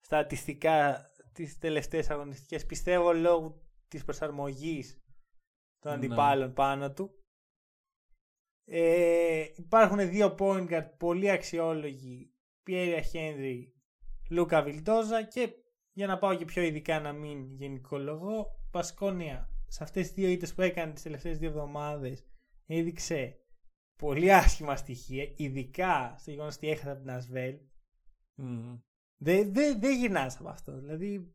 στατιστικά 0.00 1.06
τις 1.32 1.58
τελευταίες 1.58 2.10
αγωνιστικές 2.10 2.66
πιστεύω 2.66 3.12
λόγω 3.12 3.62
της 3.88 4.04
προσαρμογής 4.04 5.02
των 5.78 5.90
Ναι. 5.90 5.96
αντιπάλων 5.96 6.52
πάνω 6.52 6.92
του. 6.92 7.16
Ε, 8.64 9.44
υπάρχουν 9.56 10.10
δύο 10.10 10.34
point 10.38 10.68
guard 10.70 10.88
πολύ 10.98 11.30
αξιόλογοι. 11.30 12.34
Πιέρια 12.62 13.00
Χένρι, 13.00 13.74
Λούκα 14.32 14.62
Βιλτόζα 14.62 15.22
και 15.22 15.54
για 15.92 16.06
να 16.06 16.18
πάω 16.18 16.34
και 16.34 16.44
πιο 16.44 16.62
ειδικά 16.62 17.00
να 17.00 17.12
μην 17.12 17.54
γενικολογώ 17.54 18.46
Πασκόνια 18.70 19.50
σε 19.66 19.82
αυτές 19.82 20.06
τις 20.06 20.14
δύο 20.14 20.28
ήττες 20.28 20.54
που 20.54 20.62
έκανε 20.62 20.92
τις 20.92 21.02
τελευταίες 21.02 21.38
δύο 21.38 21.48
εβδομάδες 21.48 22.24
έδειξε 22.66 23.36
πολύ 23.96 24.32
άσχημα 24.32 24.76
στοιχεία 24.76 25.32
ειδικά 25.36 26.14
στο 26.18 26.30
γεγονός 26.30 26.56
ότι 26.56 26.68
έχασε 26.70 26.90
από 26.90 27.00
την 27.00 27.10
Ασβέλ. 27.10 27.58
Μμμ. 28.34 28.78
δεν 29.16 29.52
δε, 29.52 29.74
δε 29.74 29.94
γυρνάς 29.94 30.38
από 30.38 30.48
αυτό 30.48 30.78
δηλαδή 30.78 31.34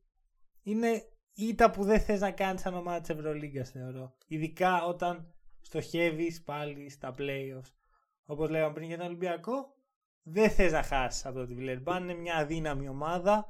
είναι 0.63 1.03
ήττα 1.33 1.71
που 1.71 1.83
δεν 1.83 1.99
θες 1.99 2.19
να 2.19 2.31
κάνεις 2.31 2.61
σαν 2.61 2.73
ομάδα 2.73 2.99
της 2.99 3.09
Ευρωλίγκας 3.09 3.69
θεωρώ. 3.69 4.17
Ειδικά 4.27 4.85
όταν 4.85 5.33
στοχεύεις 5.61 6.43
πάλι 6.43 6.89
στα 6.89 7.15
playoffs. 7.17 7.71
Όπως 8.25 8.49
λέγαμε 8.49 8.73
πριν 8.73 8.87
για 8.87 8.97
τον 8.97 9.05
Ολυμπιακό 9.05 9.76
δεν 10.29 10.49
θες 10.49 10.71
να 10.71 10.83
χάσεις 10.83 11.25
από 11.25 11.39
το 11.39 11.47
Βιλερμπάν 11.47 12.03
είναι 12.03 12.13
μια 12.13 12.35
αδύναμη 12.35 12.87
ομάδα 12.87 13.47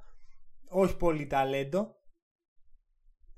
όχι 0.68 0.98
πολύ 0.98 1.28
ταλέντο 1.28 1.96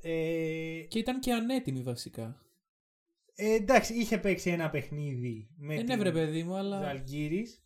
ε, 0.02 0.86
Και 0.88 1.00
ήταν 1.00 1.20
και 1.20 1.34
ανέτοιμη 1.34 1.82
βασικά. 1.82 2.42
ε, 3.36 3.54
εντάξει 3.54 3.94
είχε 3.94 4.18
παίξει 4.18 4.50
ένα 4.50 4.70
παιχνίδι 4.70 5.50
με 5.58 5.76
Δεν 5.76 5.86
την 5.86 5.96
έβρε 5.96 6.12
παιδί 6.12 6.44
μου, 6.44 6.56
αλλά. 6.56 6.80
Ζαλγκύρης 6.80 7.64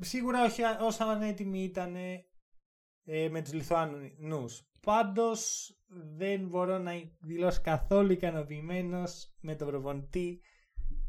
σίγουρα 0.00 0.44
όχι 0.44 0.62
όσο 0.80 1.04
ανέτοιμοι 1.04 1.62
ήταν 1.62 1.96
ε, 3.04 3.28
με 3.30 3.42
τους 3.42 3.52
Λιθουανούς 3.52 4.68
πάντως 4.80 5.72
δεν 6.16 6.46
μπορώ 6.46 6.78
να 6.78 6.92
δηλώσω 7.20 7.60
καθόλου 7.62 8.12
ικανοποιημένος 8.12 9.34
με 9.40 9.54
τον 9.54 9.66
προπονητή 9.68 10.40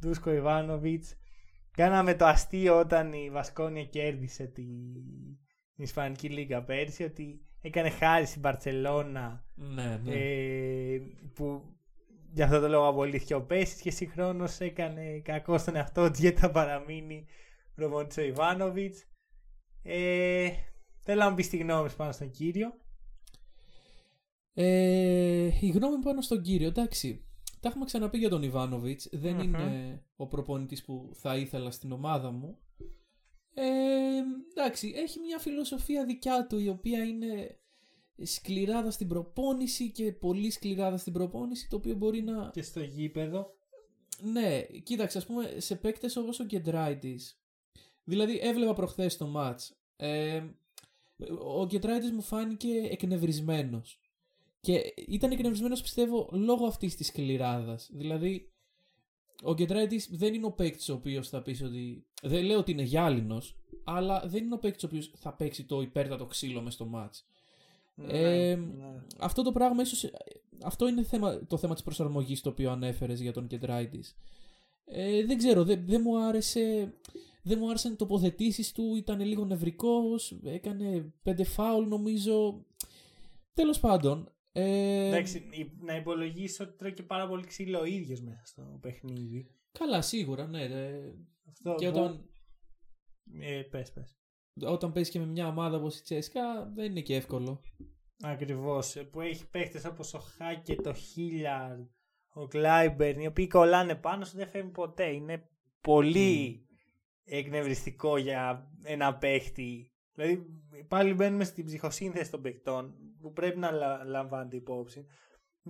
Δούσκο 0.01 0.31
Ιβάνοβιτς 0.31 1.15
κάναμε 1.79 2.15
το 2.15 2.25
αστείο 2.25 2.79
όταν 2.79 3.13
η 3.13 3.29
Βασκόνια 3.29 3.85
κέρδισε 3.85 4.45
την 4.45 4.67
Ισπανική 5.75 6.29
Λίγκα 6.29 6.63
πέρσι 6.63 7.03
ότι 7.03 7.41
έκανε 7.61 7.89
χάρη 7.89 8.25
στην 8.25 8.41
Μπαρτσελώνα 8.41 9.45
Ναι, 9.55 9.99
ναι. 10.03 10.13
ε, 10.13 11.01
που 11.33 11.63
για 12.33 12.45
αυτό 12.45 12.59
το 12.59 12.67
λόγο 12.67 12.87
απολύθηκε 12.87 13.33
ο 13.33 13.41
Πέσης 13.41 13.81
και 13.81 13.91
συγχρόνως 13.91 14.59
έκανε 14.59 15.19
κακό 15.19 15.57
στον 15.57 15.75
εαυτό 15.75 16.09
της 16.11 16.19
γιατί 16.19 16.39
θα 16.39 16.51
παραμείνει 16.51 17.25
προπονητής 17.75 18.17
ο 18.17 18.21
Ιβάνοβιτς. 18.21 19.05
Ε, 19.83 20.49
θέλω 20.99 21.21
να 21.21 21.29
μου 21.29 21.35
πεις 21.35 21.49
τη 21.49 21.57
γνώμη 21.57 21.89
σου 21.89 21.95
πάνω 21.95 22.11
στον 22.11 22.31
κύριο. 22.31 22.73
Ε, 24.53 25.49
η 25.61 25.69
γνώμη 25.69 25.95
μου 25.95 26.03
πάνω 26.03 26.21
στον 26.21 26.41
κύριο, 26.41 26.67
εντάξει. 26.67 27.28
Τα 27.59 27.69
έχουμε 27.69 27.85
ξαναπεί 27.85 28.17
για 28.17 28.29
τον 28.29 28.43
Ιβάνοβιτς. 28.43 29.09
Δεν 29.11 29.33
Μμμ. 29.33 29.41
είναι 29.41 30.03
ο 30.15 30.27
προπονητής 30.27 30.83
που 30.83 31.09
θα 31.13 31.35
ήθελα 31.35 31.71
στην 31.71 31.91
ομάδα 31.91 32.31
μου. 32.31 32.57
Ε, 33.53 33.63
εντάξει, 34.51 34.93
έχει 34.95 35.19
μια 35.19 35.39
φιλοσοφία 35.39 36.05
δικιά 36.05 36.47
του 36.47 36.59
η 36.59 36.69
οποία 36.69 37.03
είναι 37.03 37.59
σκληράδα 38.23 38.91
στην 38.91 39.07
προπόνηση 39.07 39.91
και 39.91 40.11
πολύ 40.11 40.51
σκληράδα 40.51 40.97
στην 40.97 41.13
προπόνηση 41.13 41.69
το 41.69 41.75
οποίο 41.75 41.95
μπορεί 41.95 42.21
να... 42.21 42.49
Και 42.53 42.61
στο 42.61 42.79
γήπεδο. 42.79 43.53
Ναι, 44.21 44.61
κοίταξε 44.61 45.17
ας 45.17 45.25
πούμε 45.25 45.53
σε 45.57 45.75
παίκτες 45.75 46.15
όπως 46.15 46.39
ο 46.39 46.43
Γκεντράιτης 46.43 47.41
Δηλαδή 48.03 48.39
έβλεπα 48.41 48.73
προχθές 48.73 49.17
το 49.17 49.27
μάτς 49.27 49.77
ε, 49.95 50.43
Ο 51.43 51.65
Γκεντράιτης 51.65 52.11
μου 52.11 52.21
φάνηκε 52.21 52.87
εκνευρισμένος 52.91 53.99
Και 54.61 54.93
ήταν 55.07 55.31
εκνευρισμένος 55.31 55.81
πιστεύω 55.81 56.29
λόγω 56.31 56.65
αυτής 56.65 56.95
της 56.95 57.07
σκληράδας 57.07 57.89
Δηλαδή 57.93 58.51
ο 59.43 59.53
Γκεντράιτης 59.53 60.09
δεν 60.11 60.33
είναι 60.33 60.45
ο 60.45 60.51
παίκτης 60.51 60.89
ο 60.89 60.93
οποίος 60.93 61.29
θα 61.29 61.41
πεις 61.41 61.61
ότι 61.61 62.05
Δεν 62.21 62.43
λέω 62.43 62.57
ότι 62.57 62.71
είναι 62.71 62.81
γυάλινος 62.81 63.57
Αλλά 63.83 64.23
δεν 64.25 64.43
είναι 64.43 64.55
ο 64.55 64.57
παίκτης 64.57 64.83
ο 64.83 64.87
οποίος 64.87 65.11
θα 65.15 65.33
παίξει 65.33 65.63
το 65.63 65.81
υπέρτατο 65.81 66.25
ξύλο 66.25 66.61
μες 66.61 66.73
στο 66.73 66.85
μάτς 66.85 67.27
Ε, 68.07 68.55
ναι. 68.55 69.03
Αυτό 69.19 69.43
το 69.43 69.51
πράγμα 69.51 69.81
ίσως... 69.81 70.11
Αυτό 70.63 70.87
είναι 70.87 71.03
θέμα, 71.03 71.45
το 71.47 71.57
θέμα 71.57 71.73
της 71.73 71.83
προσαρμογής 71.83 72.41
το 72.41 72.49
οποίο 72.49 72.71
ανέφερες 72.71 73.21
για 73.21 73.33
τον 73.33 73.47
Κεντράιτης. 73.47 74.15
Ε, 74.85 75.25
δεν 75.25 75.37
ξέρω, 75.37 75.63
δεν, 75.63 75.83
δεν 75.85 76.01
μου 76.03 76.19
άρεσε... 76.19 76.93
Δεν 77.43 77.57
μου 77.61 77.69
άρεσαν 77.69 77.91
οι 77.91 77.95
τοποθετήσεις 77.95 78.71
του, 78.71 78.95
ήταν 78.95 79.21
λίγο 79.21 79.45
νευρικός, 79.45 80.39
έκανε 80.43 81.13
πέντε 81.23 81.43
φάουλ 81.43 81.87
νομίζω. 81.87 82.65
Τέλος 83.53 83.79
πάντων. 83.79 84.31
Ε... 84.59 85.07
Εντάξει, 85.07 85.43
να 85.79 85.95
υπολογίσει 85.95 86.61
ότι 86.61 86.77
τρώει 86.77 86.93
και 86.93 87.03
πάρα 87.03 87.27
πολύ 87.27 87.45
ξύλο 87.45 87.79
ο 87.79 87.85
ίδιος 87.85 88.21
μέσα 88.21 88.41
στο 88.45 88.77
παιχνίδι. 88.81 89.47
Καλά, 89.71 90.01
σίγουρα, 90.01 90.47
ναι. 90.47 90.67
Αυτό 91.49 91.75
και 91.77 91.87
όταν. 91.87 92.29
Ε, 93.41 93.61
πες, 93.61 93.91
πες. 93.91 94.17
Όταν 94.65 94.91
παίζει 94.91 95.11
και 95.11 95.19
με 95.19 95.25
μια 95.25 95.47
ομάδα 95.47 95.77
όπως 95.77 95.99
η 95.99 96.01
Τσέσκα, 96.01 96.71
δεν 96.75 96.85
είναι 96.85 97.01
και 97.01 97.15
εύκολο. 97.15 97.61
Ακριβώς. 98.21 98.95
Που 99.11 99.21
έχει 99.21 99.49
παίχτες 99.49 99.85
όπως 99.85 100.13
ο 100.13 100.19
Χάκε, 100.19 100.75
το 100.75 100.93
Χίλιαρ, 100.93 101.77
ο 102.29 102.47
Κλάιμπερν, 102.47 103.19
οι 103.19 103.27
οποίοι 103.27 103.47
κολλάνε 103.47 103.95
πάνω 103.95 104.25
σου 104.25 104.37
δεν 104.37 104.47
φεύγουν 104.47 104.71
ποτέ. 104.71 105.09
Είναι 105.09 105.49
πολύ 105.81 106.65
εκνευριστικό 107.23 108.17
για 108.17 108.71
ένα 108.83 109.17
παίχτη. 109.17 109.91
Δηλαδή 110.19 110.45
πάλι 110.87 111.13
μπαίνουμε 111.13 111.43
στην 111.43 111.65
ψυχοσύνθεση 111.65 112.31
των 112.31 112.41
παιχτών 112.41 112.93
που 113.21 113.33
πρέπει 113.33 113.57
να 113.57 113.71
λαμβάνεται 114.05 114.55
υπόψη. 114.55 115.05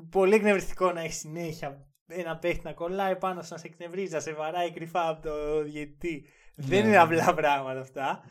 Πολύ 0.09 0.35
εκνευριστικό 0.35 0.91
να 0.91 1.01
έχει 1.01 1.13
συνέχεια 1.13 1.87
ένα 2.07 2.37
παίχτη 2.37 2.61
να 2.63 2.73
κολλάει 2.73 3.15
πάνω 3.15 3.41
σου, 3.41 3.47
να 3.51 3.57
σε 3.57 3.67
εκνευρίζει, 3.67 4.13
να 4.13 4.19
σε 4.19 4.33
βαράει 4.33 4.71
κρυφά 4.71 5.07
από 5.09 5.21
το 5.21 5.63
διαιτητή. 5.63 6.25
Δεν 6.55 6.69
ναι, 6.69 6.75
είναι 6.77 6.89
ναι. 6.89 6.97
απλά 6.97 7.33
πράγματα 7.33 7.79
αυτά. 7.79 8.23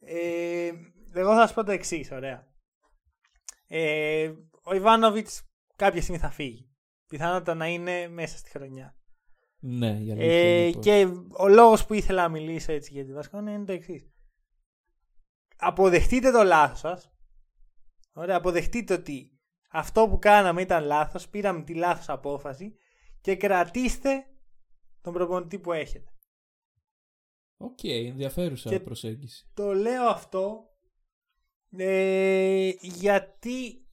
Ε, 0.00 0.70
εγώ 1.12 1.34
θα 1.34 1.46
σου 1.46 1.54
πω 1.54 1.64
το 1.64 1.72
εξής, 1.72 2.10
ωραία. 2.10 2.46
Ε, 3.66 4.32
ο 4.62 4.74
Ιβάνοβιτς 4.74 5.42
κάποια 5.76 6.02
στιγμή 6.02 6.20
θα 6.20 6.30
φύγει. 6.30 6.70
Πιθανότατα 7.08 7.54
να 7.54 7.66
είναι 7.66 8.08
μέσα 8.08 8.36
στη 8.36 8.50
χρονιά. 8.50 8.96
Ναι, 9.58 9.98
για 10.00 10.16
ε, 10.18 10.70
Και 10.70 11.08
ο 11.38 11.48
λόγος 11.48 11.86
που 11.86 11.94
ήθελα 11.94 12.22
να 12.22 12.28
μιλήσω 12.28 12.72
έτσι 12.72 12.92
για 12.92 13.04
τη 13.04 13.12
Βασκόνια 13.12 13.52
είναι 13.52 13.64
το 13.64 13.72
εξής. 13.72 14.15
Αποδεχτείτε 15.56 16.30
το 16.30 16.42
λάθος 16.42 16.78
σας. 16.78 17.10
Ωραία, 18.12 18.36
αποδεχτείτε 18.36 18.94
ότι 18.94 19.40
αυτό 19.70 20.08
που 20.08 20.18
κάναμε 20.18 20.62
ήταν 20.62 20.84
λάθος, 20.84 21.28
πήραμε 21.28 21.62
τη 21.62 21.74
λάθος 21.74 22.08
απόφαση 22.08 22.76
και 23.20 23.36
κρατήστε 23.36 24.26
τον 25.00 25.12
προπονητή 25.12 25.58
που 25.58 25.72
έχετε. 25.72 26.10
Οκ, 27.56 27.78
okay, 27.82 28.06
ενδιαφέρουσα 28.06 28.70
και 28.70 28.80
προσέγγιση. 28.80 29.50
Το 29.54 29.72
λέω 29.74 30.04
αυτό 30.04 30.70
ε, 31.76 32.72
γιατί 32.80 33.86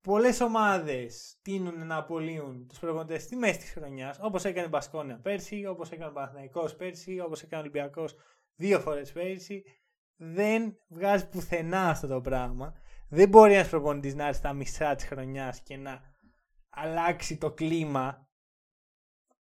πολλές 0.00 0.40
ομάδες 0.40 1.38
τείνουν 1.42 1.86
να 1.86 1.96
απολύουν 1.96 2.66
τους 2.66 2.78
προπονητές 2.78 3.22
στη 3.22 3.36
μέση 3.36 3.58
της 3.58 3.70
χρονιάς 3.70 4.18
όπως 4.20 4.44
έκανε 4.44 4.66
η 4.66 4.70
Μπασκόνια 4.70 5.20
πέρσι, 5.20 5.66
όπως 5.66 5.90
έκανε 5.90 6.10
ο 6.10 6.12
Παναθηναϊκός 6.12 6.76
πέρσι, 6.76 7.20
όπως 7.20 7.42
έκανε 7.42 7.62
ο 7.62 7.64
Ολυμπιακός 7.64 8.14
δύο 8.56 8.80
φορές 8.80 9.12
πέρσι 9.12 9.64
δεν 10.22 10.76
βγάζει 10.88 11.28
πουθενά 11.28 11.88
αυτό 11.88 12.06
το 12.06 12.20
πράγμα 12.20 12.74
δεν 13.08 13.28
μπορεί 13.28 13.54
ένας 13.54 13.68
προπονητής 13.68 14.14
να 14.14 14.26
έρθει 14.26 14.38
στα 14.38 14.52
μισά 14.52 14.94
της 14.94 15.04
χρονιάς 15.04 15.60
και 15.60 15.76
να 15.76 16.00
αλλάξει 16.70 17.36
το 17.36 17.50
κλίμα 17.50 18.28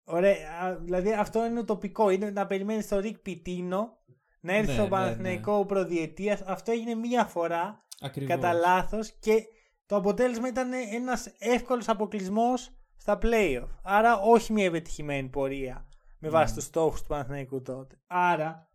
Ωραία, 0.08 0.76
δηλαδή 0.80 1.12
αυτό 1.12 1.46
είναι 1.46 1.62
τοπικό. 1.62 2.10
Είναι 2.10 2.30
να 2.30 2.46
περιμένεις 2.46 2.88
τον 2.88 2.98
Ρικ 2.98 3.18
Πιτίνο 3.18 3.98
να 4.40 4.54
έρθει 4.54 4.66
ναι, 4.66 4.72
στο 4.72 4.82
ναι, 4.82 4.88
Παναθηναϊκό 4.88 5.58
ναι. 5.58 5.64
προδιετίας. 5.64 6.42
Αυτό 6.42 6.72
έγινε 6.72 6.94
μία 6.94 7.24
φορά 7.24 7.84
Ακριβώς. 8.00 8.34
κατά 8.34 8.52
λάθος 8.52 9.10
και 9.10 9.42
το 9.86 9.96
αποτέλεσμα 9.96 10.48
ήταν 10.48 10.72
ένας 10.72 11.26
εύκολος 11.38 11.88
αποκλεισμός 11.88 12.70
στα 12.96 13.18
playoff. 13.22 13.68
Άρα 13.82 14.18
όχι 14.18 14.52
μια 14.52 14.64
επιτυχημένη 14.64 15.28
πορεία 15.28 15.88
με 16.18 16.28
βάση 16.28 16.52
mm. 16.52 16.56
τους 16.56 16.64
στόχους 16.64 17.00
του 17.02 17.08
Παναθηναϊκού 17.08 17.62
τότε. 17.62 18.00
Άρα 18.06 18.65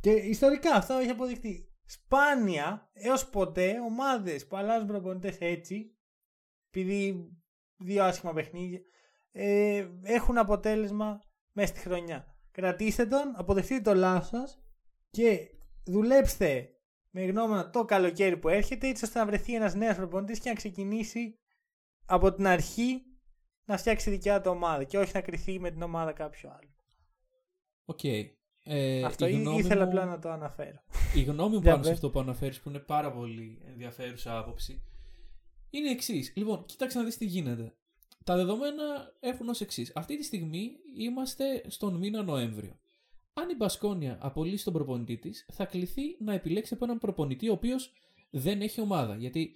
και 0.00 0.10
ιστορικά 0.10 0.74
αυτό 0.74 0.94
έχει 0.94 1.10
αποδειχτεί. 1.10 1.70
Σπάνια 1.84 2.90
έως 2.92 3.28
ποτέ 3.28 3.80
ομάδες 3.80 4.46
που 4.46 4.56
αλλάζουν 4.56 4.86
προπονητές 4.86 5.36
έτσι 5.38 5.96
επειδή 6.68 7.30
δύο 7.76 8.04
άσχημα 8.04 8.32
παιχνίδια 8.32 8.80
ε, 9.32 9.88
έχουν 10.02 10.38
αποτέλεσμα 10.38 11.20
μέσα 11.52 11.74
στη 11.74 11.80
χρονιά. 11.80 12.36
Κρατήστε 12.50 13.06
τον, 13.06 13.32
αποδεχτείτε 13.36 13.80
το 13.80 13.94
λάθος 13.94 14.28
σας 14.28 14.60
και 15.10 15.50
δουλέψτε 15.84 16.70
με 17.10 17.24
γνώμονα 17.24 17.70
το 17.70 17.84
καλοκαίρι 17.84 18.36
που 18.36 18.48
έρχεται 18.48 18.88
έτσι 18.88 19.04
ώστε 19.04 19.18
να 19.18 19.26
βρεθεί 19.26 19.54
ένας 19.54 19.74
νέος 19.74 19.96
προπονητής 19.96 20.38
και 20.40 20.48
να 20.48 20.54
ξεκινήσει 20.54 21.38
από 22.06 22.32
την 22.32 22.46
αρχή 22.46 23.02
να 23.64 23.76
φτιάξει 23.76 24.10
δικιά 24.10 24.40
του 24.40 24.50
ομάδα 24.50 24.84
και 24.84 24.98
όχι 24.98 25.10
να 25.14 25.20
κρυθεί 25.20 25.60
με 25.60 25.70
την 25.70 25.82
ομάδα 25.82 26.12
κάποιο 26.12 26.50
άλλο. 26.50 26.74
Οκ. 27.84 27.98
Okay. 28.02 28.24
Ε, 28.68 29.02
αυτό 29.02 29.26
ήθελα 29.26 29.84
μου... 29.84 29.88
απλά 29.88 30.04
να 30.04 30.18
το 30.18 30.30
αναφέρω. 30.30 30.82
Η 31.14 31.22
γνώμη 31.22 31.54
μου 31.54 31.62
πάνω 31.62 31.82
σε 31.82 31.90
αυτό 31.90 32.10
που 32.10 32.20
αναφέρεις 32.20 32.60
που 32.60 32.68
είναι 32.68 32.78
πάρα 32.78 33.12
πολύ 33.12 33.58
ενδιαφέρουσα 33.66 34.38
άποψη 34.38 34.82
είναι 35.70 35.90
εξής. 35.90 36.32
Λοιπόν, 36.36 36.64
κοίταξε 36.66 36.98
να 36.98 37.04
δεις 37.04 37.16
τι 37.16 37.26
γίνεται. 37.26 37.74
Τα 38.24 38.36
δεδομένα 38.36 39.12
έχουν 39.20 39.48
ως 39.48 39.60
εξής. 39.60 39.92
Αυτή 39.94 40.16
τη 40.16 40.24
στιγμή 40.24 40.70
είμαστε 40.98 41.62
στον 41.66 41.94
μήνα 41.94 42.22
Νοέμβριο. 42.22 42.78
Αν 43.32 43.48
η 43.48 43.54
Μπασκόνια 43.54 44.18
απολύσει 44.20 44.64
τον 44.64 44.72
προπονητή 44.72 45.16
της, 45.16 45.46
θα 45.52 45.64
κληθεί 45.64 46.16
να 46.18 46.32
επιλέξει 46.32 46.74
από 46.74 46.84
έναν 46.84 46.98
προπονητή 46.98 47.48
ο 47.48 47.52
οποίος 47.52 47.92
δεν 48.30 48.60
έχει 48.60 48.80
ομάδα. 48.80 49.16
Γιατί 49.16 49.54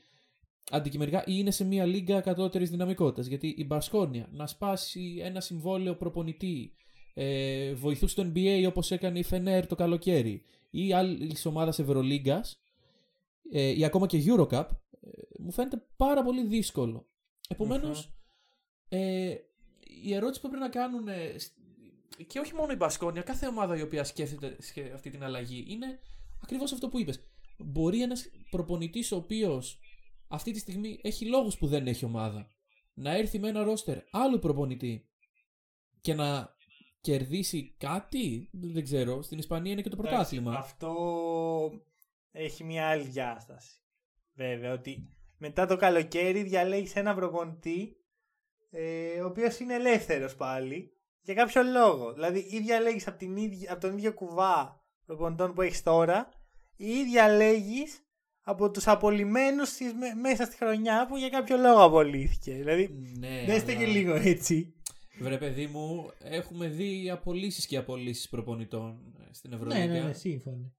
αντικειμενικά 0.70 1.20
ή 1.20 1.22
είναι 1.26 1.50
σε 1.50 1.64
μια 1.64 1.84
λίγα 1.84 2.20
κατώτερης 2.20 2.70
δυναμικότητας. 2.70 3.26
Γιατί 3.26 3.54
η 3.58 3.64
Μπασκόνια 3.64 4.28
να 4.30 4.46
σπάσει 4.46 5.20
ένα 5.22 5.40
συμβόλαιο 5.40 5.94
προπονητή, 5.94 6.74
ε, 7.14 7.74
βοηθού 7.74 8.06
στο 8.06 8.32
NBA 8.34 8.64
όπως 8.68 8.90
έκανε 8.90 9.18
η 9.18 9.22
Φενέρ 9.22 9.66
το 9.66 9.74
καλοκαίρι, 9.74 10.42
ή 10.70 10.92
άλλης 10.92 11.46
ομάδας 11.46 11.78
Ευρωλίγκας, 11.78 12.62
ε, 13.50 13.78
ή 13.78 13.84
ακόμα 13.84 14.06
και 14.06 14.24
Eurocup, 14.26 14.66
ε, 15.00 15.08
μου 15.38 15.52
φαίνεται 15.52 15.82
πάρα 15.96 16.22
πολύ 16.22 16.46
δύσκολο. 16.46 17.06
Ε, 18.88 19.34
η 20.02 20.14
ερώτηση 20.14 20.40
που 20.40 20.48
πρέπει 20.48 20.62
να 20.62 20.68
κάνουν 20.68 21.08
και 22.26 22.38
όχι 22.38 22.54
μόνο 22.54 22.72
η 22.72 22.76
Μπασκόνια, 22.76 23.22
κάθε 23.22 23.46
ομάδα 23.46 23.76
η 23.76 23.82
οποία 23.82 24.04
σκέφτεται 24.04 24.56
αυτή 24.94 25.10
την 25.10 25.24
αλλαγή 25.24 25.64
είναι 25.68 25.98
ακριβώς 26.42 26.72
αυτό 26.72 26.88
που 26.88 26.98
είπες. 26.98 27.20
Μπορεί 27.58 28.02
ένας 28.02 28.30
προπονητής 28.50 29.12
ο 29.12 29.16
οποίος 29.16 29.78
αυτή 30.28 30.52
τη 30.52 30.58
στιγμή 30.58 31.00
έχει 31.02 31.26
λόγους 31.26 31.58
που 31.58 31.66
δεν 31.66 31.86
έχει 31.86 32.04
ομάδα 32.04 32.50
να 32.94 33.16
έρθει 33.16 33.38
με 33.38 33.48
ένα 33.48 33.62
ρόστερ 33.62 33.98
άλλου 34.10 34.38
προπονητή 34.38 35.08
και 36.00 36.14
να 36.14 36.56
κερδίσει 37.00 37.74
κάτι, 37.78 38.48
δεν 38.52 38.82
ξέρω. 38.84 39.22
Στην 39.22 39.38
Ισπανία 39.38 39.72
είναι 39.72 39.82
και 39.82 39.88
το 39.88 39.96
πρωτάθλημα. 39.96 40.54
Αυτό 40.54 40.94
έχει 42.30 42.64
μια 42.64 42.88
άλλη 42.88 43.02
διάσταση. 43.02 43.74
Βέβαια, 44.34 44.72
ότι 44.72 45.08
μετά 45.36 45.66
το 45.66 45.76
καλοκαίρι 45.76 46.42
διαλέγεις 46.42 46.96
ένα 46.96 47.14
προπονητή 47.14 47.96
ε, 48.70 49.20
ο 49.20 49.26
οποίος 49.26 49.58
είναι 49.58 49.74
ελεύθερος 49.74 50.36
πάλι 50.36 50.92
για 51.20 51.34
κάποιο 51.34 51.62
λόγο. 51.62 52.12
Δηλαδή, 52.12 52.38
ή 52.38 52.58
διαλέγεις 52.60 53.06
από, 53.06 53.24
από 53.70 53.80
τον 53.80 53.98
ίδιο 53.98 54.12
κουβά 54.12 54.84
προπονητών 55.06 55.54
που 55.54 55.62
έχεις 55.62 55.82
τώρα, 55.82 56.28
ή 56.76 57.04
διαλέγεις 57.04 58.04
από 58.42 58.70
τους 58.70 58.86
απολυμμένου 58.86 59.62
μέσα 60.20 60.44
στη 60.44 60.56
χρονιά 60.56 61.06
που 61.06 61.16
για 61.16 61.28
κάποιο 61.28 61.56
λόγο 61.56 61.82
απολύθηκε. 61.82 62.52
Δηλαδή, 62.52 62.88
ναι, 63.18 63.44
δέστε 63.46 63.74
και 63.74 63.86
λίγο 63.86 64.14
έτσι. 64.14 64.74
Βρε 65.20 65.38
παιδί 65.38 65.66
μου, 65.66 66.10
έχουμε 66.18 66.68
δει 66.68 67.10
απολύσεις 67.10 67.66
και 67.66 67.76
απολύσεις 67.76 68.28
προπονητών 68.28 69.14
στην 69.30 69.52
Ευρώπη. 69.52 69.74
Ναι, 69.74 69.86
ναι, 69.86 70.00
ναι, 70.00 70.12
σύμφωνα. 70.12 70.72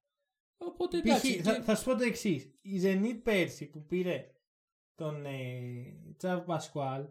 Οπότε 0.58 0.98
εντάξει. 0.98 1.42
θα, 1.42 1.64
θα 1.64 1.76
σου 1.76 1.84
πω 1.84 1.96
το 1.96 2.04
εξής. 2.04 2.54
Η 2.62 2.80
Zenit 2.84 3.20
πέρσι 3.24 3.66
που 3.70 3.86
πήρε 3.86 4.32
τον 4.96 5.26
ε, 5.26 6.14
Τσαβ 6.18 6.46
Πασκουάλ 6.46 7.08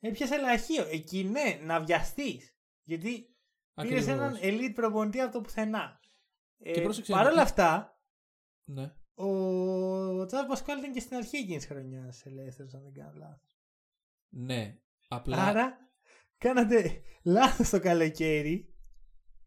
έπιασε 0.00 0.38
λαχείο. 0.38 0.84
Εκεί 0.88 1.24
ναι, 1.24 1.60
να 1.62 1.80
βιαστείς. 1.80 2.56
Γιατί 2.84 3.36
πήρες 3.74 4.06
έναν 4.06 4.38
elite 4.42 4.72
προπονητή 4.74 5.20
από 5.20 5.32
το 5.32 5.40
πουθενά. 5.40 6.00
Ε, 6.58 6.86
Παρ' 7.08 7.26
όλα 7.26 7.42
αυτά, 7.42 8.00
ναι. 8.64 8.94
ο 9.14 10.26
Τσάβ 10.26 10.46
Πασκουάλ 10.46 10.78
ήταν 10.78 10.92
και 10.92 11.00
στην 11.00 11.16
αρχή 11.16 11.36
εκείνη 11.36 11.56
της 11.56 11.66
χρονιάς 11.66 12.26
ελεύθερος, 12.26 12.74
αν 12.74 12.82
δεν 12.82 12.92
κάνω 12.92 13.12
λάθος. 13.16 13.60
Ναι. 14.28 14.78
Απλά... 15.08 15.44
Άρα, 15.44 15.87
κάνατε 16.38 17.00
λάθος 17.22 17.70
το 17.70 17.80
καλοκαίρι. 17.80 18.74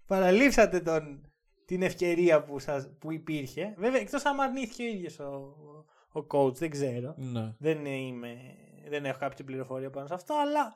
Παραλείψατε 0.06 0.80
τον, 0.80 1.32
την 1.66 1.82
ευκαιρία 1.82 2.44
που, 2.44 2.60
σας, 2.60 2.90
που 3.00 3.12
υπήρχε. 3.12 3.74
Βέβαια, 3.78 4.00
εκτός 4.00 4.26
αν 4.26 4.40
αρνήθηκε 4.40 4.84
ο 4.84 4.86
ίδιος 4.86 5.20
ο, 5.20 5.56
ο 6.12 6.26
coach, 6.28 6.56
δεν 6.56 6.70
ξέρω. 6.70 7.16
Ναι. 7.18 7.56
Δεν 7.60 7.86
είμαι 7.86 8.38
δεν 8.90 9.06
έχω 9.06 9.20
κάποια 9.20 9.46
πληροφορία 9.46 9.90
πάνω 9.90 10.08
σε 10.08 10.14
αυτό, 10.14 10.34
αλλά 10.34 10.74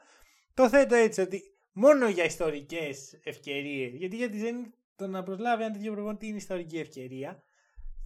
το 0.54 0.70
θέτω 0.70 0.96
έτσι 0.96 1.22
ότι 1.22 1.42
μόνο 1.72 2.08
για 2.08 2.24
ιστορικές 2.24 3.20
ευκαιρίες, 3.24 3.94
γιατί 3.94 4.16
για 4.16 4.30
τη 4.30 4.40
Zenit 4.42 4.74
το 4.96 5.08
να 5.08 5.24
προσλάβει 5.24 5.64
ένα 5.64 5.74
τέτοιο 5.74 5.92
προπονητή 5.92 6.28
είναι 6.28 6.38
ιστορική 6.38 6.78
ευκαιρία, 6.78 7.44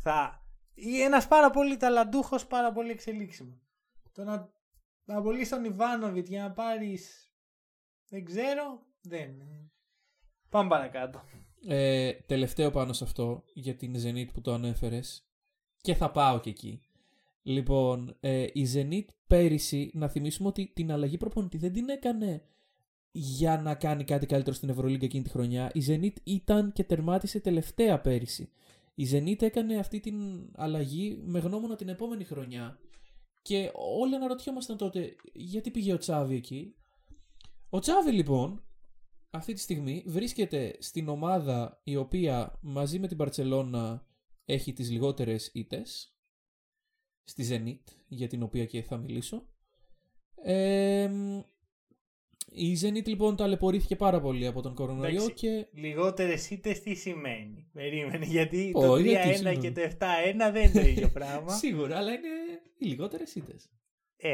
θα 0.02 0.44
ένας 1.04 1.28
πάρα 1.28 1.50
πολύ 1.50 1.78
ταλαντούχος, 1.78 2.48
πάρα 2.48 2.72
πολύ 2.72 2.92
εξελίξιμος. 2.92 3.68
Το 4.12 4.24
να, 4.24 4.50
να 5.04 5.18
απολύσει 5.18 5.50
τον 5.50 5.64
Ιβάνοβιτ 5.64 6.28
για 6.28 6.42
να 6.42 6.52
πάρεις 6.52 7.29
δεν 8.10 8.26
ξέρω, 8.26 8.82
δεν. 9.02 9.32
Πάμε 10.50 10.70
παρακάτω. 10.70 11.24
Ε, 11.68 12.14
τελευταίο 12.14 12.72
πάνω 12.72 12.94
σε 12.94 13.04
αυτό 13.04 13.44
για 13.54 13.76
την 13.76 13.96
Zenit 13.96 14.28
που 14.34 14.42
το 14.42 14.54
ανέφερες 14.54 15.24
και 15.82 15.94
θα 15.94 16.12
πάω 16.12 16.40
και 16.40 16.50
εκεί. 16.50 16.82
Λοιπόν, 17.42 18.18
ε, 18.20 18.48
η 18.54 18.68
Zenit 18.74 19.06
πέρυσι, 19.28 19.92
να 19.94 20.08
θυμίσουμε 20.08 20.48
ότι 20.48 20.72
την 20.74 20.92
αλλαγή 20.92 21.18
προπονητή 21.18 21.58
δεν 21.58 21.74
την 21.74 21.90
έκανε 21.90 22.44
για 23.12 23.62
να 23.62 23.76
κάνει 23.76 24.04
κάτι 24.04 24.26
καλύτερο 24.26 24.56
στην 24.56 24.70
Ευρωλίγκα 24.70 25.06
εκείνη 25.06 25.24
τη 25.24 25.30
χρονιά. 25.30 25.72
Η 25.74 25.82
Zenit 25.88 26.16
ήταν 26.24 26.72
και 26.72 26.84
τερμάτισε 26.84 27.40
τελευταία 27.40 28.00
πέρυσι. 28.02 28.50
Η 28.96 29.08
Zenit 29.12 29.42
έκανε 29.42 29.78
αυτή 29.78 30.00
την 30.00 30.16
αλλαγή 30.56 31.22
με 31.26 31.40
γνώμονα 31.40 31.76
την 31.76 31.90
επόμενη 31.90 32.24
χρονιά. 32.24 32.80
Και 33.42 33.72
όλοι 33.98 34.16
αναρωτιόμασταν 34.16 34.78
τότε 34.78 35.16
γιατί 35.34 35.72
πήγε 35.72 35.94
ο 35.94 35.98
Τσάβη 35.98 36.36
εκεί; 36.36 36.76
Ο 37.70 37.80
Τσάβη 37.80 38.12
λοιπόν 38.12 38.64
αυτή 39.30 39.54
τη 39.54 39.60
στιγμή 39.60 40.04
βρίσκεται 40.08 40.76
στην 40.80 41.08
ομάδα 41.08 41.82
η 41.84 41.96
οποία 41.96 42.60
μαζί 42.62 43.00
με 43.00 43.08
την 43.08 43.18
Παρτσελώνα 43.18 44.06
έχει 44.46 44.74
τις 44.74 44.90
λιγότερες 44.90 45.52
ήτες 45.54 46.14
στη 47.24 47.48
Zenit 47.50 47.92
για 48.08 48.28
την 48.28 48.44
οποία 48.44 48.66
και 48.66 48.82
θα 48.82 48.98
μιλήσω. 48.98 49.48
Ε, 50.44 51.10
η 52.52 52.78
Zenit 52.82 53.06
λοιπόν 53.08 53.36
ταλαιπωρήθηκε 53.36 53.96
πάρα 53.96 54.22
πολύ 54.22 54.46
από 54.48 54.62
τον 54.62 54.74
κορονοϊό 54.76 55.10
Εντάξει, 55.10 55.34
και... 55.34 55.68
Λιγότερες 55.72 56.50
ήττες 56.50 56.80
τι 56.82 56.94
σημαίνει; 56.96 57.70
Περίμενε, 57.74 58.26
γιατί 58.26 58.72
Ω, 58.74 58.82
το 58.82 58.94
3-1 58.94 59.04
γιατί, 59.04 59.28
και 59.28 59.34
συγγνώμη. 59.36 59.72
το 59.72 59.82
7-1 59.82 60.52
δεν 60.52 60.64
είναι 60.64 60.82
το 60.82 60.88
ίδιο 60.88 61.10
πράγμα. 61.20 61.54
Σίγουρα, 61.56 61.98
αλλά 61.98 62.12
είναι 62.12 62.28
οι 62.78 62.86
λιγότερες 62.86 63.36
ήτες. 63.36 63.70
ε, 64.18 64.34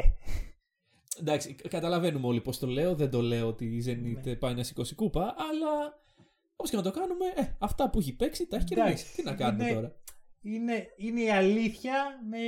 Εντάξει, 1.20 1.54
καταλαβαίνουμε 1.54 2.26
όλοι 2.26 2.40
πώς 2.40 2.58
το 2.58 2.66
λέω. 2.66 2.94
Δεν 2.94 3.10
το 3.10 3.20
λέω 3.20 3.46
ότι 3.46 3.64
η 3.64 3.84
Zenit 3.86 4.20
Ναι. 4.24 4.34
πάει 4.34 4.54
να 4.54 4.62
σηκώσει 4.62 4.94
κούπα, 4.94 5.22
αλλά 5.22 6.00
όπως 6.56 6.70
και 6.70 6.76
να 6.76 6.82
το 6.82 6.90
κάνουμε, 6.90 7.24
ε, 7.34 7.42
αυτά 7.58 7.90
που 7.90 7.98
έχει 7.98 8.16
παίξει 8.16 8.46
τα 8.46 8.56
έχει 8.56 8.66
Εντάξει, 8.70 8.92
κερδίσει. 8.92 9.14
Τι 9.16 9.22
να 9.22 9.34
κάνουμε 9.34 9.64
είναι- 9.64 9.74
τώρα; 9.74 9.94
είναι, 10.42 10.86
είναι 10.96 11.20
η 11.20 11.30
αλήθεια 11.30 11.94
με 12.30 12.38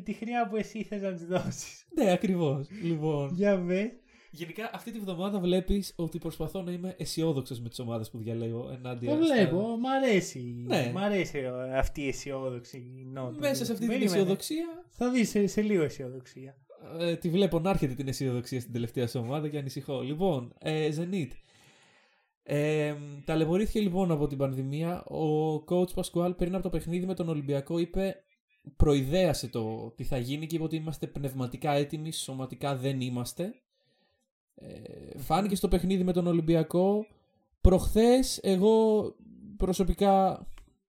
τη 0.00 0.12
χρειά 0.12 0.48
που 0.48 0.56
εσύ 0.56 0.82
θες 0.84 1.02
να 1.02 1.12
της 1.12 1.26
δώσεις. 1.26 1.84
Ναι, 1.94 2.10
ακριβώς. 2.12 2.68
Λοιπόν, 2.82 3.30
Για 3.34 3.56
βε. 3.56 3.90
Γενικά 4.30 4.70
αυτή 4.72 4.90
τη 4.92 4.98
βδομάδα 4.98 5.40
βλέπεις 5.40 5.92
ότι 5.96 6.18
προσπαθώ 6.18 6.62
να 6.62 6.72
είμαι 6.72 6.94
αισιόδοξος 6.98 7.60
με 7.60 7.68
τις 7.68 7.78
ομάδες 7.78 8.10
που 8.10 8.18
διαλέγω 8.18 8.70
ενάντια. 8.74 9.16
Το 9.18 9.24
στα- 9.24 9.34
βλέπω, 9.34 9.76
μ' 9.76 9.86
αρέσει. 9.86 10.64
Ναι. 10.66 10.90
Μ' 10.94 10.98
αρέσει 10.98 11.38
ε, 11.38 11.78
αυτή 11.78 12.02
η 12.02 12.08
αισιόδοξη 12.08 13.06
νότα. 13.12 13.38
Μέσα 13.38 13.64
σε 13.64 13.72
αυτή 13.72 13.84
την 13.84 13.86
Περίμενε. 13.94 14.10
αισιοδοξία 14.18 14.66
Θα 14.90 15.10
δεις 15.10 15.28
σε, 15.28 15.46
σε 15.46 15.60
λίγο 15.62 15.82
αισιοδοξία. 15.82 16.56
Ε, 16.98 17.16
τη 17.16 17.30
βλέπω 17.30 17.58
να 17.58 17.70
έρχεται 17.70 17.94
την 17.94 18.08
αισιοδοξία 18.08 18.60
στην 18.60 18.72
τελευταία 18.72 19.06
σου 19.06 19.20
ομάδα 19.24 19.48
και 19.48 19.58
ανησυχώ. 19.58 20.00
Λοιπόν, 20.00 20.54
ε, 20.58 20.88
Zenit. 20.96 21.30
Ε, 22.42 22.94
ταλαιπωρήθηκε 23.24 23.80
λοιπόν 23.80 24.10
από 24.10 24.26
την 24.26 24.38
πανδημία. 24.38 25.04
Ο 25.04 25.54
coach 25.68 25.94
Πασκουάλ 25.94 26.34
πριν 26.34 26.54
από 26.54 26.62
το 26.62 26.70
παιχνίδι 26.70 27.06
με 27.06 27.14
τον 27.14 27.28
Ολυμπιακό 27.28 27.78
είπε 27.78 28.24
προειδέασε 28.76 29.48
το 29.48 29.92
τι 29.96 30.04
θα 30.04 30.18
γίνει 30.18 30.46
και 30.46 30.54
είπε 30.54 30.64
ότι 30.64 30.76
είμαστε 30.76 31.06
πνευματικά 31.06 31.72
έτοιμοι, 31.72 32.12
σωματικά 32.12 32.76
δεν 32.76 33.00
είμαστε. 33.00 33.54
Ε, 34.54 35.18
φάνηκε 35.18 35.54
στο 35.54 35.68
παιχνίδι 35.68 36.04
με 36.04 36.12
τον 36.12 36.26
Ολυμπιακό. 36.26 37.06
Προχθές 37.60 38.38
εγώ 38.42 39.04
προσωπικά 39.56 40.46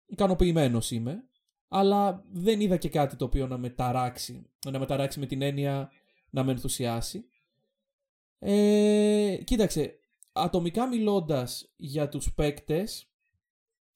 ικανοποιημένος 0.06 0.92
είμαι. 0.92 1.29
Αλλά 1.70 2.24
δεν 2.32 2.62
είδα 2.62 2.78
και 2.78 2.90
κάτι 2.90 3.16
το 3.16 3.26
οποίο 3.26 3.48
να 3.48 3.58
με 3.58 3.70
ταράξει. 3.70 4.46
Να 4.72 4.80
με 4.80 4.86
ταράξει 4.86 5.20
με 5.20 5.26
την 5.26 5.42
έννοια 5.42 5.92
να 6.30 6.44
με 6.44 6.52
ενθουσιάσει. 6.52 7.26
Ε, 8.40 9.38
κοίταξε, 9.44 10.00
ατομικά 10.32 10.88
μιλώντας 10.88 11.74
για 11.76 12.10
τους 12.10 12.34
παίκτες, 12.34 13.12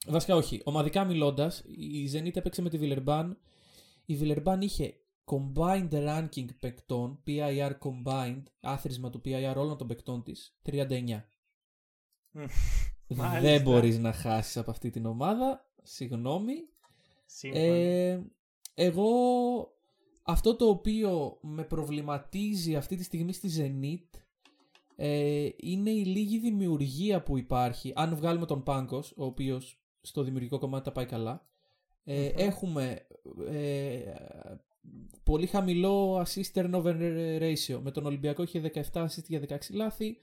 βασικά 0.07 0.36
όχι, 0.36 0.61
ομαδικά 0.63 1.03
μιλώντας, 1.03 1.63
η 1.65 2.09
Zenit 2.13 2.36
έπαιξε 2.36 2.61
με 2.61 2.69
τη 2.69 2.78
Villeurbanne. 2.82 3.32
Η 4.05 4.17
Villeurbanne 4.21 4.61
είχε 4.61 4.97
combined 5.26 5.91
ranking 5.91 6.47
παικτών, 6.59 7.24
PIR 7.28 7.71
combined, 7.80 8.43
άθροισμα 8.59 9.09
του 9.09 9.21
PIR 9.26 9.53
όλων 9.57 9.78
των 9.78 9.88
παικτών 9.88 10.24
της, 10.24 10.57
39. 10.61 11.28
Μάλιστα. 13.07 13.39
Δεν 13.39 13.61
μπορείς 13.61 13.99
να 13.99 14.13
χάσεις 14.13 14.57
από 14.57 14.71
αυτή 14.71 14.89
την 14.89 15.05
ομάδα, 15.05 15.71
συγγνώμη. 15.84 16.53
Σύμφωνα. 17.26 17.63
Ε, 17.63 18.24
εγώ 18.74 19.07
αυτό 20.24 20.55
το 20.55 20.65
οποίο 20.65 21.38
με 21.41 21.63
προβληματίζει 21.63 22.76
αυτή 22.76 22.95
τη 22.95 23.03
στιγμή 23.03 23.34
στη 23.34 23.49
Zenit 23.57 24.19
ε, 24.95 25.49
είναι 25.57 25.89
η 25.89 26.05
λίγη 26.05 26.39
δημιουργία 26.39 27.24
που 27.24 27.38
υπάρχει. 27.38 27.93
Αν 27.95 28.15
βγάλουμε 28.15 28.45
τον 28.45 28.63
Πάγκος, 28.63 29.13
ο 29.17 29.26
οποίος 29.26 29.78
στο 30.01 30.24
δημιουργικό 30.24 30.59
κομμάτι 30.59 30.84
τα 30.84 30.91
πάει 30.91 31.05
καλά, 31.05 31.45
ε, 32.03 32.21
Μμμ. 32.21 32.32
έχουμε 32.36 33.07
ε, 33.51 33.99
πολύ 35.24 35.47
χαμηλό 35.47 36.21
assist 36.21 36.53
turnover 36.53 36.95
ratio. 37.39 37.80
Με 37.82 37.91
τον 37.91 38.05
Ολυμπιακό 38.05 38.43
είχε 38.43 38.71
17 38.91 39.03
assist 39.03 39.26
για 39.28 39.41
16 39.49 39.57
λάθη. 39.71 40.17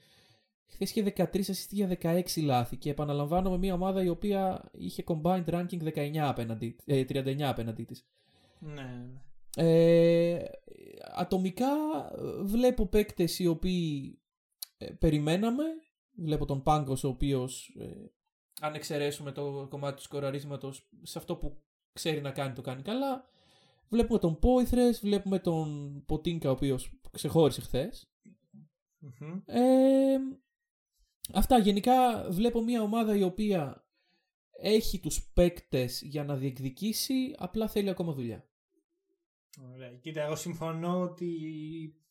Χθες 0.71 0.89
είχε 0.89 1.13
13 1.17 1.35
assist 1.35 1.67
για 1.69 1.97
16 2.01 2.23
λάθη. 2.43 2.77
Και 2.77 2.89
επαναλαμβάνω 2.89 3.49
με 3.49 3.57
μια 3.57 3.73
ομάδα 3.73 4.03
η 4.03 4.09
οποία 4.09 4.69
είχε 4.71 5.03
combined 5.07 5.45
ranking 5.45 5.93
19 5.93 6.17
απέναντι, 6.17 6.75
ε, 6.85 7.03
39 7.03 7.41
απέναντί 7.41 7.83
της. 7.83 8.05
ναι, 8.59 8.71
ναι. 8.81 9.21
Ε, 9.55 10.43
ατομικά 11.15 11.67
ε, 12.17 12.43
βλέπω 12.43 12.85
παίκτες 12.85 13.39
οι 13.39 13.47
οποίοι 13.47 14.19
ε, 14.77 14.91
περιμέναμε. 14.91 15.63
Βλέπω 16.15 16.45
τον 16.45 16.63
Πάγκος 16.63 17.03
ο 17.03 17.07
οποίος 17.07 17.75
ε, 17.79 18.11
αν 18.61 18.73
εξαιρέσουμε 18.73 19.31
το 19.31 19.67
κομμάτι 19.69 19.95
του 19.95 20.01
σκοραρίσματος 20.01 20.89
σε 21.01 21.17
αυτό 21.17 21.35
που 21.35 21.61
ξέρει 21.93 22.21
να 22.21 22.31
κάνει 22.31 22.53
το 22.53 22.61
κάνει 22.61 22.81
καλά. 22.81 23.29
Βλέπουμε 23.89 24.19
τον 24.19 24.39
Πόηθρες, 24.39 24.99
βλέπουμε 24.99 25.39
τον 25.39 26.01
Ποτίνκα 26.05 26.49
ο 26.49 26.51
οποίος 26.51 26.99
ξεχώρισε 27.11 27.61
χθες. 27.61 28.11
Μμμ. 28.99 29.41
Ε, 29.45 30.17
αυτά 31.33 31.57
γενικά 31.57 32.27
βλέπω 32.29 32.63
μια 32.63 32.81
ομάδα 32.81 33.15
η 33.15 33.23
οποία 33.23 33.85
έχει 34.61 34.99
τους 34.99 35.31
παίκτες 35.33 36.01
για 36.01 36.23
να 36.23 36.35
διεκδικήσει, 36.35 37.35
απλά 37.37 37.67
θέλει 37.67 37.89
ακόμα 37.89 38.13
δουλειά. 38.13 38.45
Ωραία. 39.73 39.91
Κοίτα, 39.91 40.21
εγώ 40.21 40.35
συμφωνώ 40.35 41.01
ότι 41.01 41.35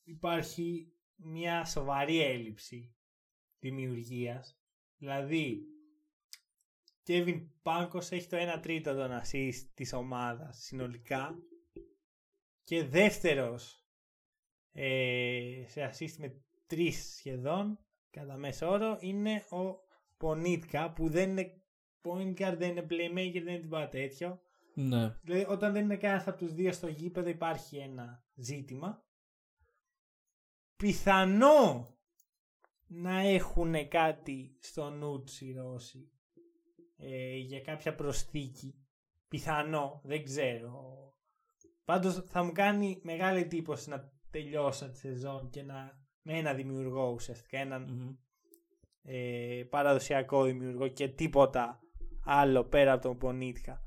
υπάρχει 0.05 0.93
μια 1.17 1.65
σοβαρή 1.65 2.23
έλλειψη 2.23 2.95
δημιουργίας. 3.59 4.59
Δηλαδή, 4.97 5.65
Kevin 7.07 7.47
Πάγκος 7.63 8.11
έχει 8.11 8.27
το 8.29 8.37
1 8.57 8.61
τρίτο 8.63 8.95
των 8.95 9.11
assist 9.11 9.69
της 9.75 9.93
ομάδας 9.93 10.59
συνολικά 10.59 11.39
και 12.65 12.85
δεύτερος 12.85 13.85
ε, 14.73 15.65
σε 15.67 15.91
assist 15.91 16.17
με 16.19 16.43
τρεις 16.67 17.15
σχεδόν 17.17 17.79
κατά 18.11 18.37
μέσο 18.37 18.71
όρο 18.71 18.97
είναι 19.01 19.45
ο 19.51 19.89
Πονίτκα 20.17 20.93
που 20.93 21.09
δεν 21.09 21.31
είναι 21.31 21.63
point 22.03 22.35
guard, 22.41 22.55
δεν 22.59 22.71
είναι 22.71 22.87
playmaker, 22.91 23.43
δεν 23.45 23.55
είναι 23.55 23.59
τίποτα 23.59 23.89
τέτοιο. 23.89 24.41
Ναι. 24.75 25.17
Δηλαδή, 25.23 25.47
όταν 25.49 25.73
δεν 25.73 25.85
είναι 25.85 25.97
κανένας 25.97 26.27
από 26.27 26.39
τους 26.39 26.55
δύο 26.55 26.73
στο 26.73 26.89
γήπεδο 26.89 27.29
υπάρχει 27.29 27.77
ένα 27.77 28.25
ζήτημα. 28.35 29.05
Πιθανό 30.77 31.95
να 32.87 33.21
έχουν 33.21 33.89
κάτι 33.89 34.57
στο 34.61 34.91
νου 34.91 35.23
τους 35.23 35.41
οι 35.41 35.53
Ρώσοι 35.53 36.11
ε, 36.97 37.37
για 37.37 37.61
κάποια 37.61 37.95
προσθήκη. 37.95 38.75
Πιθανό, 39.29 40.01
δεν 40.05 40.25
ξέρω. 40.25 40.99
Πάντως 41.85 42.15
θα 42.15 42.43
μου 42.43 42.53
κάνει 42.53 43.01
μεγάλη 43.03 43.41
εντύπωση 43.41 43.89
να 43.89 44.13
τελειώσω 44.31 44.91
τη 44.91 44.99
σεζόν 44.99 45.51
και 45.51 45.63
να 45.63 46.00
με 46.23 46.39
ένα 46.39 46.55
δημιουργό 46.55 47.11
ουσιαστικά, 47.13 47.59
έναν 47.59 47.83
Μμμ. 47.83 48.15
ε, 49.03 49.63
παραδοσιακό 49.71 50.45
δημιουργό 50.45 50.89
και 50.89 51.09
τίποτα 51.09 51.81
άλλο 52.25 52.65
πέρα 52.65 52.93
από 52.93 53.03
τον 53.03 53.19
Πονίτικα. 53.19 53.85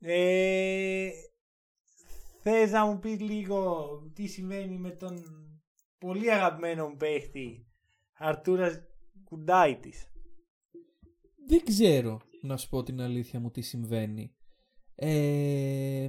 Ε, 0.00 1.08
θες 2.42 2.70
να 2.70 2.86
μου 2.86 2.98
πεις 2.98 3.20
λίγο 3.20 3.86
τι 4.14 4.26
συμβαίνει 4.26 4.78
με 4.78 4.90
τον 4.90 5.22
πολύ 5.98 6.32
αγαπημένο 6.32 6.88
μου 6.88 6.96
παίχτη 6.96 7.66
Αρτούρας 8.18 8.80
Κουντάιτης; 9.24 10.06
Δεν 11.48 11.64
ξέρω 11.64 12.20
να 12.42 12.56
σου 12.56 12.68
πω 12.68 12.82
την 12.82 13.00
αλήθεια 13.00 13.40
μου 13.40 13.50
τι 13.50 13.60
συμβαίνει. 13.60 14.34
Ε, 14.94 16.08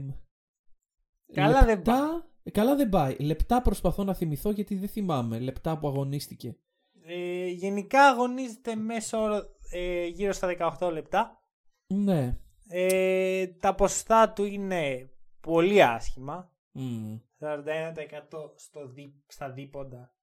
Καλά 1.34 1.59
δεν 1.59 1.67
λεπτά- 1.75 2.27
ε, 2.27 2.32
Καλά 2.51 2.75
δεν 2.75 2.89
πάει. 2.89 3.15
Λεπτά 3.19 3.61
προσπαθώ 3.61 4.03
να 4.03 4.13
θυμηθώ 4.13 4.51
γιατί 4.51 4.75
δεν 4.75 4.89
θυμάμαι. 4.89 5.39
Λεπτά 5.39 5.77
που 5.77 5.87
αγωνίστηκε. 5.87 6.57
Ε, 7.05 7.47
γενικά 7.47 8.07
αγωνίζεται 8.07 8.75
μέσω 8.75 9.17
όρο, 9.21 9.41
ε, 9.71 10.05
γύρω 10.05 10.31
στα 10.31 10.75
18 10.79 10.91
λεπτά. 10.91 11.41
Ναι. 11.87 12.37
Ε, 12.67 13.47
τα 13.47 13.75
ποσοστά 13.75 14.29
του 14.29 14.43
είναι 14.43 15.09
πολύ 15.39 15.83
άσχημα. 15.83 16.51
Μμμ. 16.71 17.17
41% 17.39 18.51
στο 18.55 18.87
δι, 18.87 19.13
στα 19.27 19.51
δίποντα, 19.51 20.15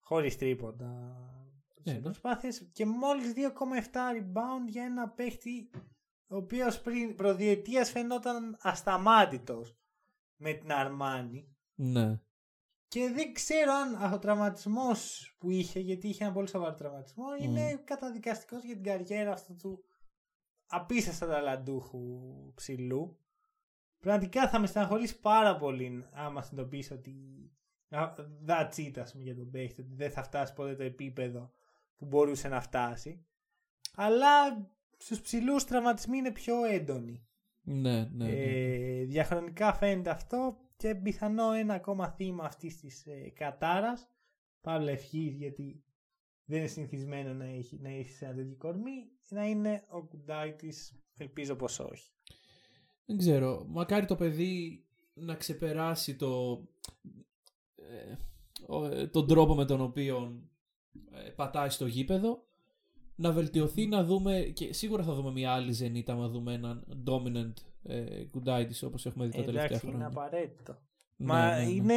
χωρίς 0.00 0.38
τρίποντα 0.38 0.86
Ναι, 1.82 1.92
σε 1.92 1.96
ναι. 1.96 2.02
προσπάθειες 2.02 2.68
και 2.72 2.86
μόλις 2.86 3.32
2,7 3.32 4.12
rebound 4.16 4.68
για 4.68 4.84
ένα 4.84 5.08
παίχτη 5.08 5.70
ο 6.28 6.36
οποίος 6.36 6.80
πριν 6.80 7.14
προδιετίας 7.14 7.90
φαινόταν 7.90 8.58
ασταμάτητος 8.60 9.76
με 10.36 10.52
την 10.52 10.72
Αρμάνη 10.72 11.56
Ναι. 11.80 12.20
και 12.88 13.10
δεν 13.14 13.32
ξέρω 13.32 13.72
αν 13.72 14.12
ο 14.12 14.18
τραυματισμός 14.18 15.34
που 15.38 15.50
είχε, 15.50 15.80
γιατί 15.80 16.08
είχε 16.08 16.24
ένα 16.24 16.32
πολύ 16.32 16.48
σοβαρό 16.48 16.74
τραυματισμό, 16.74 17.24
είναι 17.40 17.74
καταδικαστικός 17.84 18.64
για 18.64 18.74
την 18.74 18.84
καριέρα 18.84 19.32
αυτού 19.32 19.56
του 19.56 19.84
απίστευτα 20.66 21.26
ταλαντούχου 21.26 22.20
ψηλού. 22.54 23.18
Πραγματικά 23.98 24.48
θα 24.48 24.58
με 24.58 24.66
στεναχωρήσει 24.66 25.20
πάρα 25.20 25.56
πολύ 25.56 26.06
άμα 26.12 26.42
συνειδητοποιήσω 26.42 26.94
ότι 26.94 27.14
α, 27.88 28.14
that's 28.46 28.74
it, 28.76 28.98
ας 28.98 29.12
πούμε, 29.12 29.24
για 29.24 29.36
τον 29.36 29.50
παίχτη, 29.50 29.80
ότι 29.80 29.94
δεν 29.94 30.10
θα 30.10 30.22
φτάσει 30.22 30.54
ποτέ 30.54 30.74
το 30.74 30.82
επίπεδο 30.82 31.52
που 31.96 32.06
μπορούσε 32.06 32.48
να 32.48 32.60
φτάσει. 32.60 33.26
Αλλά 33.94 34.66
στους 34.96 35.20
ψηλούς 35.20 35.64
τραυματισμοί 35.64 36.18
είναι 36.18 36.32
πιο 36.32 36.64
έντονοι. 36.64 37.26
Ναι, 37.62 38.02
ναι. 38.02 38.08
ναι. 38.12 38.30
Ε, 38.30 39.04
διαχρονικά 39.04 39.74
φαίνεται 39.74 40.10
αυτό 40.10 40.56
και 40.78 40.94
πιθανό 40.94 41.52
ένα 41.52 41.74
ακόμα 41.74 42.08
θύμα 42.10 42.44
αυτής 42.44 42.80
της 42.80 43.06
ε, 43.06 43.32
κατάρας. 43.34 44.08
Παύλα 44.60 44.90
ευχής 44.90 45.34
γιατί 45.34 45.82
δεν 46.44 46.58
είναι 46.58 46.66
συνηθισμένο 46.66 47.32
να 47.34 47.44
έχει, 47.44 47.78
να 47.82 47.88
έχει 47.88 48.10
σε 48.10 48.24
ένα 48.24 48.34
τέτοιο 48.34 48.56
κορμί. 48.58 49.10
Να 49.28 49.46
είναι 49.48 49.84
ο 49.88 50.02
Κουντάιτης, 50.02 50.94
ελπίζω 51.16 51.56
πως 51.56 51.78
όχι. 51.78 52.10
Δεν 53.04 53.16
ξέρω. 53.16 53.64
Μακάρι 53.68 54.06
το 54.06 54.16
παιδί 54.16 54.84
να 55.14 55.34
ξεπεράσει 55.34 56.16
το, 56.16 56.62
ε, 57.74 58.14
ο- 58.66 58.84
ε, 58.86 59.06
τον 59.06 59.26
τρόπο 59.26 59.54
με 59.54 59.64
τον 59.64 59.80
οποίο 59.80 60.42
ε, 61.12 61.30
πατάει 61.30 61.68
στο 61.68 61.86
γήπεδο. 61.86 62.46
Να 63.14 63.32
βελτιωθεί, 63.32 63.86
να 63.86 64.04
δούμε 64.04 64.40
και 64.40 64.72
σίγουρα 64.72 65.02
θα 65.02 65.14
δούμε 65.14 65.30
μια 65.30 65.52
άλλη 65.52 65.72
ζενίτα 65.72 66.12
άμα 66.12 66.28
δούμε 66.28 66.52
έναν 66.54 67.02
dominant 67.06 67.52
ε, 67.88 68.24
Γκουντάιτης 68.24 68.82
όπως 68.82 69.06
έχουμε 69.06 69.24
δει 69.26 69.30
τα 69.30 69.42
τελευταία 69.44 69.64
Εντάξει, 69.66 69.86
είναι 69.86 69.96
χρόνια. 69.96 70.20
απαραίτητο. 70.20 70.78
Ναι, 71.16 71.26
Μα 71.26 71.56
ναι, 71.58 71.64
ναι. 71.64 71.70
είναι 71.70 71.94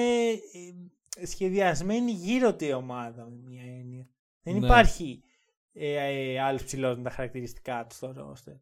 ε, 1.18 1.26
σχεδιασμένη 1.26 2.12
γύρω 2.12 2.56
του 2.56 2.66
η 2.66 2.74
ομάδα 2.74 3.26
με 3.30 3.36
μια 3.50 3.64
έννοια. 3.64 4.08
Δεν 4.44 4.58
Ναι. 4.58 4.66
υπάρχει 4.66 5.24
ε, 5.74 5.94
ε, 5.94 6.39
άλλος 6.39 6.64
ψηλός 6.64 6.98
με 6.98 7.04
τα 7.04 7.10
χαρακτηριστικά 7.10 7.86
του 7.89 7.96
στο 7.96 8.12
ρόστερ. 8.12 8.54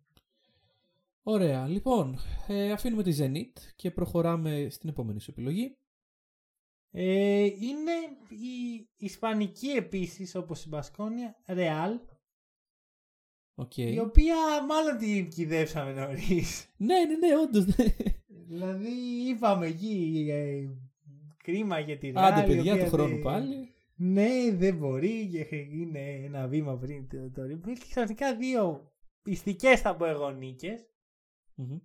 Ωραία, 1.23 1.67
λοιπόν, 1.67 2.17
ε, 2.47 2.71
αφήνουμε 2.71 3.03
τη 3.03 3.15
Zenit 3.19 3.59
και 3.75 3.91
προχωράμε 3.91 4.67
στην 4.69 4.89
επόμενη 4.89 5.19
σου 5.21 5.31
επιλογή. 5.31 5.77
Ε, 6.91 7.43
είναι 7.43 7.91
η 8.29 8.87
Ισπανική 8.97 9.67
επίσης 9.69 10.35
όπως 10.35 10.65
η 10.65 10.67
Βασκόνια, 10.69 11.35
Real, 11.47 11.99
Οκ. 13.59 13.77
η 13.77 13.99
οποία 13.99 14.35
μάλλον 14.67 14.97
την 14.97 15.29
κηδεύσαμε 15.29 15.93
νωρίς. 15.93 16.67
Ναι, 16.77 16.93
ναι, 16.95 17.27
ναι, 17.27 17.37
όντως. 17.37 17.65
Ναι. 17.65 17.85
δηλαδή 18.47 18.89
είπαμε 19.29 19.65
εκεί 19.67 20.27
ε, 20.31 20.67
κρίμα 21.43 21.79
για 21.79 21.97
τη 21.97 22.11
Real. 22.15 22.17
Άντε, 22.17 22.43
η 22.53 22.55
παιδιά, 22.55 22.73
οποία 22.73 22.83
του 22.85 22.89
χρόνου 22.91 23.13
δεν- 23.13 23.21
πάλι. 23.21 23.73
Ναι, 23.95 24.29
δεν 24.51 24.75
μπορεί 24.77 25.27
και 25.31 25.55
είναι 25.55 25.99
ένα 25.99 26.47
βήμα 26.47 26.77
πριν 26.77 27.07
το, 27.07 27.29
το 27.31 27.41
rebuild. 27.43 27.73
Και 27.79 27.85
ξαφνικά 27.89 28.35
δύο 28.35 28.91
πιστικές 29.21 29.81
θα 29.81 29.95
πω 29.95 30.05
εγώ 30.05 30.29
νίκες, 30.31 30.85
Μμμ. 31.55 31.77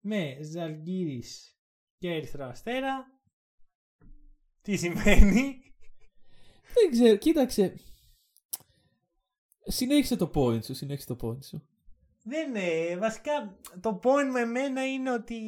με 0.00 0.36
Ζαλγκύρης 0.40 1.56
και 1.98 2.08
Ερυθρό 2.10 2.44
Αστέρα. 2.44 3.20
Τι 4.62 4.76
σημαίνει; 4.76 5.62
Δεν 6.74 6.90
ξέρω, 6.90 7.16
κοίταξε. 7.16 7.74
Συνέχισε 9.64 10.16
το 10.16 10.30
point 10.34 10.64
σου, 10.64 10.74
συνέχισε 10.74 11.14
το 11.14 11.16
point 11.22 11.44
σου. 11.44 11.66
Δεν 12.22 12.48
είναι. 12.48 12.96
Βασικά 12.96 13.58
το 13.80 14.00
point 14.02 14.30
με 14.32 14.44
μένα 14.44 14.86
είναι 14.86 15.12
ότι 15.12 15.40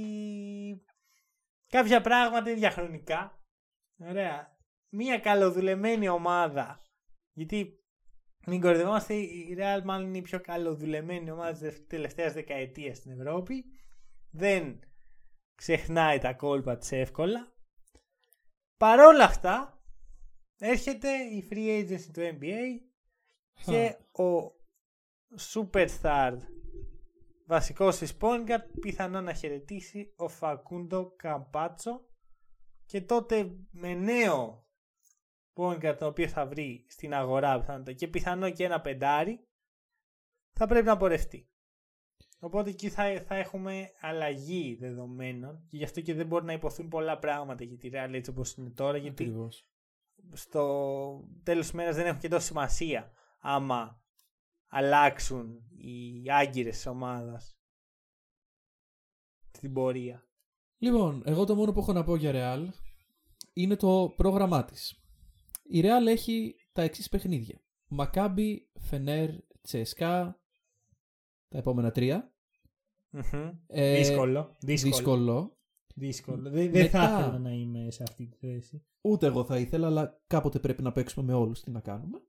κάποια 1.68 2.00
πράγματα 2.00 2.50
είναι 2.50 2.58
διαχρονικά. 2.58 3.38
Ωραία. 3.98 4.56
Μία 4.88 5.18
καλοδουλεμένη 5.18 6.08
ομάδα. 6.08 6.80
Γιατί 7.32 7.78
μην 8.46 8.60
κορδευόμαστε, 8.60 9.14
η 9.14 9.56
Real 9.58 9.82
μάλλον 9.84 10.06
είναι 10.06 10.18
η 10.18 10.22
πιο 10.22 10.40
καλοδουλεμένη 10.40 11.30
ομάδα 11.30 11.52
της 11.52 11.86
τελευταίας 11.86 12.32
δεκαετίας 12.32 12.96
στην 12.96 13.10
Ευρώπη. 13.20 13.64
Δεν 14.30 14.80
ξεχνάει 15.54 16.18
τα 16.18 16.34
κόλπα 16.34 16.76
της 16.76 16.92
εύκολα. 16.92 17.52
Παρόλα 18.76 19.24
αυτά, 19.24 19.82
έρχεται 20.58 21.08
η 21.16 21.48
free 21.50 21.80
agency 21.80 22.10
του 22.12 22.20
NBA 22.20 22.93
και 23.54 23.96
ο 24.22 24.52
superstar 25.52 26.36
βασικός 27.46 27.98
της 27.98 28.16
point 28.20 28.48
guard 28.48 28.64
πιθανό 28.80 29.20
να 29.20 29.32
χαιρετήσει 29.32 30.12
ο 30.16 30.28
Φακούντο 30.28 31.12
Καμπάτσο 31.16 32.00
και 32.86 33.00
τότε 33.00 33.56
με 33.70 33.94
νέο 33.94 34.66
point 35.54 35.84
guard 35.84 35.96
το 35.98 36.06
οποίο 36.06 36.28
θα 36.28 36.46
βρει 36.46 36.84
στην 36.88 37.14
αγορά 37.14 37.58
πιθανότατα 37.58 37.92
και 37.92 38.08
πιθανό 38.08 38.50
και 38.50 38.64
ένα 38.64 38.80
πεντάρι 38.80 39.48
θα 40.52 40.66
πρέπει 40.66 40.86
να 40.86 40.96
πορευτεί. 40.96 41.48
Οπότε 42.38 42.70
εκεί 42.70 42.88
θα, 42.88 43.22
θα 43.26 43.34
έχουμε 43.34 43.92
αλλαγή 44.00 44.76
δεδομένων 44.80 45.64
και 45.68 45.76
γι' 45.76 45.84
αυτό 45.84 46.00
και 46.00 46.14
δεν 46.14 46.26
μπορεί 46.26 46.44
να 46.44 46.52
υποθούν 46.52 46.88
πολλά 46.88 47.18
πράγματα 47.18 47.64
για 47.64 47.76
τη 47.76 47.90
Real 47.92 48.10
έτσι 48.12 48.30
όπως 48.30 48.54
είναι 48.54 48.70
τώρα 48.70 48.96
γιατί 48.96 49.22
Ακριβώς. 49.22 49.68
στο 50.32 51.28
τέλος 51.42 51.64
της 51.64 51.74
μέρας 51.74 51.96
δεν 51.96 52.06
έχουν 52.06 52.20
και 52.20 52.28
τόσο 52.28 52.46
σημασία 52.46 53.12
άμα 53.46 54.02
αλλάξουν 54.66 55.62
οι 55.76 56.24
άγκυρες 56.30 56.74
της 56.76 56.86
ομάδας 56.86 57.58
στην 59.50 59.72
πορεία. 59.72 60.28
Λοιπόν, 60.78 61.22
εγώ 61.24 61.44
το 61.44 61.54
μόνο 61.54 61.72
που 61.72 61.80
έχω 61.80 61.92
να 61.92 62.04
πω 62.04 62.16
για 62.16 62.32
Real 62.34 62.68
είναι 63.52 63.76
το 63.76 64.12
πρόγραμμά 64.16 64.64
της. 64.64 65.04
Η 65.62 65.80
Real 65.84 66.06
έχει 66.06 66.56
τα 66.72 66.82
εξής 66.82 67.08
παιχνίδια. 67.08 67.60
Μακάμπι, 67.88 68.70
Φενέρ, 68.80 69.30
Τσεσκά, 69.60 70.40
τα 71.48 71.58
επόμενα 71.58 71.90
τρία. 71.90 72.34
Μμμ. 73.10 73.50
Ε, 73.66 73.96
δύσκολο. 73.96 74.56
Δύσκολο. 74.60 74.94
Δύσκολο. 74.94 75.58
δύσκολο. 75.94 76.50
Δεν, 76.50 76.70
δεν 76.70 76.90
θα 76.90 77.00
Μετά- 77.00 77.20
ήθελα 77.20 77.38
να 77.38 77.50
είμαι 77.50 77.90
σε 77.90 78.02
αυτή 78.02 78.26
τη 78.26 78.36
θέση. 78.36 78.86
Ούτε 79.00 79.26
εγώ 79.26 79.44
θα 79.44 79.58
ήθελα, 79.58 79.86
αλλά 79.86 80.22
κάποτε 80.26 80.58
πρέπει 80.58 80.82
να 80.82 80.92
παίξουμε 80.92 81.26
με 81.26 81.34
όλους 81.34 81.60
τι 81.60 81.70
να 81.70 81.80
κάνουμε; 81.80 82.22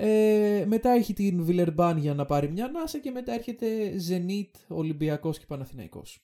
Ε, 0.00 0.64
μετά 0.66 0.90
έχει 0.90 1.12
την 1.12 1.44
Βιλερμπάν 1.44 1.98
για 1.98 2.14
να 2.14 2.26
πάρει 2.26 2.50
μια 2.50 2.64
ανάσα 2.64 2.98
και 2.98 3.10
μετά 3.10 3.32
έρχεται 3.32 3.66
Zenit, 4.08 4.60
Ολυμπιακός 4.68 5.38
και 5.38 5.44
Παναθηναϊκός. 5.48 6.22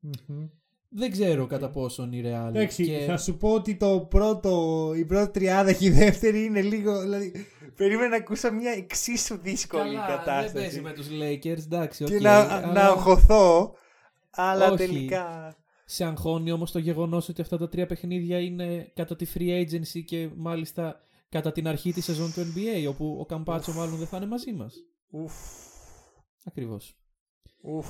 Μμμ. 0.00 0.48
Δεν 0.88 1.10
ξέρω 1.10 1.46
κατά 1.46 1.70
πόσον 1.70 2.12
η 2.12 2.22
Real. 2.24 2.48
Εντάξει, 2.48 2.84
και... 2.84 3.04
θα 3.06 3.16
σου 3.16 3.36
πω 3.36 3.52
ότι 3.52 3.76
το 3.76 4.06
πρώτο, 4.10 4.92
η 4.96 5.04
πρώτη 5.04 5.30
τριάδα 5.30 5.72
και 5.72 5.84
η 5.84 5.90
δεύτερη 5.90 6.44
είναι 6.44 6.62
λίγο. 6.62 7.00
Δηλαδή, 7.00 7.32
περίμενα 7.76 8.08
να 8.08 8.16
ακούσω 8.16 8.52
μια 8.52 8.70
εξίσου 8.70 9.38
δύσκολη 9.38 9.94
Καλά, 9.94 10.06
κατάσταση. 10.06 10.52
δεν 10.52 10.62
παίζει 10.62 10.80
με 10.80 10.92
τους 10.92 11.06
Lakers, 11.08 11.64
εντάξει, 11.64 12.04
και 12.04 12.14
οκ, 12.14 12.20
να, 12.20 12.38
αλλά 12.38 12.72
να 12.72 12.80
αγχωθώ. 12.80 13.74
Αλλά 14.30 14.66
Όχι. 14.66 14.76
τελικά. 14.76 15.56
Σε 15.84 16.04
αγχώνει 16.04 16.52
όμως 16.52 16.72
το 16.72 16.78
γεγονός 16.78 17.28
ότι 17.28 17.40
αυτά 17.40 17.58
τα 17.58 17.68
τρία 17.68 17.86
παιχνίδια 17.86 18.38
είναι 18.38 18.90
κατά 18.94 19.16
τη 19.16 19.26
free 19.34 19.64
agency 19.64 20.04
και 20.04 20.28
μάλιστα 20.36 21.05
κατά 21.28 21.52
την 21.52 21.68
αρχή 21.68 21.92
της 21.92 22.04
σεζόν 22.04 22.32
του 22.32 22.40
NBA, 22.40 22.88
όπου 22.88 23.16
ο 23.20 23.26
Καμπάτσο 23.26 23.72
μάλλον 23.72 23.96
δεν 23.96 24.06
θα 24.06 24.16
είναι 24.16 24.26
μαζί 24.26 24.52
μας. 24.52 24.74
Ουφ. 25.10 25.32
Ακριβώς. 26.44 26.98
Ουφ. 27.62 27.86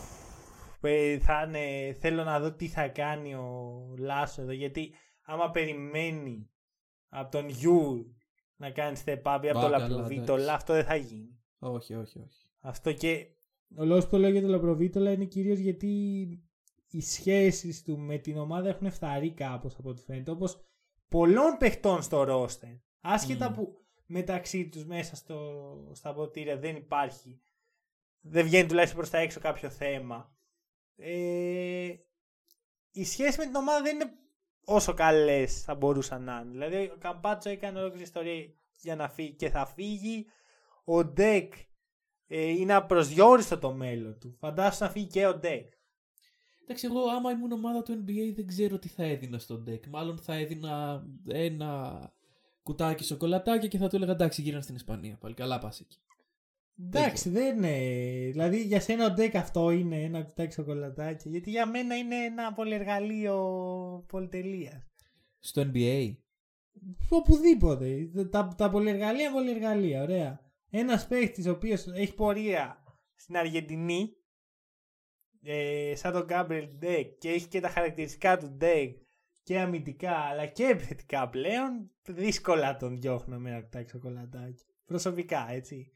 Ε, 0.80 1.18
Θα 1.18 1.44
είναι, 1.48 1.92
θέλω 1.92 2.24
να 2.24 2.40
δω 2.40 2.52
τι 2.52 2.68
θα 2.68 2.88
κάνει 2.88 3.34
ο 3.34 3.94
Λάσο 3.98 4.42
εδώ 4.42 4.52
γιατί 4.52 4.94
άμα 5.22 5.50
περιμένει 5.50 6.50
από 7.08 7.30
τον 7.30 7.48
Γιου 7.48 8.16
να 8.56 8.70
κάνει 8.70 9.02
step 9.04 9.22
up 9.22 9.40
ή 9.42 9.48
από 9.48 9.58
Μπα, 9.58 9.60
τον 9.60 9.70
καλά, 9.70 9.78
Λαπροβίτολα 9.88 10.42
εντάξει. 10.42 10.50
αυτό 10.50 10.72
δεν 10.72 10.84
θα 10.84 10.96
γίνει. 10.96 11.40
Όχι, 11.58 11.94
όχι, 11.94 12.18
όχι. 12.18 12.50
Αυτό 12.60 12.92
και 12.92 13.26
ο 13.76 13.84
λόγος 13.84 14.04
που 14.04 14.10
το 14.10 14.18
λέω 14.18 14.30
για 14.30 14.40
τον 14.40 14.50
Λαπροβίτολα 14.50 15.12
είναι 15.12 15.24
κυρίως 15.24 15.58
γιατί 15.58 15.88
οι 16.90 17.00
σχέσεις 17.00 17.82
του 17.82 17.98
με 17.98 18.18
την 18.18 18.38
ομάδα 18.38 18.68
έχουν 18.68 18.90
φθαρεί 18.90 19.32
κάπως 19.32 19.76
από 19.78 19.88
ό,τι 19.88 20.02
φαίνεται 20.02 20.30
όπως 20.30 20.60
πολλών 21.08 21.56
παιχτών 21.58 22.02
στο 22.02 22.22
ρόστερ 22.22 22.70
άσχετα 23.06 23.48
Μμμ. 23.48 23.54
που 23.54 23.84
μεταξύ 24.06 24.68
τους 24.68 24.84
μέσα 24.84 25.16
στο, 25.16 25.90
στα 25.92 26.14
ποτήρια 26.14 26.56
δεν 26.56 26.76
υπάρχει 26.76 27.40
δεν 28.20 28.44
βγαίνει 28.44 28.68
τουλάχιστον 28.68 28.98
προς 28.98 29.10
τα 29.10 29.18
έξω 29.18 29.40
κάποιο 29.40 29.70
θέμα 29.70 30.36
ε, 30.96 31.94
οι 32.90 33.04
σχέσεις 33.04 33.38
με 33.38 33.44
την 33.44 33.54
ομάδα 33.54 33.82
δεν 33.82 33.94
είναι 33.94 34.10
όσο 34.64 34.94
καλές 34.94 35.62
θα 35.62 35.74
μπορούσαν 35.74 36.22
να 36.22 36.40
είναι 36.40 36.50
δηλαδή 36.50 36.76
ο 36.76 36.96
Καμπάτσο 36.98 37.50
έκανε 37.50 37.78
ολόκληρη 37.78 38.04
ιστορία 38.04 38.54
για 38.76 38.96
να 38.96 39.08
φύγει 39.08 39.32
και 39.32 39.50
θα 39.50 39.66
φύγει 39.66 40.26
ο 40.84 41.04
Ντεκ 41.04 41.52
ε, 42.26 42.50
είναι 42.50 42.72
απροσδιόριστο 42.72 43.58
το 43.58 43.72
μέλλον 43.72 44.18
του. 44.18 44.36
Φαντάσου 44.38 44.84
να 44.84 44.90
φύγει 44.90 45.06
και 45.06 45.26
ο 45.26 45.34
Ντεκ. 45.34 45.72
Εντάξει, 46.62 46.86
εγώ 46.86 47.00
άμα 47.08 47.30
ήμουν 47.30 47.52
ομάδα 47.52 47.82
του 47.82 47.92
NBA 47.92 48.32
δεν 48.34 48.46
ξέρω 48.46 48.78
τι 48.78 48.88
θα 48.88 49.04
έδινα 49.04 49.38
στον 49.38 49.64
deck. 49.68 49.86
Μάλλον 49.88 50.18
θα 50.18 50.34
έδινα 50.34 51.04
ένα 51.28 52.00
κουτάκι 52.66 53.04
σοκολατάκια 53.04 53.68
και 53.68 53.78
θα 53.78 53.88
του 53.88 53.96
έλεγα 53.96 54.12
εντάξει 54.12 54.42
γύρω 54.42 54.60
στην 54.60 54.74
Ισπανία. 54.74 55.16
Πάλι 55.20 55.34
καλά 55.34 55.58
πας 55.58 55.80
εκεί. 55.80 55.98
Εντάξει, 56.80 57.28
δεν 57.28 57.56
είναι. 57.56 57.76
Δηλαδή 58.30 58.62
για 58.62 58.80
σένα 58.80 59.06
ο 59.06 59.10
Ντεκ 59.10 59.36
αυτό 59.36 59.70
είναι 59.70 60.02
ένα 60.02 60.22
κουτάκι 60.22 60.52
σοκολατάκια. 60.52 61.30
Γιατί 61.30 61.50
για 61.50 61.66
μένα 61.66 61.96
είναι 61.96 62.16
ένα 62.16 62.52
πολυεργαλείο 62.52 63.36
πολυτελείας. 64.08 64.86
Στο 65.38 65.70
NBA. 65.72 66.14
Οπουδήποτε. 67.08 68.10
Τα, 68.30 68.54
τα 68.56 68.70
πολυεργαλεία, 68.70 69.32
πολυεργαλεία. 69.32 70.02
Ωραία. 70.02 70.40
Ένας 70.70 71.06
παίχτης 71.06 71.46
ο 71.46 71.50
οποίος 71.50 71.86
έχει 71.86 72.14
πορεία 72.14 72.84
στην 73.14 73.36
Αργεντινή, 73.36 74.16
ε, 75.42 75.92
σαν 75.96 76.12
τον 76.12 76.26
Gabriel 76.30 76.68
Ντεκ 76.78 77.18
και 77.18 77.28
έχει 77.28 77.48
και 77.48 77.60
τα 77.60 77.68
χαρακτηριστικά 77.68 78.38
του 78.38 78.50
Ντεκ 78.50 78.96
και 79.46 79.60
αμυντικά 79.60 80.12
αλλά 80.16 80.46
και 80.46 80.64
επιθετικά 80.64 81.28
πλέον, 81.28 81.90
δύσκολα 82.08 82.76
τον 82.76 83.00
διώχνω 83.00 83.38
με 83.38 83.50
ένα 83.50 83.60
κουτάκι 83.60 83.90
σοκολατάκι. 83.90 84.64
Προσωπικά, 84.86 85.46
έτσι. 85.50 85.90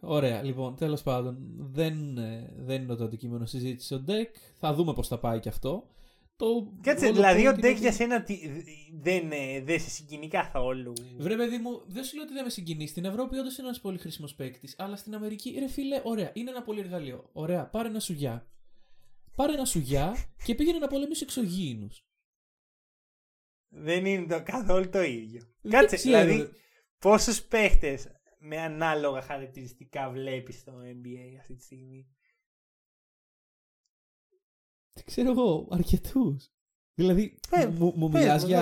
Ωραία, 0.00 0.42
λοιπόν, 0.42 0.76
τέλος 0.76 1.02
πάντων, 1.02 1.38
δεν, 1.58 2.18
ε, 2.18 2.52
δεν 2.56 2.82
είναι 2.82 2.94
το 2.94 3.04
αντικείμενο 3.04 3.46
συζήτηση 3.46 3.94
ο 3.94 4.04
Deck. 4.08 4.36
Θα 4.54 4.74
δούμε 4.74 4.92
πώς 4.92 5.08
θα 5.08 5.18
πάει 5.18 5.40
και 5.40 5.48
αυτό. 5.48 5.86
Το 6.36 6.72
Κάτσε, 6.80 7.04
όλο 7.04 7.14
δηλαδή 7.14 7.40
point 7.42 7.46
ο 7.46 7.50
είναι 7.50 7.60
Ντεκ 7.60 7.70
ότι- 7.70 7.80
για 7.80 7.92
σένα 7.92 8.22
τι- 8.22 8.40
δεν, 9.00 9.32
ε, 9.32 9.60
δεν 9.60 9.80
σε 9.80 9.90
συγκινεί 9.90 10.28
καθόλου. 10.28 10.92
Βρε, 11.18 11.36
παιδί 11.36 11.58
μου, 11.58 11.82
δεν 11.86 12.04
σου 12.04 12.14
λέω 12.14 12.24
ότι 12.24 12.32
δεν 12.34 12.44
με 12.44 12.50
συγκινεί. 12.50 12.86
Στην 12.86 13.04
Ευρώπη 13.04 13.38
όντως 13.38 13.58
είναι 13.58 13.66
ένας 13.66 13.80
πολύ 13.80 13.98
χρήσιμος 13.98 14.34
παίκτης. 14.34 14.74
Αλλά 14.78 14.96
στην 14.96 15.14
Αμερική, 15.14 15.56
ρε 15.58 15.68
φίλε, 15.68 16.00
ωραία, 16.04 16.30
είναι 16.34 16.50
ένα 16.50 16.62
πολύ 16.62 16.80
εργαλείο. 16.80 17.28
Ωραία, 17.32 17.66
πάρε 17.66 17.88
ένα 17.88 18.00
σουγιά. 18.00 18.46
Πάρε 19.36 19.52
ένα 19.52 19.64
σουγιά 19.64 20.16
και 20.44 20.54
πήγαινε 20.54 20.78
να 20.78 20.86
πολεμήσει 20.86 21.22
εξωγήινους. 21.24 22.04
Δεν 23.74 24.06
είναι 24.06 24.26
το, 24.26 24.42
καθόλου 24.42 24.88
το 24.88 25.02
ίδιο. 25.02 25.42
Δεν 25.62 25.72
Κάτσε, 25.72 25.96
ξέρω, 25.96 26.24
δηλαδή 26.26 26.42
ρε. 26.42 26.48
πόσους 26.98 27.42
παίχτες 27.42 28.06
με 28.38 28.60
ανάλογα 28.60 29.20
χαρακτηριστικά 29.22 30.10
βλέπεις 30.10 30.58
στο 30.58 30.72
NBA 30.72 31.36
αυτή 31.40 31.54
τη 31.54 31.62
στιγμή; 31.62 32.06
Δεν 34.92 35.04
ξέρω 35.04 35.30
εγώ, 35.30 35.68
αρκετούς. 35.70 36.50
Δηλαδή, 36.94 37.38
Πες, 37.50 37.66
μου, 37.66 37.92
μου 37.96 38.08
πες 38.08 38.20
μιλάς 38.22 38.42
μου, 38.42 38.48
για, 38.48 38.60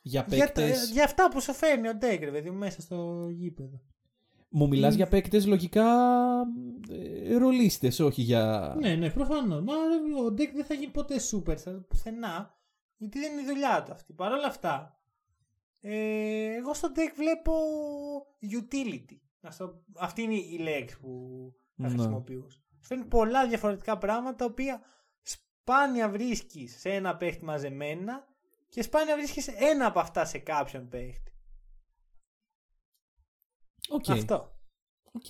Για, 0.00 0.24
για 0.28 0.46
τα- 0.46 0.52
παίκτες. 0.52 0.90
για 0.90 1.04
αυτά 1.04 1.28
που 1.30 1.40
σου 1.40 1.52
φέρνει 1.52 1.88
ο 1.88 1.94
Ντέκ, 1.94 2.22
ρε 2.22 2.30
παιδί 2.30 2.50
μου, 2.50 2.58
μέσα 2.58 2.80
στο 2.80 3.28
γήπεδο. 3.30 3.80
Μου 4.48 4.68
μιλάς 4.68 4.92
Μ. 4.94 4.96
για 4.96 5.08
παίκτες 5.08 5.46
λογικά 5.46 5.86
ε, 6.90 7.36
ρολίστες, 7.36 8.00
όχι 8.00 8.22
για. 8.22 8.74
Ναι, 8.80 8.94
ναι, 8.94 9.10
προφανώς. 9.10 9.62
Μα 9.62 9.72
ρε, 9.74 10.24
ο 10.24 10.30
Ντέκ 10.32 10.52
δεν 10.54 10.64
θα 10.64 10.74
γίνει 10.74 10.90
ποτέ 10.92 11.14
superstar 11.32 11.80
πουθενά, 11.88 12.59
γιατί 13.00 13.18
δεν 13.18 13.32
είναι 13.32 13.40
η 13.40 13.44
δουλειά 13.44 13.82
του 13.82 13.92
αυτή. 13.92 14.12
Παρ' 14.12 14.32
όλα 14.32 14.46
αυτά, 14.46 15.00
ε, 15.80 16.54
εγώ 16.54 16.74
στο 16.74 16.90
Ντέκ 16.90 17.14
βλέπω 17.14 17.52
utility. 18.60 19.18
Να 19.40 19.50
στο- 19.50 19.84
αυτή 19.96 20.22
είναι 20.22 20.34
η 20.34 20.58
λέξη 20.58 20.98
που 21.00 21.10
θα 21.76 21.82
Ναι. 21.82 21.88
χρησιμοποιούσα. 21.88 22.58
Σου 22.80 22.86
φέρνει 22.86 23.04
πολλά 23.04 23.48
διαφορετικά 23.48 23.98
πράγματα, 23.98 24.36
τα 24.36 24.44
οποία 24.44 24.82
σπάνια 25.22 26.08
βρίσκεις 26.08 26.78
σε 26.80 26.90
ένα 26.94 27.16
παίχτη 27.16 27.44
μαζεμένα 27.44 28.28
και 28.68 28.82
σπάνια 28.82 29.16
βρίσκεις 29.16 29.48
ένα 29.48 29.86
από 29.86 30.00
αυτά 30.00 30.24
σε 30.24 30.38
κάποιον 30.38 30.88
παίχτη. 30.88 31.32
Οκ. 33.88 34.10
Αυτό. 34.10 34.58
Οκ. 35.12 35.24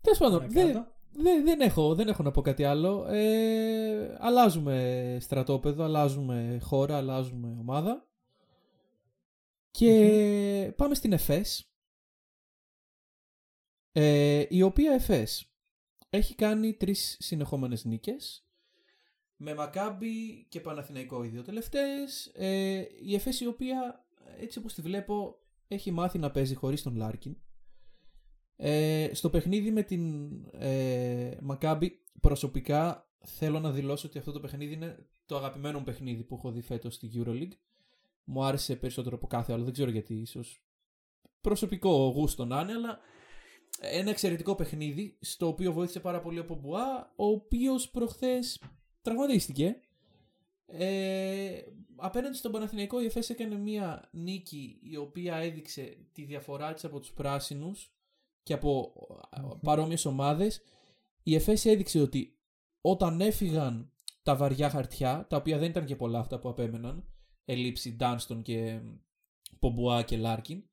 Τέλος 0.00 0.18
πάντων, 0.18 0.38
Παρακάτω. 0.38 0.72
δεν, 0.72 0.91
δεν, 1.12 1.44
δεν, 1.44 1.60
έχω, 1.60 1.94
δεν 1.94 2.08
έχω 2.08 2.22
να 2.22 2.30
πω 2.30 2.40
κάτι 2.40 2.64
άλλο. 2.64 3.06
Ε, 3.08 4.16
αλλάζουμε 4.20 5.16
στρατόπεδο, 5.20 5.84
αλλάζουμε 5.84 6.58
χώρα, 6.62 6.96
αλλάζουμε 6.96 7.56
ομάδα. 7.60 8.06
Και 9.70 10.72
πάμε 10.76 10.94
στην 10.94 11.12
Εφές. 11.12 11.66
Ε, 13.92 14.44
η 14.48 14.62
οποία 14.62 14.92
Εφές 14.92 15.52
έχει 16.10 16.34
κάνει 16.34 16.74
τρεις 16.74 17.16
συνεχόμενες 17.20 17.84
νίκες. 17.84 18.46
Με 19.36 19.54
Μακάμπι 19.54 20.46
και 20.48 20.60
Παναθηναϊκό 20.60 21.24
οι 21.24 21.28
δύο 21.28 21.42
τελευταίες. 21.42 22.26
Ε, 22.34 22.84
η 23.02 23.14
Εφές 23.14 23.40
η 23.40 23.46
οποία 23.46 24.06
έτσι 24.38 24.58
όπως 24.58 24.74
τη 24.74 24.82
βλέπω 24.82 25.38
έχει 25.68 25.90
μάθει 25.90 26.18
να 26.18 26.30
παίζει 26.30 26.54
χωρίς 26.54 26.82
τον 26.82 26.96
Λάρκιν. 26.96 27.36
Ε, 28.64 29.10
στο 29.12 29.30
παιχνίδι 29.30 29.70
με 29.70 29.82
την 29.82 30.32
ε, 30.52 31.36
Μακάμπι 31.40 32.02
προσωπικά 32.20 33.10
θέλω 33.24 33.60
να 33.60 33.70
δηλώσω 33.70 34.06
ότι 34.06 34.18
αυτό 34.18 34.32
το 34.32 34.40
παιχνίδι 34.40 34.74
είναι 34.74 35.06
το 35.26 35.36
αγαπημένο 35.36 35.78
μου 35.78 35.84
παιχνίδι 35.84 36.22
που 36.22 36.34
έχω 36.34 36.50
δει 36.50 36.60
φέτος 36.60 36.94
στη 36.94 37.10
EuroLeague. 37.14 37.56
Μου 38.24 38.44
άρεσε 38.44 38.76
περισσότερο 38.76 39.16
από 39.16 39.26
κάθε 39.26 39.52
άλλο, 39.52 39.64
δεν 39.64 39.72
ξέρω 39.72 39.90
γιατί 39.90 40.14
ίσως 40.14 40.64
προσωπικό 41.40 42.08
γούστο 42.08 42.44
να 42.44 42.60
είναι, 42.60 42.72
αλλά 42.72 42.98
ένα 43.80 44.10
εξαιρετικό 44.10 44.54
παιχνίδι 44.54 45.16
στο 45.20 45.46
οποίο 45.46 45.72
βοήθησε 45.72 46.00
πάρα 46.00 46.20
πολύ 46.20 46.38
ο 46.38 46.44
Πομπουά, 46.44 47.12
ο 47.16 47.26
οποίος 47.26 47.90
προχθές 47.90 48.62
τραυματίστηκε. 49.02 49.76
Ε, 50.66 51.62
απέναντι 51.96 52.36
στον 52.36 52.52
Παναθηναϊκό 52.52 53.02
η 53.02 53.04
ΕΦΕΣ 53.04 53.30
έκανε 53.30 53.56
μια 53.56 54.08
νίκη 54.12 54.78
η 54.82 54.96
οποία 54.96 55.36
έδειξε 55.36 55.96
τη 56.12 56.24
διαφορά 56.24 56.72
της 56.72 56.84
από 56.84 57.00
τους 57.00 57.12
πράσινους 57.12 57.92
και 58.42 58.52
από 58.52 58.92
παρόμοιες 59.62 60.04
ομάδες. 60.04 60.62
Η 61.22 61.34
ΕΦΕΣ 61.34 61.64
έδειξε 61.64 62.00
ότι 62.00 62.38
όταν 62.80 63.20
έφυγαν 63.20 63.92
τα 64.22 64.36
βαριά 64.36 64.70
χαρτιά, 64.70 65.26
τα 65.28 65.36
οποία 65.36 65.58
δεν 65.58 65.70
ήταν 65.70 65.84
και 65.84 65.96
πολλά 65.96 66.18
αυτά 66.18 66.38
που 66.38 66.48
απέμεναν, 66.48 67.04
ελλείψει 67.44 67.92
Ντάνστον 67.92 68.42
και 68.42 68.80
Μπομπουά 69.58 70.02
και 70.02 70.16
Λάρκιν, 70.16 70.64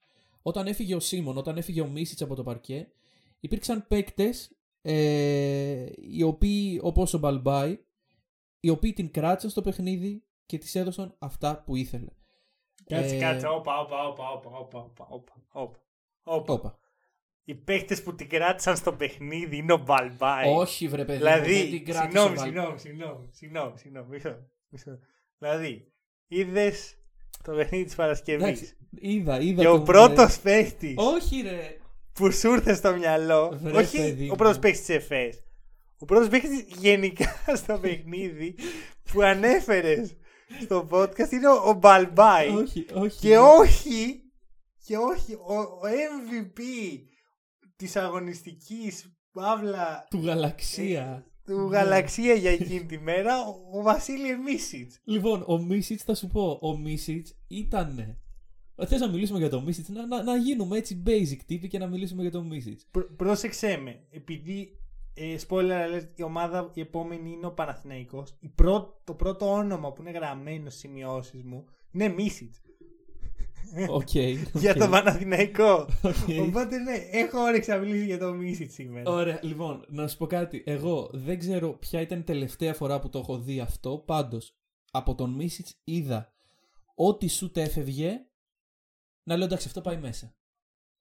όταν 0.41 0.67
έφυγε 0.67 0.95
ο 0.95 0.99
Σιμόν, 0.99 1.37
όταν 1.37 1.57
έφυγε 1.57 1.81
ο 1.81 1.87
Μίσιτς 1.87 2.21
από 2.21 2.35
το 2.35 2.43
παρκέ, 2.43 2.91
υπήρξαν 3.39 3.87
παίκτες 3.87 4.51
ε, 4.81 5.85
οι 5.95 6.23
οποίοι, 6.23 6.79
όπως 6.83 7.13
ο 7.13 7.17
Μπαλμπάι, 7.17 7.79
οι 8.59 8.69
οποίοι 8.69 8.93
την 8.93 9.11
κράτησαν 9.11 9.49
στο 9.49 9.61
παιχνίδι 9.61 10.23
και 10.45 10.57
της 10.57 10.75
έδωσαν 10.75 11.15
αυτά 11.19 11.63
που 11.63 11.75
ήθελε. 11.75 12.09
Κάτσε, 12.85 13.15
Ε, 13.15 13.19
κάτσε. 13.19 13.47
Όπα, 13.47 13.79
όπα, 13.79 14.07
όπα, 14.07 14.29
όπα, 14.31 14.49
όπα, 14.57 15.07
όπα, 15.09 15.81
όπα, 16.23 16.53
όπα. 16.53 16.79
Όπα. 17.51 17.61
Όπα. 17.61 17.71
Οι 17.71 17.77
παίχτε 17.77 17.95
που 17.95 18.15
την 18.15 18.29
κράτησαν 18.29 18.75
στο 18.75 18.93
παιχνίδι 18.93 19.57
είναι 19.57 19.73
ο 19.73 19.77
Μπαλμπάι. 19.77 20.53
Όχι 20.55 20.87
βρε 20.87 21.05
παιδί 21.05 21.23
μου, 21.23 21.29
δεν 21.29 21.43
Δηλαδή, 21.43 21.69
την 21.69 21.85
κράτησε 21.85 22.01
συγγνώμη, 22.01 22.29
ο 22.29 22.35
Μπαλ- 22.35 22.79
συγγνώμη, 22.79 22.79
συγγνώμη, 22.79 23.29
συγγνώμη, 23.31 23.77
συγγνώμη, 23.77 24.07
μισό, 24.09 24.37
μισό. 24.69 24.99
Δηλαδή, 25.37 25.91
είδες 26.27 26.93
το 27.43 27.51
παιχνίδι 27.55 27.83
της 27.83 27.95
Παρασκευής. 27.95 28.43
Εντάξει, 28.47 28.75
είδα, 28.99 29.39
είδα 29.39 29.61
Και 29.61 29.67
ο 29.67 29.71
τον, 29.75 29.83
πρώτος 29.85 30.35
ε, 30.35 30.39
παίχτη 30.43 30.93
Όχι 30.97 31.41
ρε. 31.41 31.77
που 32.13 32.31
σου 32.31 32.51
ήρθε 32.53 32.73
στο 32.73 32.95
μυαλό, 32.95 33.57
Βρε, 33.61 33.77
όχι 33.77 33.97
παιδί 33.97 34.23
ο 34.25 34.27
μου. 34.29 34.35
πρώτος 34.35 34.59
παίχτη 34.59 34.79
της 34.79 34.89
ΕΦΕΣ, 34.89 35.43
ο 35.97 36.05
πρώτος 36.05 36.27
παίχτη 36.27 36.65
γενικά 36.77 37.35
στο 37.63 37.77
παιχνίδι 37.77 38.55
που 39.11 39.21
ανέφερες 39.21 40.15
στο 40.61 40.87
podcast 40.91 41.31
είναι 41.31 41.47
ο, 41.47 41.61
ο 41.69 41.73
Μπαλμπάι. 41.73 42.47
όχι, 42.49 42.85
όχι. 42.93 43.19
Και 43.19 43.37
όχι, 43.37 44.23
και 44.85 44.97
όχι, 44.97 45.33
ο, 45.33 45.55
ο 45.57 45.81
MVP 45.87 46.59
της 47.79 47.95
αγωνιστικής 47.95 49.13
παύλα 49.31 50.07
Του 50.09 50.17
γαλαξία. 50.23 51.25
του 51.45 51.59
Ναι. 51.59 51.77
Γαλαξία 51.77 52.33
για 52.33 52.51
εκείνη 52.51 52.85
τη 52.85 52.99
μέρα, 52.99 53.33
ο, 53.47 53.77
ο 53.79 53.81
Βασίλη 53.81 54.37
Μίσιτς. 54.37 54.99
Λοιπόν, 55.03 55.43
ο 55.47 55.57
Μίσιτς 55.57 56.03
θα 56.03 56.15
σου 56.15 56.27
πω, 56.27 56.59
ο 56.61 56.77
Μίσιτς 56.77 57.35
ήταν. 57.47 58.17
Θες 58.87 58.99
να 58.99 59.07
μιλήσουμε 59.09 59.39
για 59.39 59.49
το 59.49 59.61
Μίσιτς, 59.61 59.89
να, 59.89 60.05
να, 60.07 60.23
να 60.23 60.35
γίνουμε 60.35 60.77
έτσι 60.77 61.03
basic 61.05 61.37
τύποι 61.45 61.67
και 61.67 61.77
να 61.77 61.87
μιλήσουμε 61.87 62.21
για 62.21 62.31
το 62.31 62.43
Μίσιτς. 62.43 62.85
Πρό- 62.91 63.15
πρόσεξέ 63.15 63.77
με, 63.77 64.03
επειδή 64.09 64.79
ε, 65.13 65.35
spoiler 65.47 65.71
alert, 65.95 66.07
η 66.15 66.23
ομάδα 66.23 66.71
η 66.73 66.81
επόμενη 66.81 67.31
είναι 67.31 67.45
ο 67.45 67.51
Παναθηναϊκός. 67.53 68.35
Η 68.39 68.47
πρω- 68.47 69.01
το 69.03 69.13
πρώτο 69.13 69.51
όνομα 69.53 69.93
που 69.93 70.01
είναι 70.01 70.11
γραμμένο 70.11 70.69
στις 70.69 70.81
σημειώσεις 70.81 71.43
μου 71.43 71.65
είναι 71.91 72.07
Μίτσιτς. 73.73 73.89
Οκ. 73.89 74.13
για 74.61 74.71
οκ, 74.71 74.77
το 74.77 74.87
Παναθηναϊκό. 74.89 75.87
οκ. 76.01 76.47
Οπότε 76.47 76.77
ναι, 76.77 76.95
έχω 77.11 77.39
όρεξη 77.39 77.69
να 77.69 77.77
μιλήσω 77.77 78.05
για 78.05 78.17
το 78.19 78.33
Μίτσιτς 78.33 78.73
σήμερα. 78.73 79.11
Ωραία, 79.11 79.39
λοιπόν, 79.41 79.85
να 79.87 80.07
σου 80.07 80.17
πω 80.17 80.27
κάτι. 80.27 80.63
Εγώ 80.65 81.09
δεν 81.13 81.39
ξέρω 81.39 81.73
ποια 81.73 82.01
ήταν 82.01 82.19
η 82.19 82.23
τελευταία 82.23 82.73
φορά 82.73 82.99
που 82.99 83.09
το 83.09 83.19
έχω 83.19 83.37
δει 83.37 83.59
αυτό. 83.59 84.03
Πάντως, 84.05 84.55
από 84.91 85.15
τον 85.15 85.29
Μίτσιτς 85.29 85.67
είδα 85.83 86.33
ό,τι 86.95 87.27
σου 87.27 87.51
έφευγε 87.55 88.21
να 89.23 89.35
λέω 89.35 89.45
εντάξει, 89.45 89.67
αυτό 89.67 89.81
πάει 89.81 89.97
μέσα. 89.97 90.33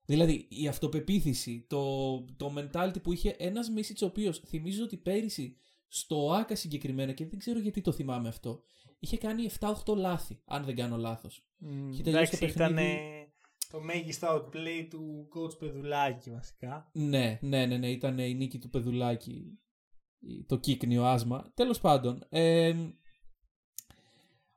Δηλαδή, 0.05 0.47
η 0.51 0.69
αυτοπεποίθηση, 0.69 1.67
το, 1.69 2.19
το 2.37 2.53
mentality 2.57 3.03
που 3.03 3.13
είχε 3.13 3.37
ένας 3.39 3.71
Μίσιτ, 3.71 4.03
ο 4.03 4.07
οποίος 4.07 4.43
θυμίζω 4.47 4.85
ότι 4.85 4.97
πέρυσι 4.97 5.57
στο 5.89 6.33
ΆΚΑ 6.33 6.55
συγκεκριμένα 6.55 7.13
και 7.13 7.27
δεν 7.27 7.39
ξέρω 7.39 7.59
γιατί 7.59 7.81
το 7.81 7.93
θυμάμαι 7.93 8.29
αυτό, 8.29 8.63
είχε 8.99 9.19
κάνει 9.19 9.51
7-8 9.61 9.97
λάθη, 9.97 10.41
αν 10.45 10.65
δεν 10.65 10.77
κάνω 10.77 10.97
λάθος. 10.97 11.47
Μμ, 11.59 11.91
Είχε 11.91 12.03
τελειώσει 12.03 12.37
Εντάξει, 12.37 12.55
το 12.55 12.61
παιχνίδι. 12.63 12.91
ήταν. 12.93 13.33
το 13.71 13.81
μέγιστο 13.81 14.27
outplay 14.35 14.87
του 14.91 15.29
coach 15.35 15.59
Πεδουλάκη 15.59 16.31
βασικά. 16.31 16.91
Ναι, 16.93 17.39
ναι, 17.43 17.67
ναι, 17.67 17.77
ναι, 17.77 17.91
ήταν 17.91 18.19
η 18.19 18.35
νίκη 18.35 18.59
του 18.59 18.69
Πεδουλάκη. 18.69 19.59
Το 20.47 20.57
κύκνιο 20.57 21.05
άσμα. 21.05 21.51
Τέλος 21.55 21.81
πάντων. 21.81 22.27
Ε, 22.29 22.75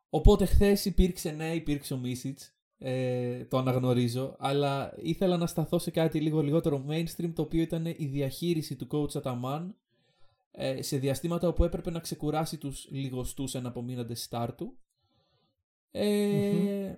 οπότε 0.10 0.46
χθες 0.46 0.86
υπήρξε, 0.86 1.32
ναι, 1.32 1.54
υπήρξε 1.54 1.94
ο 1.94 1.98
Μίσιτς. 1.98 2.56
Ε, 2.78 3.46
το 3.46 3.58
αναγνωρίζω. 3.58 4.36
Αλλά 4.40 4.94
ήθελα 4.98 5.38
να 5.38 5.48
σταθώ 5.48 5.80
σε 5.80 5.92
κάτι 5.92 6.22
λίγο 6.22 6.42
λιγότερο 6.42 6.86
mainstream, 6.90 7.32
το 7.36 7.42
οποίο 7.42 7.62
ήταν 7.62 7.86
η 7.86 8.06
διαχείριση 8.06 8.76
του 8.76 8.88
coach 8.92 9.16
Αταμάν 9.16 9.76
ε, 10.52 10.82
σε 10.82 10.98
διαστήματα 10.98 11.48
όπου 11.48 11.64
έπρεπε 11.64 11.92
να 11.92 12.00
ξεκουράσει 12.00 12.58
τους 12.58 12.88
λιγοστούς 12.92 13.56
εναπομείναντες 13.56 14.24
στάρ 14.24 14.56
του. 14.56 14.78
Ε, 15.92 16.94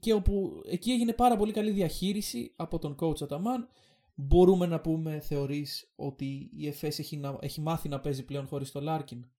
και 0.00 0.12
όπου 0.12 0.62
εκεί 0.66 0.90
έγινε 0.90 1.12
πάρα 1.12 1.36
πολύ 1.36 1.52
καλή 1.52 1.70
διαχείριση 1.70 2.52
από 2.56 2.78
τον 2.78 2.96
coach 3.00 3.22
Αταμάν. 3.22 3.68
Μπορούμε 4.14 4.66
να 4.66 4.80
πούμε, 4.80 5.20
θεωρείς, 5.20 5.92
ότι 5.96 6.50
η 6.52 6.66
ΕΦΕΣ 6.66 6.98
έχει, 6.98 7.20
έχει 7.40 7.60
μάθει 7.60 7.88
να 7.88 8.00
παίζει 8.00 8.24
πλέον 8.24 8.46
χωρίς 8.46 8.70
το 8.70 8.80
Λάρκιν; 8.80 9.30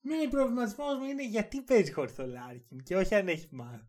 Ναι, 0.00 0.28
προβληματισμός 0.30 0.98
μου 0.98 1.04
είναι 1.04 1.28
γιατί 1.28 1.62
παίζει 1.62 1.92
χωρίς 1.92 2.14
το 2.14 2.26
Λάρκιν 2.26 2.82
και 2.82 2.96
όχι 2.96 3.14
αν 3.14 3.28
έχει 3.28 3.48
μάθει. 3.50 3.86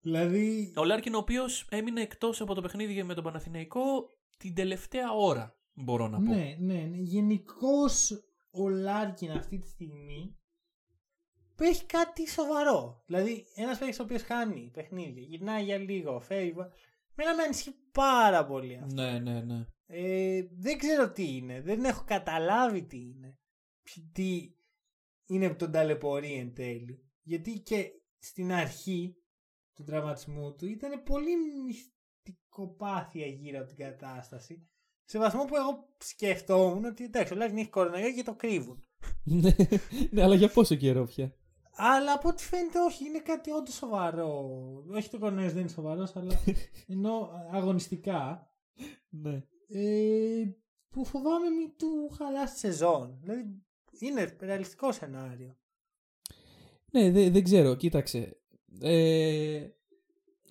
Δηλαδή... 0.00 0.72
Ο 0.76 0.84
Λάρκιν 0.84 1.14
ο 1.14 1.18
οποίος 1.18 1.66
έμεινε 1.70 2.00
εκτός 2.00 2.40
από 2.40 2.54
το 2.54 2.60
παιχνίδι 2.60 3.02
με 3.02 3.14
τον 3.14 3.24
Παναθηναϊκό 3.24 4.10
την 4.36 4.54
τελευταία 4.54 5.12
ώρα, 5.12 5.59
μπορώ 5.82 6.08
να 6.08 6.16
πω. 6.16 6.34
Ναι, 6.34 6.56
ναι, 6.58 6.74
ναι. 6.74 6.96
Γενικώς 6.96 8.24
ο 8.50 8.68
Λάρκιν 8.68 9.30
αυτή 9.30 9.58
τη 9.58 9.68
στιγμή 9.68 10.34
έχει 11.64 11.86
κάτι 11.86 12.28
σοβαρό. 12.28 13.02
Δηλαδή, 13.06 13.46
ένας 13.54 13.78
παίκτης 13.78 13.98
ο 13.98 14.02
οποίος 14.02 14.22
χάνει 14.22 14.70
παιχνίδια, 14.72 15.22
γυρνάει 15.22 15.64
για 15.64 15.78
λίγο, 15.78 16.20
φεύγει. 16.20 16.54
Μένα 17.14 17.34
με 17.34 17.42
ανησυχεί 17.42 17.74
πάρα 17.92 18.46
πολύ 18.46 18.76
αυτό. 18.76 19.02
Ναι, 19.02 19.18
ναι, 19.18 19.40
ναι. 19.40 19.66
Ε, 19.86 20.48
δεν 20.52 20.78
ξέρω 20.78 21.12
τι 21.12 21.36
είναι. 21.36 21.60
Δεν 21.60 21.84
έχω 21.84 22.04
καταλάβει 22.06 22.82
τι 22.82 22.96
είναι. 22.96 23.38
Τι 24.12 24.54
είναι 25.26 25.48
που 25.48 25.56
τον 25.56 25.70
ταλαιπωρεί 25.70 26.34
εν 26.34 26.54
τέλει. 26.54 27.04
Γιατί 27.22 27.60
και 27.60 27.90
στην 28.18 28.52
αρχή 28.52 29.16
του 29.74 29.84
τραυματισμού 29.84 30.54
του 30.54 30.66
ήταν 30.66 31.02
πολύ 31.02 31.32
μυστικοπάθεια 31.64 33.26
γύρω 33.26 33.58
από 33.58 33.68
την 33.68 33.76
κατάσταση. 33.76 34.69
Σε 35.10 35.18
βαθμό 35.18 35.44
που 35.44 35.56
εγώ 35.56 35.88
σκεφτόμουν 35.98 36.84
ότι 36.84 37.04
εντάξει, 37.04 37.32
ο 37.32 37.36
Λάρκιν 37.36 37.58
έχει 37.58 37.68
κορονοϊό 37.68 38.12
και 38.12 38.22
το 38.22 38.34
κρύβουν. 38.34 38.84
ναι, 39.24 39.50
ναι, 40.10 40.22
αλλά 40.22 40.34
για 40.34 40.48
πόσο 40.48 40.74
καιρό 40.74 41.04
πια; 41.04 41.34
Αλλά 41.70 42.12
από 42.12 42.28
ό,τι 42.28 42.42
φαίνεται 42.44 42.78
όχι, 42.80 43.04
είναι 43.04 43.18
κάτι 43.18 43.50
όντως 43.50 43.74
σοβαρό. 43.74 44.50
Όχι 44.90 45.10
το 45.10 45.18
κορονοϊό 45.18 45.48
δεν 45.50 45.58
είναι 45.58 45.68
σοβαρός, 45.68 46.16
αλλά 46.16 46.32
ενώ 46.86 47.30
αγωνιστικά. 47.52 48.50
Ναι. 49.08 49.42
Ε, 49.68 50.44
που 50.88 51.04
φοβάμαι 51.04 51.48
μην 51.48 51.72
του 51.76 52.10
χαλάσει 52.16 52.52
τη 52.52 52.58
σεζόν. 52.58 53.18
Δηλαδή 53.20 53.62
είναι 53.98 54.36
ρεαλιστικό 54.40 54.92
σενάριο. 54.92 55.56
Ναι, 56.90 57.10
δεν, 57.10 57.32
δεν 57.32 57.44
ξέρω, 57.44 57.74
κοίταξε. 57.74 58.36
Ε, 58.80 59.68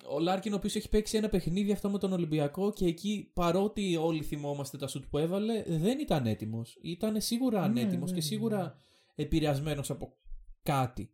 ο 0.08 0.18
Λάρκιν 0.18 0.52
ο 0.52 0.56
οποίος 0.56 0.74
έχει 0.74 0.88
παίξει 0.88 1.16
ένα 1.16 1.28
παιχνίδι 1.28 1.72
αυτό 1.72 1.90
με 1.90 1.98
τον 1.98 2.12
Ολυμπιακό 2.12 2.72
και 2.72 2.86
εκεί 2.86 3.30
παρότι 3.34 3.96
όλοι 3.96 4.22
θυμόμαστε 4.22 4.76
τα 4.78 4.86
σουτ 4.86 5.04
που 5.10 5.18
έβαλε 5.18 5.62
δεν 5.66 5.98
ήταν 5.98 6.26
έτοιμος. 6.26 6.78
Ήταν 6.82 7.20
σίγουρα 7.20 7.60
ναι, 7.60 7.64
ανέτοιμος 7.64 8.10
ναι, 8.10 8.16
και 8.16 8.22
σίγουρα 8.22 8.62
ναι. 8.62 8.72
επηρεασμένος 9.14 9.90
από 9.90 10.16
κάτι. 10.62 11.10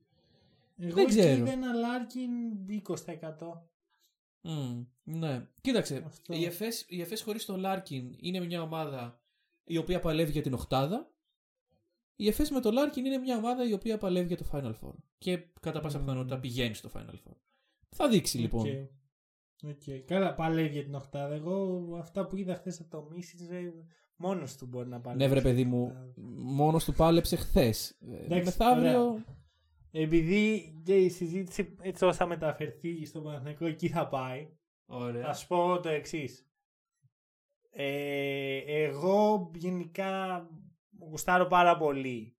Εγώ 0.78 0.94
δεν 0.94 1.06
ξέρω. 1.06 1.36
είδα 1.36 1.52
ένα 1.52 1.72
Λάρκιν 1.72 2.30
20%. 2.88 2.94
Mm, 4.42 4.86
ναι. 5.04 5.48
Κοίταξε, 5.60 6.02
Αυτό. 6.06 6.34
η 6.34 6.44
ΕΦΕΣ, 6.44 6.84
η 6.88 7.00
ΕΦΕΣ 7.00 7.22
χωρίς 7.22 7.44
το 7.44 7.56
Λάρκιν 7.56 8.14
είναι 8.20 8.40
μια 8.40 8.62
ομάδα 8.62 9.20
η 9.64 9.76
οποία 9.76 10.00
παλεύει 10.00 10.32
για 10.32 10.42
την 10.42 10.54
οχτάδα. 10.54 11.10
Η 12.16 12.28
ΕΦΕΣ 12.28 12.50
με 12.50 12.60
το 12.60 12.70
Λάρκιν 12.70 13.04
είναι 13.04 13.18
μια 13.18 13.36
ομάδα 13.36 13.68
η 13.68 13.72
οποία 13.72 13.98
παλεύει 13.98 14.26
για 14.26 14.36
το 14.36 14.46
Final 14.52 14.72
Four. 14.82 14.94
Και 15.18 15.38
κατά 15.60 15.80
πάσα 15.80 15.98
mm. 15.98 16.00
πιθανότητα 16.00 16.38
πηγαίνει 16.38 16.74
στο 16.74 16.90
Final 16.94 17.14
Four. 17.14 17.36
Θα 17.96 18.08
δείξει 18.08 18.38
λοιπόν. 18.38 18.64
Okay. 18.66 18.88
Okay. 19.68 20.02
Καλά, 20.06 20.34
παλεύει 20.34 20.72
για 20.72 20.84
την 20.84 20.94
οχτάδα. 20.94 21.34
Εγώ 21.34 21.88
αυτά 21.98 22.26
που 22.26 22.36
είδα 22.36 22.54
χθες 22.54 22.80
από 22.80 22.90
το 22.90 23.08
Μίσιτ, 23.14 23.40
μόνος 24.16 24.56
του 24.56 24.66
μπορεί 24.66 24.88
να 24.88 25.00
παλεύει. 25.00 25.22
Ναι, 25.24 25.30
βρε 25.30 25.40
παιδί 25.40 25.64
μου, 25.64 25.92
μόνος 26.36 26.84
του 26.84 26.92
πάλεψε 26.92 27.36
χθες. 27.36 27.98
Μεθαύριο 28.28 29.24
επειδή 29.98 30.74
και 30.84 30.96
η 30.96 31.08
συζήτηση 31.08 31.76
έτσι 31.80 32.04
όσο 32.04 32.16
θα 32.16 32.26
μεταφερθεί 32.26 33.04
στο 33.04 33.20
Παναθηναϊκό 33.20 33.66
εκεί 33.66 33.88
θα 33.88 34.08
πάει. 34.08 34.48
Ωραία. 34.86 35.24
Θα 35.26 35.34
σου 35.34 35.46
πω 35.46 35.80
το 35.80 35.88
εξής. 35.88 36.46
Ε, 37.70 38.56
εγώ 38.66 39.50
γενικά 39.54 40.42
γουστάρω 40.98 41.46
πάρα 41.46 41.76
πολύ 41.76 42.36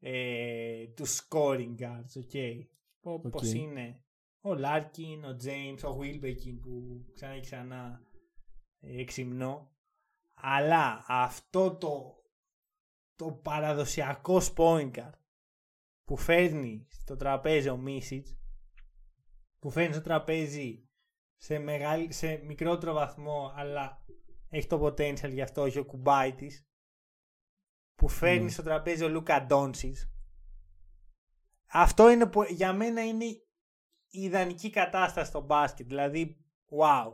ε, 0.00 0.86
τους 0.86 1.28
scoring 1.28 1.74
guards, 1.78 2.32
okay. 2.32 2.60
Όπως 3.00 3.52
είναι 3.52 4.03
ο 4.46 4.54
Λάρκιν, 4.54 5.24
ο 5.24 5.36
James, 5.44 5.78
ο 5.84 5.98
Wilbekin 6.00 6.58
που 6.62 7.04
ξανά 7.14 7.34
και 7.34 7.40
ξανά 7.40 8.02
ε, 8.80 9.00
εξυμνώ. 9.00 9.72
Αλλά 10.34 11.04
αυτό 11.08 11.76
το, 11.76 12.22
το 13.16 13.32
παραδοσιακό 13.32 14.40
point 14.56 14.90
guard 14.90 15.18
που 16.04 16.16
φέρνει 16.16 16.86
στο 16.88 17.16
τραπέζι 17.16 17.68
ο 17.68 17.76
Μίσιτς 17.76 18.36
που 19.58 19.70
φέρνει 19.70 19.92
στο 19.92 20.02
τραπέζι 20.02 20.88
σε, 21.36 21.58
μεγάλη, 21.58 22.12
σε 22.12 22.36
μικρότερο 22.36 22.92
βαθμό 22.92 23.52
αλλά 23.54 24.04
έχει 24.48 24.66
το 24.66 24.86
potential 24.86 25.30
γι' 25.30 25.42
αυτό 25.42 25.62
όχι 25.62 25.78
ο 25.78 25.84
Κουμπάιτης 25.84 26.66
που 27.94 28.08
φέρνει 28.08 28.46
mm. 28.48 28.52
στο 28.52 28.62
τραπέζι 28.62 29.04
ο 29.04 29.08
Λούκα 29.08 29.46
Ντόνσις 29.46 30.12
αυτό 31.66 32.10
είναι 32.10 32.26
που 32.26 32.42
για 32.42 32.72
μένα 32.72 33.06
είναι 33.06 33.24
η 34.14 34.22
ιδανική 34.22 34.70
κατάσταση 34.70 35.28
στο 35.28 35.40
μπάσκετ 35.40 35.86
δηλαδή 35.86 36.36
wow 36.78 37.12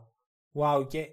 wow 0.54 0.86
και 0.88 1.08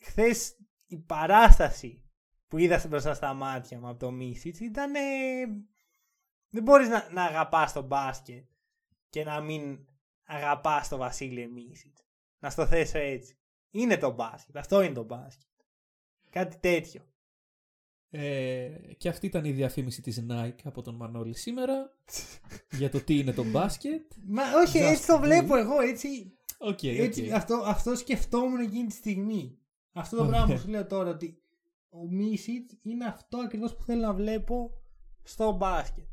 χθες 0.00 0.56
η 0.86 0.96
παράσταση 0.96 2.02
που 2.48 2.58
είδα 2.58 2.84
μπροστά 2.88 3.14
στα 3.14 3.34
μάτια 3.34 3.78
μου 3.78 3.88
από 3.88 3.98
το 3.98 4.10
Μίσιτς 4.10 4.60
ήταν 4.60 4.92
δεν 6.50 6.62
μπορείς 6.62 6.88
να, 6.88 7.08
να 7.12 7.24
αγαπάς 7.24 7.72
τον 7.72 7.84
μπάσκετ 7.84 8.48
και 9.10 9.24
να 9.24 9.40
μην 9.40 9.86
αγαπάς 10.24 10.88
τον 10.88 10.98
Βασίλη 10.98 11.48
Μίσιτς. 11.48 12.04
Να 12.38 12.50
στο 12.50 12.66
θέσω 12.66 12.98
έτσι. 12.98 13.38
Είναι 13.70 13.96
το 13.96 14.10
μπάσκετ. 14.10 14.56
Αυτό 14.56 14.82
είναι 14.82 14.94
το 14.94 15.02
μπάσκετ. 15.02 15.48
Κάτι 16.30 16.56
τέτοιο. 16.56 17.02
Ε, 18.10 18.68
και 18.96 19.08
αυτή 19.08 19.26
ήταν 19.26 19.44
η 19.44 19.52
διαφήμιση 19.52 20.02
της 20.02 20.24
Nike 20.30 20.60
από 20.64 20.82
τον 20.82 20.94
Μανώλη 20.94 21.34
σήμερα 21.34 21.96
για 22.70 22.90
το 22.90 23.00
τι 23.00 23.18
είναι 23.18 23.32
το 23.32 23.44
μπάσκετ. 23.44 24.12
Μα 24.26 24.42
όχι, 24.64 24.78
έτσι 24.78 25.06
το 25.06 25.18
βλέπω 25.18 25.56
εγώ, 25.56 25.80
έτσι. 25.80 26.32
Okay, 26.58 26.98
έτσι 26.98 27.30
αυτό, 27.30 27.62
αυτό 27.66 27.96
σκεφτόμουν 27.96 28.60
εκείνη 28.60 28.86
τη 28.86 28.94
στιγμή. 28.94 29.58
Αυτό 29.92 30.16
το 30.16 30.26
πράγμα 30.26 30.54
που 30.54 30.60
σου 30.60 30.68
λέω 30.68 30.86
τώρα, 30.86 31.10
ότι 31.10 31.42
ο 31.88 32.06
Μίσιτς 32.10 32.74
είναι 32.82 33.04
αυτό 33.04 33.38
ακριβώς 33.38 33.76
που 33.76 33.82
θέλω 33.82 34.00
να 34.00 34.14
βλέπω 34.14 34.70
στο 35.22 35.52
μπάσκετ. 35.52 36.06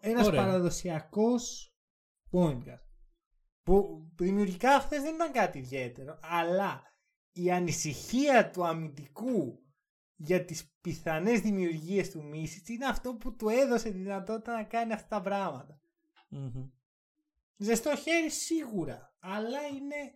Ένας 0.00 0.30
παραδοσιακός 0.30 1.74
point 2.30 2.58
guard. 2.58 2.82
Που 3.62 4.06
δημιουργικά 4.16 4.80
χθες 4.80 5.02
δεν 5.02 5.14
ήταν 5.14 5.32
κάτι 5.32 5.58
ιδιαίτερο, 5.58 6.18
αλλά 6.22 6.82
η 7.32 7.50
ανησυχία 7.50 8.50
του 8.50 8.64
αμυντικού 8.64 9.63
για 10.16 10.44
τις 10.44 10.72
πιθανές 10.80 11.40
δημιουργίες 11.40 12.10
του 12.10 12.22
Μίσιτς 12.24 12.68
είναι 12.68 12.86
αυτό 12.86 13.14
που 13.14 13.36
του 13.36 13.48
έδωσε 13.48 13.90
τη 13.90 13.98
δυνατότητα 13.98 14.52
να 14.52 14.62
κάνει 14.62 14.92
αυτά 14.92 15.16
τα 15.16 15.22
πραγματα 15.22 15.80
Ζεστό 17.56 17.96
χέρι 17.96 18.30
σίγουρα, 18.30 19.16
αλλά 19.18 19.58
είναι 19.66 20.14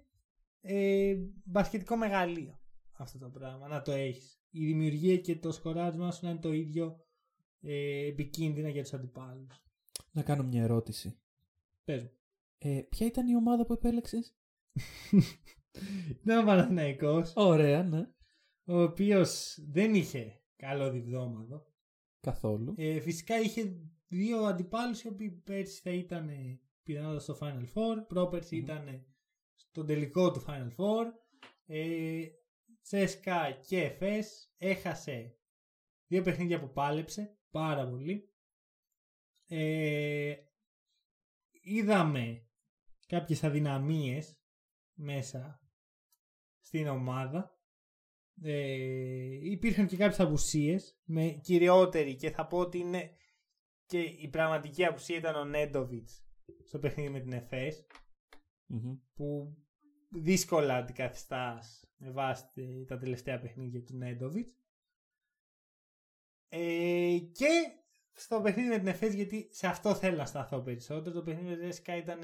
ε, 0.61 1.17
μπασκετικό 1.45 1.97
μεγαλείο 1.97 2.61
αυτό 2.93 3.19
το 3.19 3.29
πράγμα, 3.29 3.69
να 3.69 3.83
το 3.83 3.93
έχεις. 3.93 4.41
Η 4.51 4.67
δημιουργία 4.67 5.17
και 5.17 5.37
το 5.37 5.53
σκοράρισμα 5.53 6.11
σου 6.11 6.25
να 6.25 6.31
είναι 6.31 6.41
το 6.41 6.53
ίδιο 6.53 7.07
ε, 7.61 8.07
επικίνδυνα 8.07 8.69
για 8.69 8.83
τους 8.83 8.93
αντιπάλους 8.93 9.63
να 10.19 10.23
κάνω 10.23 10.43
μια 10.43 10.63
ερώτηση. 10.63 11.19
Πες 11.85 12.11
Ε, 12.59 12.81
ποια 12.89 13.07
ήταν 13.07 13.29
η 13.29 13.37
ομάδα 13.37 13.65
που 13.65 13.73
επέλεξες; 13.73 14.37
ήταν 16.23 16.39
ο 16.39 16.45
Παναθηναϊκός. 16.45 17.33
Ωραία, 17.37 17.83
ναι. 17.83 18.09
Ο 18.69 18.83
οποίος 18.83 19.59
δεν 19.69 19.95
είχε 19.95 20.41
καλό 20.57 20.91
διβδόματο. 20.91 21.67
Καθόλου. 22.21 22.75
Ε, 22.77 23.01
φυσικά 23.01 23.41
είχε 23.41 23.77
δύο 24.09 24.43
αντιπάλους 24.43 25.03
οι 25.03 25.09
οποίοι 25.09 25.31
πέρσι 25.31 25.81
θα 25.81 25.91
ήταν 25.91 26.31
πιθανότατα 26.83 27.21
στο 27.21 27.39
Final 27.41 27.65
Four. 27.75 28.07
Πρόπερσι 28.07 28.57
mm. 28.57 28.63
ήταν 28.63 29.07
στον 29.55 29.87
τελικό 29.87 30.31
του 30.31 30.45
Final 30.47 30.71
Four. 30.77 31.05
Ε, 31.67 32.27
Τσέσκα 32.83 33.51
και 33.51 33.83
Εφές 33.83 34.53
έχασε 34.57 35.39
δύο 36.07 36.23
παιχνίδια 36.23 36.61
που 36.61 36.73
πάλεψε 36.73 37.39
πάρα 37.51 37.89
πολύ. 37.89 38.33
Ε, 39.47 40.35
είδαμε 41.51 42.49
κάποιες 43.07 43.45
αδυναμίες 43.45 44.41
μέσα 44.95 45.61
στην 46.61 46.89
ομάδα. 46.89 47.58
Ε, 48.43 49.51
υπήρχαν 49.51 49.87
και 49.87 49.97
κάποιες 49.97 50.21
απουσίες 50.21 51.01
με 51.05 51.41
κυριότερη 51.43 52.15
και 52.15 52.31
θα 52.31 52.47
πω 52.47 52.59
ότι 52.59 52.79
είναι 52.79 53.11
και 53.87 54.01
η 54.01 54.29
πραγματική 54.29 54.85
απουσία 54.85 55.17
ήταν 55.17 55.35
ο 55.35 55.45
Νέντοβιτς 55.45 56.25
στο 56.65 56.79
παιχνίδι 56.79 57.11
με 57.11 57.21
την 57.21 57.33
ΕΦΕΣ 57.33 57.87
που 59.15 59.57
δύσκολα 60.09 60.77
αντικαθιστάς 60.77 61.91
με 61.97 62.11
βάση 62.11 62.85
τα 62.87 62.99
τελευταία 62.99 63.39
παιχνίδια 63.39 63.83
του 63.83 63.97
Νέντοβιτς. 63.97 64.57
Ε, 66.49 67.19
και 67.33 67.49
στο 68.13 68.41
παιχνίδι 68.41 68.69
με 68.69 68.79
την 68.79 68.87
ΕΦΕΣ 68.87 69.15
γιατί 69.15 69.49
σε 69.51 69.67
αυτό 69.67 69.95
θέλω 69.95 70.17
να 70.17 70.27
σταθώ 70.27 70.61
περισσότερο 70.61 71.15
το 71.15 71.23
παιχνίδι 71.23 71.49
με 71.49 71.57
την 71.57 71.69
ΕΣΚΑ 71.69 71.97
ήταν 71.97 72.21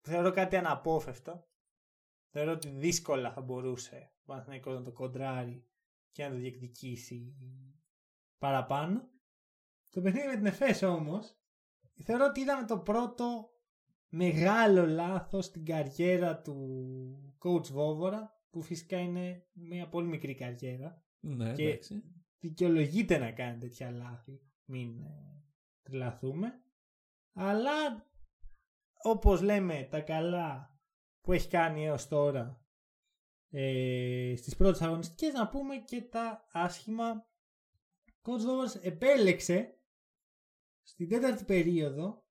θεωρώ 0.00 0.30
κάτι 0.30 0.56
αναπόφευκτο. 0.56 1.46
Θεωρώ 2.30 2.52
ότι 2.52 2.68
δύσκολα 2.68 3.32
θα 3.32 3.40
μπορούσε 3.40 4.12
ο 4.14 4.17
Παναθηναϊκός 4.28 4.74
να 4.74 4.82
το 4.82 4.92
κοντράρει 4.92 5.64
και 6.10 6.24
να 6.24 6.30
το 6.30 6.36
διεκδικήσει 6.36 7.36
παραπάνω. 8.38 9.08
Το 9.90 10.00
παιχνίδι 10.00 10.26
με 10.26 10.34
την 10.34 10.46
ΕΦΕΣ 10.46 10.82
όμως 10.82 11.36
θεωρώ 12.02 12.24
ότι 12.24 12.40
είδαμε 12.40 12.66
το 12.66 12.78
πρώτο 12.78 13.50
μεγάλο 14.08 14.86
λάθος 14.86 15.44
στην 15.44 15.64
καριέρα 15.64 16.40
του 16.40 17.36
coach 17.42 17.66
Βόβορα 17.66 18.42
που 18.50 18.62
φυσικά 18.62 18.98
είναι 18.98 19.46
μια 19.52 19.88
πολύ 19.88 20.06
μικρή 20.06 20.34
καριέρα. 20.34 21.02
Ναι, 21.20 21.52
και 21.52 21.68
εντάξει. 21.68 22.02
δικαιολογείται 22.38 23.18
να 23.18 23.32
κάνει 23.32 23.58
τέτοια 23.58 23.90
λάθη 23.90 24.40
μην 24.64 25.02
ε, 25.02 25.44
τρελαθούμε. 25.82 26.62
Αλλά 27.32 28.06
όπως 29.02 29.42
λέμε 29.42 29.88
τα 29.90 30.00
καλά 30.00 30.78
που 31.20 31.32
έχει 31.32 31.48
κάνει 31.48 31.86
έως 31.86 32.08
τώρα 32.08 32.57
ε, 33.50 34.34
στις 34.36 34.56
πρώτες 34.56 34.82
αγωνιστικές 34.82 35.32
να 35.32 35.48
πούμε 35.48 35.76
και 35.76 36.02
τα 36.02 36.46
άσχημα 36.52 37.26
Coach 38.22 38.40
Βόβορας 38.40 38.74
επέλεξε 38.76 39.78
στην 40.82 41.08
τέταρτη 41.08 41.44
περίοδο 41.44 42.22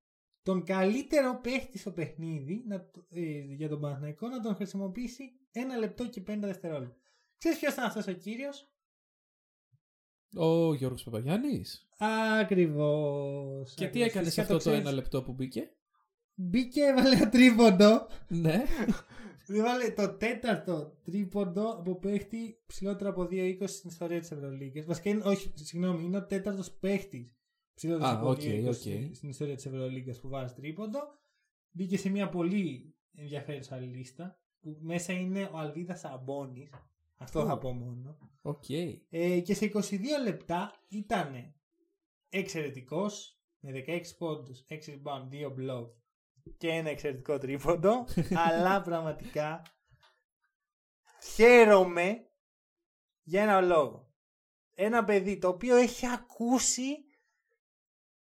τον 0.42 0.64
καλύτερο 0.64 1.40
παίχτη 1.44 1.78
στο 1.78 1.92
παιχνίδι 1.92 2.64
να, 2.68 2.90
το- 2.90 3.06
ε, 3.10 3.22
για 3.40 3.70
τον 3.70 3.80
Παναθηναϊκό 3.82 4.28
να 4.28 4.40
τον 4.40 4.56
χρησιμοποιήσει 4.56 5.32
ένα 5.52 5.78
λεπτό 5.78 6.08
και 6.08 6.22
50 6.28 6.38
δευτερόλεπτα. 6.42 7.02
Ξέρεις 7.38 7.60
ποιος 7.60 7.74
ήταν 7.74 7.86
αυτός 7.86 8.08
ο 8.08 8.12
κύριος; 8.12 8.72
Ο 10.36 10.74
Γιώργος 10.74 11.04
Παπαγιάννης. 11.04 11.88
Ακριβώς. 12.40 13.74
Και 13.74 13.88
τι 13.88 14.04
ακριβώς. 14.04 14.08
έκανε 14.10 14.24
σε 14.24 14.30
Φυσικά 14.30 14.42
αυτό 14.42 14.54
το 14.54 14.60
ξέρεις. 14.60 14.80
ένα 14.80 14.92
λεπτό 14.92 15.24
που 15.24 15.34
μπήκε; 15.34 15.72
Μπήκε, 16.34 16.82
έβαλε 16.84 17.16
ένα 17.16 17.30
τρίποντο. 17.30 18.08
Ναι. 18.28 18.64
Έβαλε 19.50 19.92
το 19.92 20.14
τέταρτο 20.14 20.98
τρίποντο 21.04 21.70
από 21.70 21.96
παίχτη 21.96 22.62
ψηλότερο 22.66 23.10
από 23.10 23.28
2-20 23.32 23.58
στην 23.66 23.90
ιστορία 23.90 24.20
της 24.20 24.32
Ευρωλίγκας. 24.32 24.86
Βασικά 24.86 25.10
είναι, 25.10 25.24
όχι, 25.24 25.52
συγγνώμη, 25.56 26.04
είναι 26.04 26.18
ο 26.18 26.26
τέταρτος 26.26 26.72
παίχτης 26.72 27.36
ψηλότερος 27.74 28.10
Α, 28.10 28.14
από 28.14 28.30
οκ, 28.30 28.40
2-20 28.42 28.68
οκ. 28.68 28.74
στην 29.16 29.30
ιστορία 29.30 29.56
της 29.56 29.66
Ευρωλίγκας 29.66 30.20
που 30.20 30.28
βάζει 30.30 30.54
τρίποντο. 30.54 31.00
Μπήκε 31.72 31.98
σε 31.98 32.10
μια 32.10 32.30
πολύ 32.30 32.96
ενδιαφέρουσα 33.14 33.78
λίστα 33.78 34.40
που 34.60 34.78
μέσα 34.82 35.14
είναι 35.14 35.50
ο 35.54 35.58
Άρβιντας 35.58 36.06
Σαμπόνις. 36.06 36.70
Αυτό 37.18 37.46
θα 37.46 37.58
πω 37.58 37.74
μόνο. 37.74 38.18
Οκ. 38.42 38.70
Ε, 39.10 39.40
και 39.40 39.54
σε 39.54 39.66
22 39.66 40.00
λεπτά 40.24 40.72
ήταν 40.88 41.56
εξαιρετικός 42.30 43.42
με 43.60 43.72
16 43.72 44.02
πόντους, 44.18 44.66
6 44.68 44.92
rebound, 44.92 45.28
2 45.30 45.54
block 45.58 45.90
και 46.58 46.70
ένα 46.70 46.90
εξαιρετικό 46.90 47.38
τρίποντο 47.38 48.06
αλλά 48.48 48.82
πραγματικά 48.82 49.62
χαίρομαι 51.36 52.28
για 53.24 53.42
ένα 53.42 53.62
λόγο. 53.62 54.12
Ένα 54.74 55.04
παιδί 55.04 55.38
το 55.38 55.48
οποίο 55.48 55.76
έχει 55.76 56.08
ακούσει 56.08 56.98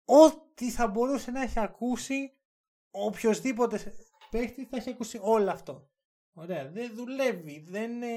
ό,τι 0.05 0.72
θα 0.72 0.88
μπορούσε 0.88 1.32
να 1.32 1.41
έχει 1.41 1.60
ακούσει 1.60 2.34
οποιοδήποτε 2.91 3.93
παίχτη 4.30 4.66
θα 4.66 4.78
έχει 4.78 4.89
ακούσει 4.89 5.20
όλο 5.22 5.51
αυτό. 5.51 5.89
Ωραία. 6.34 6.70
Δεν 6.72 6.91
δουλεύει, 6.95 7.66
δεν, 7.68 8.01
ε, 8.01 8.07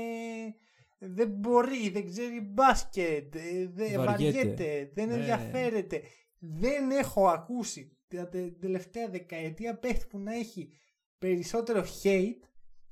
δεν 0.99 1.29
μπορεί, 1.29 1.89
δεν 1.91 2.07
ξέρει 2.07 2.41
μπάσκετ, 2.41 3.35
ε, 3.35 3.67
δεν 3.73 4.05
Βαριέται. 4.05 4.39
βαριέται, 4.39 4.91
δεν 4.95 5.09
Ναι. 5.09 5.15
ενδιαφέρεται. 5.15 6.03
Δεν 6.39 6.91
έχω 6.91 7.29
ακούσει 7.29 7.97
τα 8.17 8.29
τε- 8.29 8.61
τελευταία 8.61 9.09
δεκαετία 9.09 9.79
παίχτη 9.79 10.07
που 10.07 10.19
να 10.19 10.35
έχει 10.35 10.73
περισσότερο 11.19 11.85
hate 12.03 12.41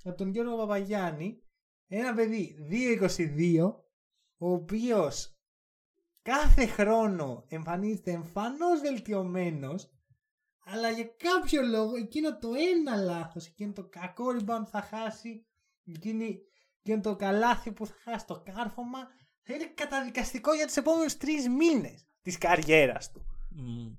από 0.04 0.16
τον 0.16 0.28
Γιώργο 0.30 0.56
Παπαγιάννη. 0.56 1.42
Ένα 1.86 2.14
παιδί 2.14 2.56
2-22, 2.70 3.74
ο 4.36 4.52
οποίος 4.52 5.34
κάθε 6.22 6.66
χρόνο 6.66 7.44
εμφανίζεται 7.48 8.10
εμφανώς 8.10 8.80
βελτιωμένος 8.80 9.90
αλλά 10.64 10.90
για 10.90 11.04
κάποιο 11.04 11.62
λόγο 11.62 11.96
εκείνο 11.96 12.38
το 12.38 12.50
ένα 12.76 12.96
λάθος, 12.96 13.46
εκείνο 13.46 13.72
το 13.72 13.88
κακό 13.88 14.24
rebound 14.30 14.60
που 14.64 14.70
θα 14.70 14.80
χάσει, 14.82 15.46
εκείνη, 15.84 16.40
εκείνο 16.82 17.00
το 17.00 17.16
καλάθι 17.16 17.72
που 17.72 17.86
θα 17.86 17.94
χάσει 18.04 18.26
το 18.26 18.42
κάρφωμα, 18.44 18.98
θα 19.42 19.54
είναι 19.54 19.66
καταδικαστικό 19.74 20.54
για 20.54 20.66
τους 20.66 20.76
επόμενους 20.76 21.16
τρεις 21.16 21.48
μήνες 21.48 22.06
της 22.22 22.38
καριέρας 22.38 23.10
του. 23.12 23.26
Μμ. 23.50 23.92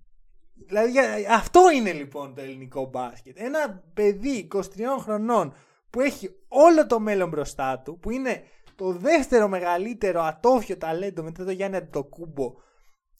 Δηλαδή 0.67 0.91
για- 0.91 1.33
αυτό 1.35 1.61
είναι 1.75 1.91
λοιπόν 1.93 2.35
το 2.35 2.41
ελληνικό 2.41 2.85
μπάσκετ. 2.85 3.39
Ένα 3.39 3.83
παιδί 3.93 4.47
23 4.53 4.59
χρονών 4.99 5.53
που 5.89 6.01
έχει 6.01 6.29
όλο 6.47 6.85
το 6.87 6.99
μέλλον 6.99 7.29
μπροστά 7.29 7.79
του, 7.79 7.99
που 7.99 8.09
είναι 8.11 8.43
το 8.75 8.91
δεύτερο 8.91 9.47
μεγαλύτερο 9.47 10.21
ατόφιο 10.21 10.77
ταλέντο 10.77 11.23
μετά 11.23 11.45
το 11.45 11.51
Γιάννη 11.51 11.77
Αντιτοκούμπο 11.77 12.53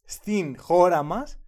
στην 0.05 0.59
χώρα 0.59 1.03
μας, 1.03 1.39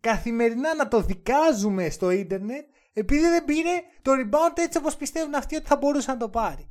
καθημερινά 0.00 0.74
να 0.74 0.88
το 0.88 1.00
δικάζουμε 1.00 1.90
στο 1.90 2.10
ίντερνετ 2.10 2.66
επειδή 2.92 3.20
δεν 3.28 3.44
πήρε 3.44 3.70
το 4.02 4.12
rebound 4.12 4.58
έτσι 4.58 4.78
όπως 4.78 4.96
πιστεύουν 4.96 5.34
αυτοί 5.34 5.56
ότι 5.56 5.66
θα 5.66 5.76
μπορούσε 5.76 6.10
να 6.10 6.16
το 6.16 6.28
πάρει. 6.28 6.70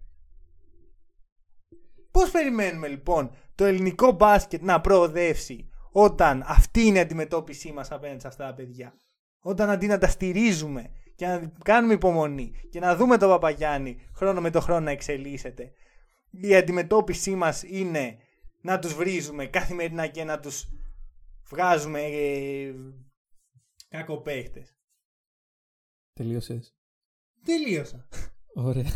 Πώς 2.12 2.32
περιμένουμε 2.32 2.88
λοιπόν 2.88 3.36
το 3.56 3.66
ελληνικό 3.66 4.12
μπάσκετ 4.12 4.62
να 4.62 4.82
προοδεύσει 4.82 5.70
όταν 5.98 6.44
αυτή 6.48 6.82
είναι 6.82 6.98
η 6.98 7.02
αντιμετώπιση 7.02 7.72
μας 7.72 7.92
απέναντι 7.92 8.20
σε 8.20 8.28
αυτά 8.28 8.46
τα 8.46 8.54
παιδιά. 8.54 8.94
Όταν 9.40 9.70
αντί 9.70 9.88
να 9.88 9.98
τα 9.98 10.08
στηρίζουμε 10.08 10.92
και 11.16 11.28
να 11.28 11.52
κάνουμε 11.64 11.94
υπομονή 11.94 12.52
και 12.70 12.80
να 12.80 12.96
δούμε 12.96 13.18
τον 13.18 13.30
Παπαγιάννη 13.30 13.98
χρόνο 14.16 14.42
με 14.42 14.50
το 14.50 14.62
χρόνο 14.62 14.80
να 14.80 14.92
εξελίσσεται, 14.92 15.72
η 16.30 16.56
αντιμετώπιση 16.56 17.36
μας 17.36 17.64
είναι 17.64 18.18
να 18.62 18.80
τους 18.80 18.94
βρίζουμε 18.94 19.46
καθημερινά 19.46 20.08
και 20.08 20.24
να 20.24 20.40
τους 20.40 20.68
βγάζουμε 21.50 22.02
ε, 22.02 22.74
κακοπαίχτες. 23.90 24.76
Τελείωσες. 26.14 26.76
Τελείωσα. 27.46 28.08
Ωραία. 28.54 28.92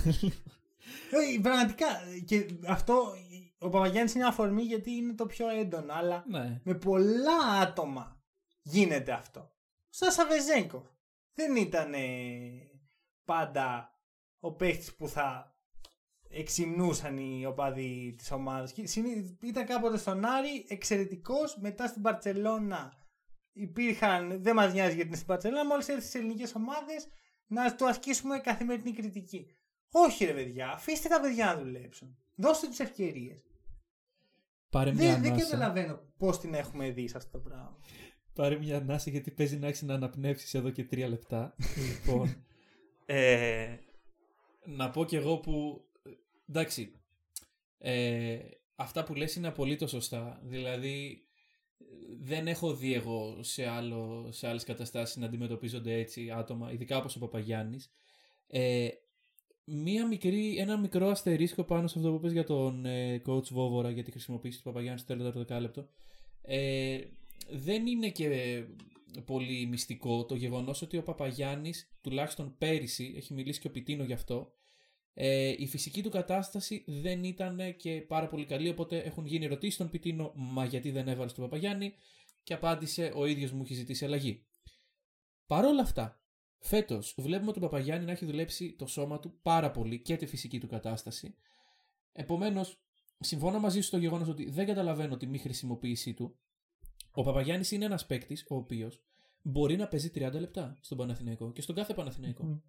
Ε, 1.12 1.40
Πραγματικά 1.42 1.86
και 2.26 2.46
αυτό 2.68 3.14
ο 3.60 3.70
Παπαγιάννης 3.70 4.14
είναι 4.14 4.26
αφορμή 4.26 4.62
γιατί 4.62 4.92
είναι 4.92 5.14
το 5.14 5.26
πιο 5.26 5.50
έντονο 5.50 5.94
αλλά 5.94 6.26
ναι. 6.28 6.62
με 6.64 6.74
πολλά 6.74 7.38
άτομα 7.62 8.22
γίνεται 8.62 9.12
αυτό. 9.12 9.52
Σαν 9.90 10.12
Σαβεζέγκοφ. 10.12 10.86
Δεν 11.34 11.56
ήταν 11.56 11.94
πάντα 13.26 13.94
ο 14.40 14.52
παίχτης 14.54 14.96
που 14.96 15.08
θα 15.08 15.58
εξυμνούσαν 16.30 17.18
οι 17.18 17.46
οπαδοί 17.46 18.14
της 18.18 18.32
ομάδας. 18.32 18.72
Και 18.72 18.88
συνή- 18.88 19.44
Ήταν 19.44 19.66
κάποτε 19.66 19.98
στον 19.98 20.26
Άρη 20.26 20.66
εξαιρετικός, 20.70 21.58
μετά 21.60 21.88
στην 21.88 22.02
Παρτσελώνα 22.02 22.94
υπήρχαν, 23.54 24.44
δεν 24.44 24.56
μας 24.56 24.74
νοιάζει 24.74 24.92
γιατί 24.92 25.08
είναι 25.08 25.16
στην 25.16 25.28
Παρτσελώνα, 25.28 25.66
μόλις 25.66 25.88
έρθει 25.88 26.02
στις 26.02 26.16
ελληνικές 26.16 26.56
ομάδες 26.56 27.08
να 27.48 27.76
του 27.76 27.88
ασκήσουμε 27.88 28.40
καθημερινή 28.40 28.94
κριτική. 28.94 29.56
Όχι 29.92 30.26
ρε 30.26 30.34
παιδιά, 30.34 30.70
αφήστε 30.72 31.10
τα 31.10 31.20
παιδιά 31.20 31.46
να 31.46 31.56
δουλέψουν. 31.62 32.18
Δώστε 32.36 32.68
τους 32.68 32.80
ευκαιρίες. 32.80 33.44
Πάρε 34.70 34.92
μια 34.94 35.12
Δεν, 35.14 35.22
δεν 35.22 35.32
ανάσα. 35.32 35.50
καταλαβαίνω 35.50 36.00
πώς 36.18 36.40
την 36.40 36.54
έχουμε 36.54 36.90
δει 36.90 37.08
σε 37.08 37.18
αυτό 37.18 37.32
το 37.32 37.40
πράγμα. 37.50 37.78
Πάρε 38.34 38.58
μια 38.58 38.78
ανάσα 38.78 39.10
γιατί 39.10 39.32
παίζει 39.32 39.58
να 39.58 39.68
έχεις 39.68 39.82
να 39.82 39.94
αναπνεύσεις 39.94 40.54
εδώ 40.54 40.70
και 40.70 40.84
τρία 40.84 41.08
λεπτά. 41.08 41.56
λοιπόν, 41.88 42.46
ε, 43.06 43.76
να 44.66 44.90
πω 44.90 45.06
κι 45.06 45.16
εγώ 45.16 45.38
που, 45.38 45.86
εντάξει, 46.50 47.00
ε, 47.78 48.40
αυτά 48.76 49.04
που 49.04 49.16
λες 49.16 49.36
είναι 49.36 49.48
απολύτως 49.48 49.90
σωστά. 49.90 50.42
Δηλαδή, 50.44 51.24
δεν 52.20 52.48
έχω 52.48 52.76
δει 52.76 52.94
εγώ 52.94 53.38
σε, 53.44 53.68
άλλο, 53.68 54.30
σε 54.32 54.48
άλλες 54.48 54.64
καταστάσεις 54.64 55.16
να 55.16 55.26
αντιμετωπίζονται 55.26 55.94
έτσι 55.94 56.32
άτομα, 56.32 56.72
ειδικά 56.72 56.98
όπως 56.98 57.16
ο 57.16 57.20
Παπαγιάννης. 57.20 57.92
Ε, 58.48 58.88
μία 59.70 60.08
μικρή, 60.08 60.58
ένα 60.58 60.78
μικρό 60.78 61.08
αστερίσκο 61.08 61.64
πάνω 61.64 61.88
σε 61.88 61.98
αυτό 61.98 62.12
που 62.12 62.20
πες 62.20 62.32
για 62.32 62.44
τον 62.44 62.86
ε, 62.86 63.22
coach 63.26 63.48
Βόβορα 63.48 63.90
για 63.90 64.04
τη 64.04 64.12
χρησιμοποίηση 64.12 64.58
του 64.58 64.64
Παπαγιάννη 64.64 65.00
στο 65.00 65.16
τέλος 65.16 65.32
του 65.32 65.38
δεκάλεπτο. 65.38 65.90
Ε, 66.42 67.00
δεν 67.50 67.88
είναι 67.88 68.10
και 68.10 68.64
πολύ 69.26 69.66
μυστικό 69.66 70.26
το 70.26 70.36
γεγονός 70.36 70.82
ότι 70.82 70.98
ο 70.98 71.04
Παπαγιάννης, 71.04 71.92
τουλάχιστον 72.02 72.56
πέρυσι, 72.58 73.14
έχει 73.18 73.34
μιλήσει 73.34 73.60
και 73.60 73.68
ο 73.68 73.72
Πιτίνο 73.72 74.04
γι' 74.04 74.14
αυτό, 74.14 74.52
ε, 75.14 75.54
η 75.58 75.68
φυσική 75.68 76.04
του 76.04 76.10
κατάσταση 76.10 76.84
δεν 76.88 77.24
ήταν 77.24 77.60
και 77.78 78.02
πάρα 78.02 78.28
πολύ 78.28 78.46
καλή, 78.46 78.70
οπότε 78.70 78.98
έχουν 78.98 79.26
γίνει 79.26 79.46
ερωτήσεις 79.46 79.74
στον 79.74 79.90
Πιτίνο, 79.90 80.32
μα 80.36 80.66
γιατί 80.66 80.92
δεν 80.92 81.08
έβαλε 81.08 81.32
τον 81.32 81.44
Παπαγιάννη, 81.44 81.94
και 82.44 82.54
απάντησε 82.54 83.12
ο 83.16 83.26
ίδιος 83.26 83.52
μου 83.52 83.62
έχει 83.62 83.74
ζητήσει 83.74 84.06
αλλαγή. 84.06 84.46
Παρ' 85.48 85.66
όλα 85.66 85.82
αυτά, 85.82 86.19
φέτος 86.60 87.16
βλέπουμε 87.18 87.52
τον 87.52 87.62
Παπαγιάννη 87.62 88.06
να 88.06 88.12
έχει 88.12 88.26
δουλέψει 88.26 88.74
το 88.74 88.86
σώμα 88.86 89.20
του 89.20 89.40
πάρα 89.42 89.72
πολύ 89.72 90.02
και 90.02 90.16
τη 90.16 90.26
φυσική 90.26 90.60
του 90.60 90.68
κατάσταση. 90.68 91.36
Επομένως, 92.12 92.82
συμφωνώ 93.20 93.60
μαζί 93.60 93.80
σου 93.80 93.88
στο 93.88 93.98
γεγονός 93.98 94.28
ότι 94.28 94.50
δεν 94.50 94.66
καταλαβαίνω 94.66 95.18
τη 95.18 95.28
μη 95.28 95.38
χρησιμοποίησή 95.38 96.14
του. 96.14 96.36
Ο 97.12 97.24
Παπαγιάννης 97.24 97.72
είναι 97.72 97.86
ένας 97.86 98.06
παίκτης 98.06 98.46
ο 98.50 98.56
οποίος 98.56 99.04
μπορεί 99.42 99.76
να 99.76 99.88
παίζει 99.88 100.12
30 100.16 100.32
λεπτά 100.40 100.78
στον 100.82 100.98
Παναθηναϊκό 100.98 101.52
και 101.52 101.62
στον 101.62 101.76
κάθε 101.76 101.94
Παναθηναϊκό. 101.94 102.62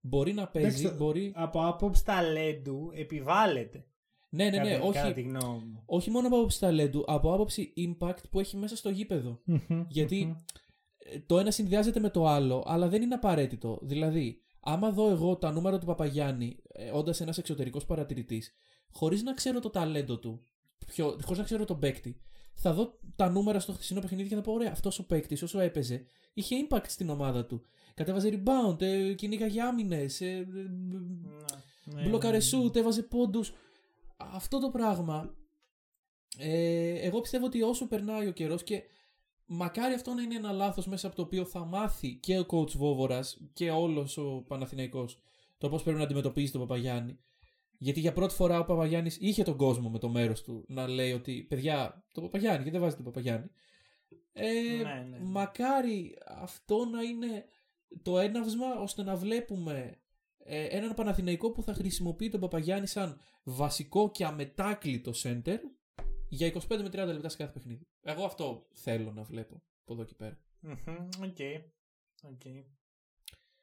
Μπορεί 0.00 0.32
να 0.32 0.48
παίζει, 0.48 0.80
Εντάξει, 0.80 0.96
μπορεί. 0.96 1.32
Από 1.34 1.66
άποψη 1.66 2.04
ταλέντου 2.04 2.90
επιβάλλεται. 2.94 3.84
Ναι, 4.28 4.44
ναι, 4.44 4.58
ναι. 4.58 4.72
κατά, 4.72 4.84
όχι, 4.84 4.98
κατά 4.98 5.12
τη 5.12 5.22
γνώμη 5.22 5.64
μου. 5.64 5.82
όχι 5.86 6.10
μόνο 6.10 6.26
από 6.26 6.36
άποψη 6.36 6.60
ταλέντου, 6.60 7.04
από 7.06 7.34
άποψη 7.34 7.72
impact 7.76 8.22
που 8.30 8.40
έχει 8.40 8.56
μέσα 8.56 8.76
στο 8.76 8.90
γήπεδο. 8.90 9.40
Γιατί 9.88 10.20
ε, 10.20 10.44
το 11.26 11.38
ένα 11.38 11.50
συνδυάζεται 11.50 12.00
με 12.00 12.10
το 12.10 12.26
άλλο, 12.26 12.64
αλλά 12.66 12.88
δεν 12.88 13.02
είναι 13.02 13.14
απαραίτητο. 13.14 13.78
Δηλαδή, 13.82 14.40
άμα 14.60 14.90
δω 14.90 15.10
εγώ 15.10 15.36
τα 15.36 15.52
νούμερα 15.52 15.78
του 15.78 15.86
Παπαγιάννη, 15.86 16.56
ε, 16.72 16.90
όντας 16.90 17.20
ένας 17.20 17.38
εξωτερικός 17.38 17.84
παρατηρητής, 17.84 18.52
χωρίς 18.90 19.22
να 19.22 19.34
ξέρω 19.34 19.60
το 19.60 19.70
ταλέντο 19.70 20.18
του, 20.18 20.44
χωρίς 20.96 21.38
να 21.38 21.44
ξέρω 21.44 21.64
τον 21.64 21.78
παίκτη, 21.78 22.20
θα 22.52 22.72
δω 22.72 22.98
τα 23.16 23.28
νούμερα 23.30 23.60
στο 23.60 23.72
χθεσινό 23.72 24.00
παιχνίδι 24.00 24.28
και 24.28 24.34
θα 24.34 24.40
πω: 24.40 24.52
Ωραία, 24.52 24.70
αυτός 24.72 24.98
ο 24.98 25.06
παίκτης, 25.06 25.42
όσο 25.42 25.60
έπαιζε, 25.60 26.04
είχε 26.34 26.56
impact 26.68 26.84
στην 26.86 27.08
ομάδα 27.08 27.46
του. 27.46 27.62
Κατέβαζε 27.94 28.28
rebound, 28.32 28.82
ε, 28.82 29.12
κυνήγαγε 29.12 29.62
άμυνες, 29.62 30.20
ε, 30.20 30.26
ε, 30.26 30.46
Ναι, 31.84 32.08
μπλοκάρε 32.08 32.36
ναι, 32.36 32.42
σουτ, 32.42 32.76
έβαζε 32.76 33.02
πόντους. 33.02 33.52
Αυτό 34.16 34.60
το 34.60 34.70
πράγμα. 34.70 35.34
Ε, 36.38 36.94
εγώ 37.06 37.20
πιστεύω 37.20 37.46
ότι 37.46 37.62
όσο 37.62 37.86
περνάει 37.88 38.26
ο 38.26 38.32
καιρός 38.32 38.62
και 38.62 38.82
μακάρι 39.52 39.94
αυτό 39.94 40.14
να 40.14 40.22
είναι 40.22 40.34
ένα 40.34 40.52
λάθος 40.52 40.86
μέσα 40.86 41.06
από 41.06 41.16
το 41.16 41.22
οποίο 41.22 41.44
θα 41.44 41.64
μάθει 41.64 42.14
και 42.14 42.38
ο 42.38 42.46
coach 42.50 42.70
Βόβορας 42.70 43.40
και 43.52 43.70
όλος 43.70 44.16
ο 44.16 44.44
Παναθηναϊκός 44.48 45.18
το 45.58 45.68
πώς 45.68 45.82
πρέπει 45.82 45.98
να 45.98 46.04
αντιμετωπίζει 46.04 46.52
τον 46.52 46.60
Παπαγιάννη. 46.60 47.18
Γιατί 47.78 48.00
για 48.00 48.12
πρώτη 48.12 48.34
φορά 48.34 48.58
ο 48.58 48.64
Παπαγιάννης 48.64 49.16
είχε 49.20 49.42
τον 49.42 49.56
κόσμο 49.56 49.88
με 49.90 49.98
το 49.98 50.08
μέρος 50.08 50.42
του 50.42 50.64
να 50.68 50.88
λέει 50.88 51.12
ότι 51.12 51.46
παιδιά, 51.48 52.04
το 52.12 52.20
Παπαγιάννη, 52.20 52.56
γιατί 52.56 52.70
δεν 52.70 52.80
βάζει 52.80 52.96
τον 52.96 53.04
Παπαγιάννη. 53.04 53.50
Ε, 54.32 54.50
Ναι, 54.82 55.06
ναι. 55.10 55.18
Μακάρι 55.20 56.18
αυτό 56.26 56.84
να 56.84 57.02
είναι 57.02 57.44
το 58.02 58.18
έναυσμα 58.18 58.66
ώστε 58.80 59.02
να 59.02 59.16
βλέπουμε 59.16 59.98
ε, 60.38 60.64
έναν 60.64 60.94
Παναθηναϊκό 60.94 61.50
που 61.50 61.62
θα 61.62 61.74
χρησιμοποιεί 61.74 62.28
τον 62.28 62.40
Παπαγιάννη 62.40 62.86
σαν 62.86 63.18
βασικό 63.42 64.10
και 64.10 64.24
αμετάκλητο 64.24 65.12
center 65.22 65.58
για 66.30 66.52
25 66.52 66.60
με 66.68 66.88
30 66.88 66.92
λεπτά 66.92 67.28
σε 67.28 67.36
κάθε 67.36 67.52
παιχνίδι. 67.52 67.86
Εγώ 68.02 68.24
αυτό 68.24 68.66
θέλω 68.72 69.12
να 69.12 69.22
βλέπω 69.22 69.62
από 69.82 69.92
εδώ 69.92 70.04
και 70.04 70.14
πέρα. 70.14 70.38
Μμμ, 70.60 71.08
Οκ. 71.22 71.38
Οκ. 72.22 72.44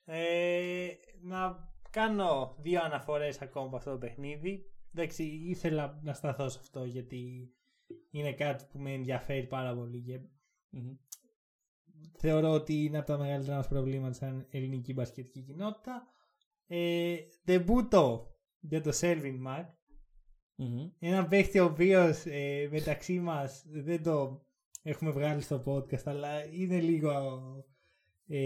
Ε, 0.05 0.87
να 1.21 1.69
κάνω 1.89 2.55
δύο 2.59 2.81
αναφορές 2.83 3.41
ακόμα 3.41 3.65
από 3.65 3.75
αυτό 3.75 3.91
το 3.91 3.97
παιχνίδι. 3.97 4.71
Εντάξει, 4.93 5.23
ήθελα 5.23 5.99
να 6.03 6.13
σταθώ 6.13 6.49
σε 6.49 6.59
αυτό 6.61 6.83
γιατί 6.83 7.51
είναι 8.11 8.33
κάτι 8.33 8.65
που 8.71 8.79
με 8.79 8.93
ενδιαφέρει 8.93 9.47
πάρα 9.47 9.75
πολύ 9.75 10.01
και 10.01 10.19
Μμμ. 10.69 10.95
θεωρώ 12.17 12.49
ότι 12.49 12.83
είναι 12.83 12.97
από 12.97 13.07
τα 13.07 13.17
μεγαλύτερα 13.17 13.55
μας 13.55 13.67
προβλήματα 13.67 14.13
σαν 14.13 14.47
ελληνική 14.49 14.93
μπασκετική 14.93 15.41
κοινότητα. 15.41 16.07
Ε, 16.67 17.17
ντεμπούτο 17.45 18.35
για 18.59 18.81
το 18.81 18.91
Selvin 19.01 19.37
Mac. 19.47 19.65
Μμμ. 20.59 20.89
Ένα 20.99 21.27
παίχτη 21.27 21.59
ο 21.59 21.65
οποίος 21.65 22.23
μεταξύ 22.69 23.19
μας 23.19 23.63
δεν 23.67 24.03
το 24.03 24.45
έχουμε 24.83 25.11
βγάλει 25.11 25.41
στο 25.41 25.63
podcast 25.65 26.03
αλλά 26.05 26.45
είναι 26.51 26.79
λίγο 26.79 27.11
ε, 28.27 28.39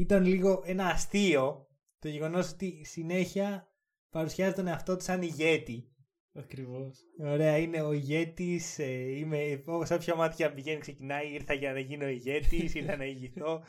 ήταν 0.00 0.24
λίγο 0.24 0.62
ένα 0.66 0.86
αστείο 0.86 1.66
το 1.98 2.08
γεγονός 2.08 2.52
ότι 2.52 2.84
συνέχεια 2.84 3.68
παρουσιάζει 4.10 4.54
τον 4.54 4.66
εαυτό 4.66 4.96
του 4.96 5.04
σαν 5.04 5.22
ηγέτη. 5.22 5.92
Ακριβώς. 6.34 6.98
Ωραία, 7.18 7.58
είναι 7.58 7.80
ο 7.82 7.92
ηγέτης. 7.92 8.78
Ε, 8.78 9.16
είμαι, 9.18 9.62
όπως 9.66 9.90
όποια 9.90 10.14
μάτια 10.14 10.52
πηγαίνει, 10.52 10.80
ξεκινάει. 10.80 11.32
Ήρθα 11.32 11.54
για 11.54 11.72
να 11.72 11.78
γίνω 11.78 12.08
ηγέτης, 12.08 12.74
ήρθα 12.74 12.96
να 12.96 13.04
ηγηθώ. 13.04 13.62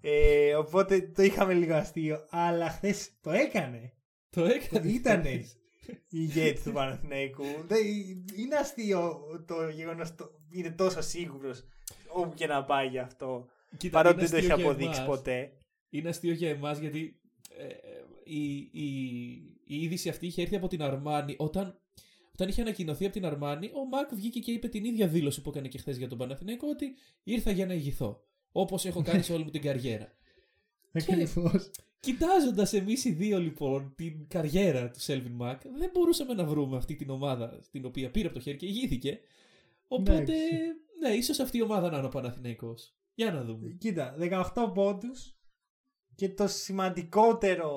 Ε, 0.00 0.54
οπότε 0.54 1.00
το 1.00 1.22
είχαμε 1.22 1.54
λίγο 1.54 1.74
αστείο. 1.74 2.26
Αλλά 2.30 2.68
χθες 2.68 3.10
το 3.20 3.30
έκανε. 3.30 3.92
Το 4.30 4.44
έκανε. 4.44 4.88
Ήτανε 4.88 5.44
ηγέτη 6.08 6.62
του 6.62 6.72
Παναθηναϊκού. 6.72 7.44
Δεν- 7.66 7.86
Είναι 8.36 8.56
αστείο 8.56 9.20
το 9.46 9.68
γεγονός 9.68 10.14
είναι 10.50 10.70
τόσο 10.70 11.00
σίγουρος 11.00 11.64
όπου 12.08 12.34
και 12.34 12.46
να 12.46 12.64
πάει 12.64 12.88
γι' 12.88 12.98
αυτό. 12.98 13.48
Κοίτα, 13.76 13.96
Παρότι 14.02 14.18
είναι 14.20 14.28
δεν 14.28 14.30
το 14.30 14.36
έχει 14.44 14.50
αστείο 14.52 14.64
για 14.64 14.72
αποδείξει 14.72 15.00
εμάς. 15.02 15.16
ποτέ. 15.16 15.52
Είναι 15.90 16.08
αστείο 16.08 16.32
για 16.32 16.48
εμάς 16.48 16.78
γιατί 16.78 17.20
ε, 17.58 17.64
η, 18.24 18.54
η, 18.56 18.86
η 19.64 19.82
είδηση 19.82 20.08
αυτή 20.08 20.26
είχε 20.26 20.42
έρθει 20.42 20.56
από 20.56 20.68
την 20.68 20.82
Αρμάνη 20.82 21.34
όταν, 21.38 21.80
όταν 22.32 22.48
είχε 22.48 22.60
ανακοινωθεί 22.60 23.04
από 23.04 23.12
την 23.14 23.26
Αρμάνη. 23.26 23.70
Ο 23.74 23.84
Μακ 23.86 24.14
βγήκε 24.14 24.38
και 24.40 24.52
είπε 24.52 24.68
την 24.68 24.84
ίδια 24.84 25.08
δήλωση 25.08 25.42
που 25.42 25.50
έκανε 25.50 25.68
και 25.68 25.78
χθες 25.78 25.96
για 25.96 26.08
τον 26.08 26.18
Παναθηναϊκό 26.18 26.68
ότι 26.68 26.94
ήρθα 27.22 27.50
για 27.50 27.66
να 27.66 27.74
ηγηθώ. 27.74 28.24
Όπως 28.52 28.84
έχω 28.84 29.02
κάνει 29.02 29.22
σε 29.22 29.32
όλη 29.32 29.44
μου 29.44 29.50
την 29.50 29.62
καριέρα. 29.62 30.12
Ακριβώς. 30.92 31.70
Κοιτάζοντας 32.04 32.72
εμείς 32.72 33.04
οι 33.04 33.12
δύο 33.12 33.38
λοιπόν 33.38 33.94
την 33.96 34.28
καριέρα 34.28 34.90
του 34.90 35.00
Σέλβιν 35.00 35.32
Μακ, 35.32 35.62
δεν 35.62 35.90
μπορούσαμε 35.92 36.34
να 36.34 36.44
βρούμε 36.44 36.76
αυτή 36.76 36.96
την 36.96 37.10
ομάδα 37.10 37.60
την 37.70 37.84
οποία 37.84 38.10
πήρε 38.10 38.26
από 38.26 38.34
το 38.34 38.40
χέρι 38.40 38.56
και 38.56 38.66
ηγήθηκε. 38.66 39.18
Οπότε, 39.88 40.12
Εντάξει. 40.12 40.34
ναι, 41.00 41.08
ίσως 41.08 41.38
αυτή 41.38 41.58
η 41.58 41.62
ομάδα 41.62 41.90
να 41.90 41.96
είναι 41.96 42.06
ο 42.06 42.10
Παναθηναϊκός. 42.10 42.94
Για 43.14 43.32
να 43.32 43.44
δούμε. 43.44 43.70
Κοίτα, 43.70 44.16
18 44.18 44.72
πόντους. 44.74 45.36
Και 46.14 46.28
το 46.28 46.48
σημαντικότερο, 46.48 47.70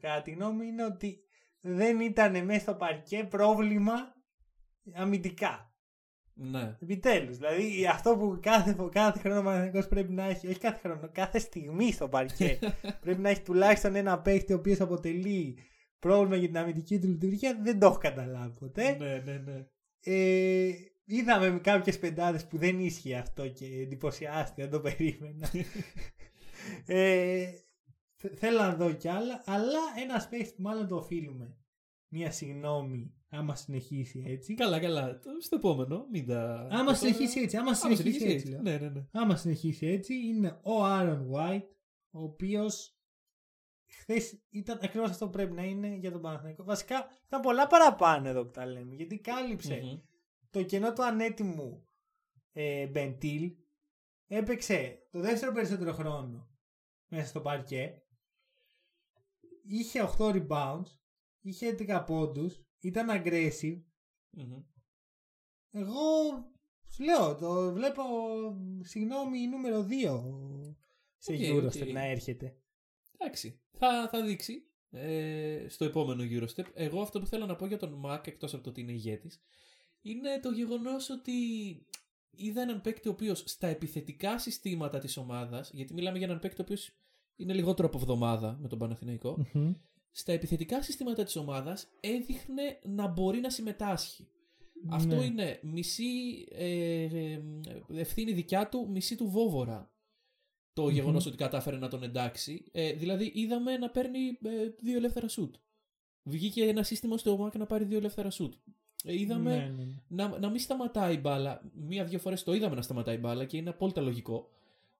κατά 0.00 0.22
τη 0.22 0.30
γνώμη 0.30 0.56
μου, 0.56 0.62
είναι 0.62 0.84
ότι 0.84 1.20
δεν 1.60 2.00
ήταν 2.00 2.44
μέσα 2.44 2.60
στο 2.60 2.74
παρκέ 2.74 3.26
πρόβλημα 3.30 3.92
αμυντικά. 4.92 5.75
Ναι. 6.38 6.76
Επιτέλους. 6.82 7.36
Δηλαδή 7.36 7.86
αυτό 7.86 8.16
που 8.16 8.38
κάθε, 8.42 8.76
κάθε 8.90 9.18
χρόνο 9.18 9.38
ο 9.40 9.42
Παναθηναϊκός 9.42 9.88
πρέπει 9.88 10.12
να 10.12 10.24
έχει, 10.24 10.48
όχι 10.48 10.58
κάθε 10.58 10.78
χρόνο, 10.88 11.10
κάθε 11.12 11.38
στιγμή 11.38 11.92
στο 11.92 12.08
παρκέ 12.08 12.58
πρέπει 13.00 13.20
να 13.20 13.28
έχει 13.28 13.42
τουλάχιστον 13.42 13.94
ένα 13.94 14.18
παίχτη 14.20 14.52
ο 14.52 14.56
οποίος 14.56 14.80
αποτελεί 14.80 15.58
πρόβλημα 15.98 16.36
για 16.36 16.46
την 16.46 16.58
αμυντική 16.58 16.98
του 16.98 17.06
λειτουργία, 17.08 17.58
δεν 17.62 17.78
το 17.78 17.86
έχω 17.86 17.98
καταλάβει 17.98 18.58
ποτέ. 18.58 18.96
ναι, 18.96 19.22
ναι, 19.24 19.38
ναι. 19.38 19.66
Ε, 20.00 20.72
είδαμε 21.04 21.60
κάποιες 21.62 21.98
πεντάδες 21.98 22.46
που 22.46 22.58
δεν 22.58 22.80
ίσχυε 22.80 23.16
αυτό 23.16 23.48
και 23.48 23.66
εντυπωσιάστηκα, 23.66 24.62
δεν 24.62 24.70
το 24.70 24.80
περίμενα. 24.80 25.50
ε, 26.86 27.50
θε- 28.16 28.38
θέλω 28.38 28.58
να 28.58 28.74
δω 28.74 28.92
κι 28.92 29.08
άλλα, 29.08 29.42
αλλά 29.46 29.78
ένας 30.02 30.28
παίχτης 30.28 30.54
που 30.54 30.62
μάλλον 30.62 30.88
το 30.88 30.96
οφείλουμε. 30.96 31.56
Μία 32.08 32.30
συγγνώμη, 32.30 33.14
άμα 33.28 33.54
συνεχίσει 33.54 34.22
έτσι. 34.26 34.54
Καλά, 34.54 34.80
καλά. 34.80 35.18
Το- 35.18 35.40
Στο 35.40 35.56
επόμενο, 35.56 36.06
μην 36.10 36.26
τα. 36.26 36.68
Άμα 36.70 36.94
συνεχίσει 36.94 37.40
έτσι, 37.40 37.56
άμα 37.56 37.66
Άμα 37.70 37.76
συνεχίσει 37.76 38.24
έτσι. 38.26 38.48
λέω. 38.48 38.60
Ναι, 38.62 38.76
ναι, 38.78 38.88
ναι. 38.88 39.06
Άμα 39.12 39.36
συνεχίσει 39.36 39.86
έτσι, 39.86 40.14
είναι 40.14 40.60
ο 40.62 40.84
Άρον 40.84 41.30
White, 41.34 41.68
ο 42.10 42.22
οποίος 42.22 42.98
χθες 43.88 44.42
ήταν 44.50 44.78
ακριβώς 44.82 45.10
αυτό 45.10 45.24
που 45.24 45.30
πρέπει 45.32 45.52
να 45.52 45.64
είναι 45.64 45.94
για 45.96 46.12
τον 46.12 46.20
Παναθηναϊκό. 46.20 46.64
Βασικά 46.64 47.06
ήταν 47.26 47.40
πολλά 47.40 47.66
παραπάνω 47.66 48.28
εδώ 48.28 48.44
που 48.44 48.50
τα 48.50 48.66
λέμε, 48.66 48.94
γιατί 48.94 49.18
κάλυψε 49.18 49.80
Μμμ. 49.82 49.98
το 50.50 50.62
κενό 50.62 50.92
του 50.92 51.04
ανέτοιμου 51.04 51.86
ε, 52.52 52.86
Μπεντίλ. 52.86 53.52
Έπαιξε 54.28 54.98
το 55.10 55.20
δεύτερο 55.20 55.52
περισσότερο 55.52 55.92
χρόνο 55.92 56.48
μέσα 57.08 57.26
στο 57.26 57.40
παρκέ. 57.40 58.02
Είχε 59.68 60.08
8 60.18 60.46
rebounds, 60.46 60.86
είχε 61.40 61.76
11 61.78 62.04
πόντους, 62.06 62.65
ήταν 62.86 63.08
aggressive. 63.10 63.82
Μμμ. 64.30 64.62
Εγώ 65.70 66.02
σου 66.88 67.04
λέω, 67.04 67.34
το 67.34 67.72
βλέπω, 67.72 68.02
συγγνώμη, 68.80 69.46
νούμερο 69.46 69.86
2 69.90 70.76
σε 71.16 71.32
OK, 71.32 71.38
Eurostep 71.40 71.82
OK. 71.82 71.92
να 71.92 72.04
έρχεται. 72.04 72.56
Εντάξει. 73.18 73.60
Θα, 73.78 74.08
θα 74.08 74.22
δείξει 74.24 74.70
ε, 74.90 75.66
στο 75.68 75.84
επόμενο 75.84 76.22
Eurostep. 76.30 76.64
Εγώ 76.74 77.00
αυτό 77.00 77.20
που 77.20 77.26
θέλω 77.26 77.46
να 77.46 77.56
πω 77.56 77.66
για 77.66 77.78
τον 77.78 78.02
Mac, 78.06 78.26
εκτός 78.26 78.54
από 78.54 78.62
το 78.62 78.70
ότι 78.70 78.80
είναι 78.80 78.92
ηγέτης, 78.92 79.40
είναι 80.00 80.40
το 80.40 80.50
γεγονός 80.50 81.10
ότι 81.10 81.32
είδα 82.30 82.62
έναν 82.62 82.80
παίκτη 82.80 83.08
ο 83.08 83.10
οποίος 83.10 83.42
στα 83.46 83.66
επιθετικά 83.66 84.38
συστήματα 84.38 84.98
της 84.98 85.16
ομάδας, 85.16 85.70
γιατί 85.72 85.94
μιλάμε 85.94 86.18
για 86.18 86.26
έναν 86.26 86.40
παίκτη 86.40 86.60
ο 86.60 86.64
οποίος 86.64 86.90
είναι 87.36 87.52
λιγότερο 87.52 87.88
από 87.88 87.98
εβδομάδα 87.98 88.56
με 88.60 88.68
τον 88.68 88.78
Παναθηναϊκό, 88.78 89.46
στα 90.18 90.32
επιθετικά 90.32 90.82
συστήματα 90.82 91.24
της 91.24 91.36
ομάδας 91.36 91.88
έδειχνε 92.00 92.78
να 92.82 93.06
μπορεί 93.06 93.40
να 93.40 93.50
συμμετάσχει. 93.50 94.28
Αυτό 94.90 95.14
Ναι. 95.16 95.24
είναι 95.24 95.58
μισή 95.62 96.04
ε, 96.50 97.02
ε, 97.02 97.40
ευθύνη 97.94 98.32
δικιά 98.32 98.68
του, 98.68 98.88
μισή 98.90 99.16
του 99.16 99.28
Βόβορα. 99.30 99.90
το 100.72 100.88
γεγονός 100.88 101.26
ότι 101.26 101.36
κατάφερε 101.36 101.76
να 101.76 101.88
τον 101.88 102.02
εντάξει. 102.02 102.64
Ε, 102.72 102.92
δηλαδή 102.92 103.30
είδαμε 103.34 103.76
να 103.76 103.90
παίρνει 103.90 104.18
ε, 104.42 104.68
δύο 104.80 104.96
ελεύθερα 104.96 105.28
σουτ. 105.28 105.54
Βγήκε 106.22 106.64
ένα 106.64 106.82
σύστημα 106.82 107.16
στο 107.18 107.44
Mac 107.44 107.56
να 107.58 107.66
πάρει 107.66 107.84
δύο 107.84 107.98
ελεύθερα 107.98 108.30
σουτ. 108.30 108.54
Ε, 109.04 109.20
είδαμε 109.20 109.56
Ναι, 109.56 109.64
ναι, 109.76 109.84
ναι. 109.84 109.94
να, 110.08 110.38
να 110.38 110.48
μην 110.50 110.60
σταματάει 110.60 111.14
η 111.14 111.18
μπάλα. 111.22 111.70
Μία-δύο 111.74 112.18
φορές 112.18 112.42
το 112.42 112.54
είδαμε 112.54 112.74
να 112.74 112.82
σταματάει 112.82 113.14
η 113.14 113.18
μπάλα 113.20 113.44
και 113.44 113.56
είναι 113.56 113.70
απόλυτα 113.70 114.00
λογικό. 114.00 114.48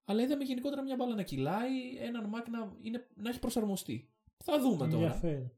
Αλλά 0.04 0.22
είδαμε 0.22 0.44
γενικότερα 0.44 0.82
μια 0.82 0.96
μπάλα 0.96 1.14
να 1.14 1.22
κυλάει, 1.22 1.96
έναν 1.98 2.32
Mac 2.34 2.44
να, 2.50 2.76
είναι, 2.82 3.06
να 3.16 3.28
έχει 3.28 3.38
προσαρμοστεί. 3.38 4.10
Θα 4.44 4.60
δούμε 4.60 4.88
τώρα. 4.88 5.04
Ενδιαφέρον. 5.04 5.50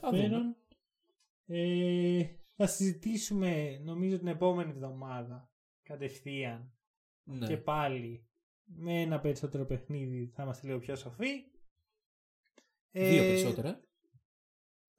Θα 0.00 0.08
Ενδιαφέρον. 0.08 0.56
Ε, 1.46 2.24
θα 2.56 2.66
συζητήσουμε 2.66 3.78
νομίζω 3.82 4.18
την 4.18 4.26
επόμενη 4.26 4.70
εβδομάδα 4.70 5.50
κατευθείαν 5.82 6.72
Ναι. 7.24 7.46
και 7.46 7.56
πάλι 7.56 8.26
με 8.64 9.00
ένα 9.00 9.20
περισσότερο 9.20 9.64
παιχνίδι 9.64 10.26
θα 10.34 10.42
είμαστε 10.42 10.66
λίγο 10.66 10.78
πιο 10.78 10.96
σοφοί. 10.96 11.44
Ε, 12.90 13.08
Δύο 13.10 13.22
περισσότερα. 13.22 13.80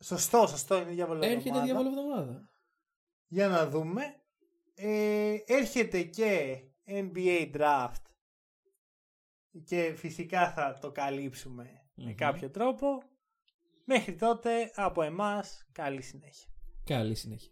Σωστό, 0.03 0.47
σωστό 0.47 0.81
είναι 0.81 0.91
διάβολο 0.91 1.25
Έρχεται 1.25 1.61
διάβολο 1.61 1.87
εβδομάδα. 1.89 2.49
Για 3.27 3.47
να 3.47 3.69
δούμε. 3.69 4.01
Ε, 4.75 5.37
έρχεται 5.45 6.03
και 6.03 6.59
NBA 6.85 7.51
Draft 7.55 8.03
και 9.63 9.93
φυσικά 9.95 10.51
θα 10.53 10.77
το 10.81 10.91
καλύψουμε 10.91 11.63
με 11.95 12.03
Μμμ. 12.09 12.15
κάποιο 12.15 12.49
τρόπο. 12.49 13.03
Μέχρι 13.91 14.15
τότε 14.15 14.71
από 14.75 15.01
εμάς 15.01 15.67
καλή 15.71 16.01
συνέχεια. 16.01 16.49
Καλή 16.83 17.15
συνέχεια. 17.15 17.51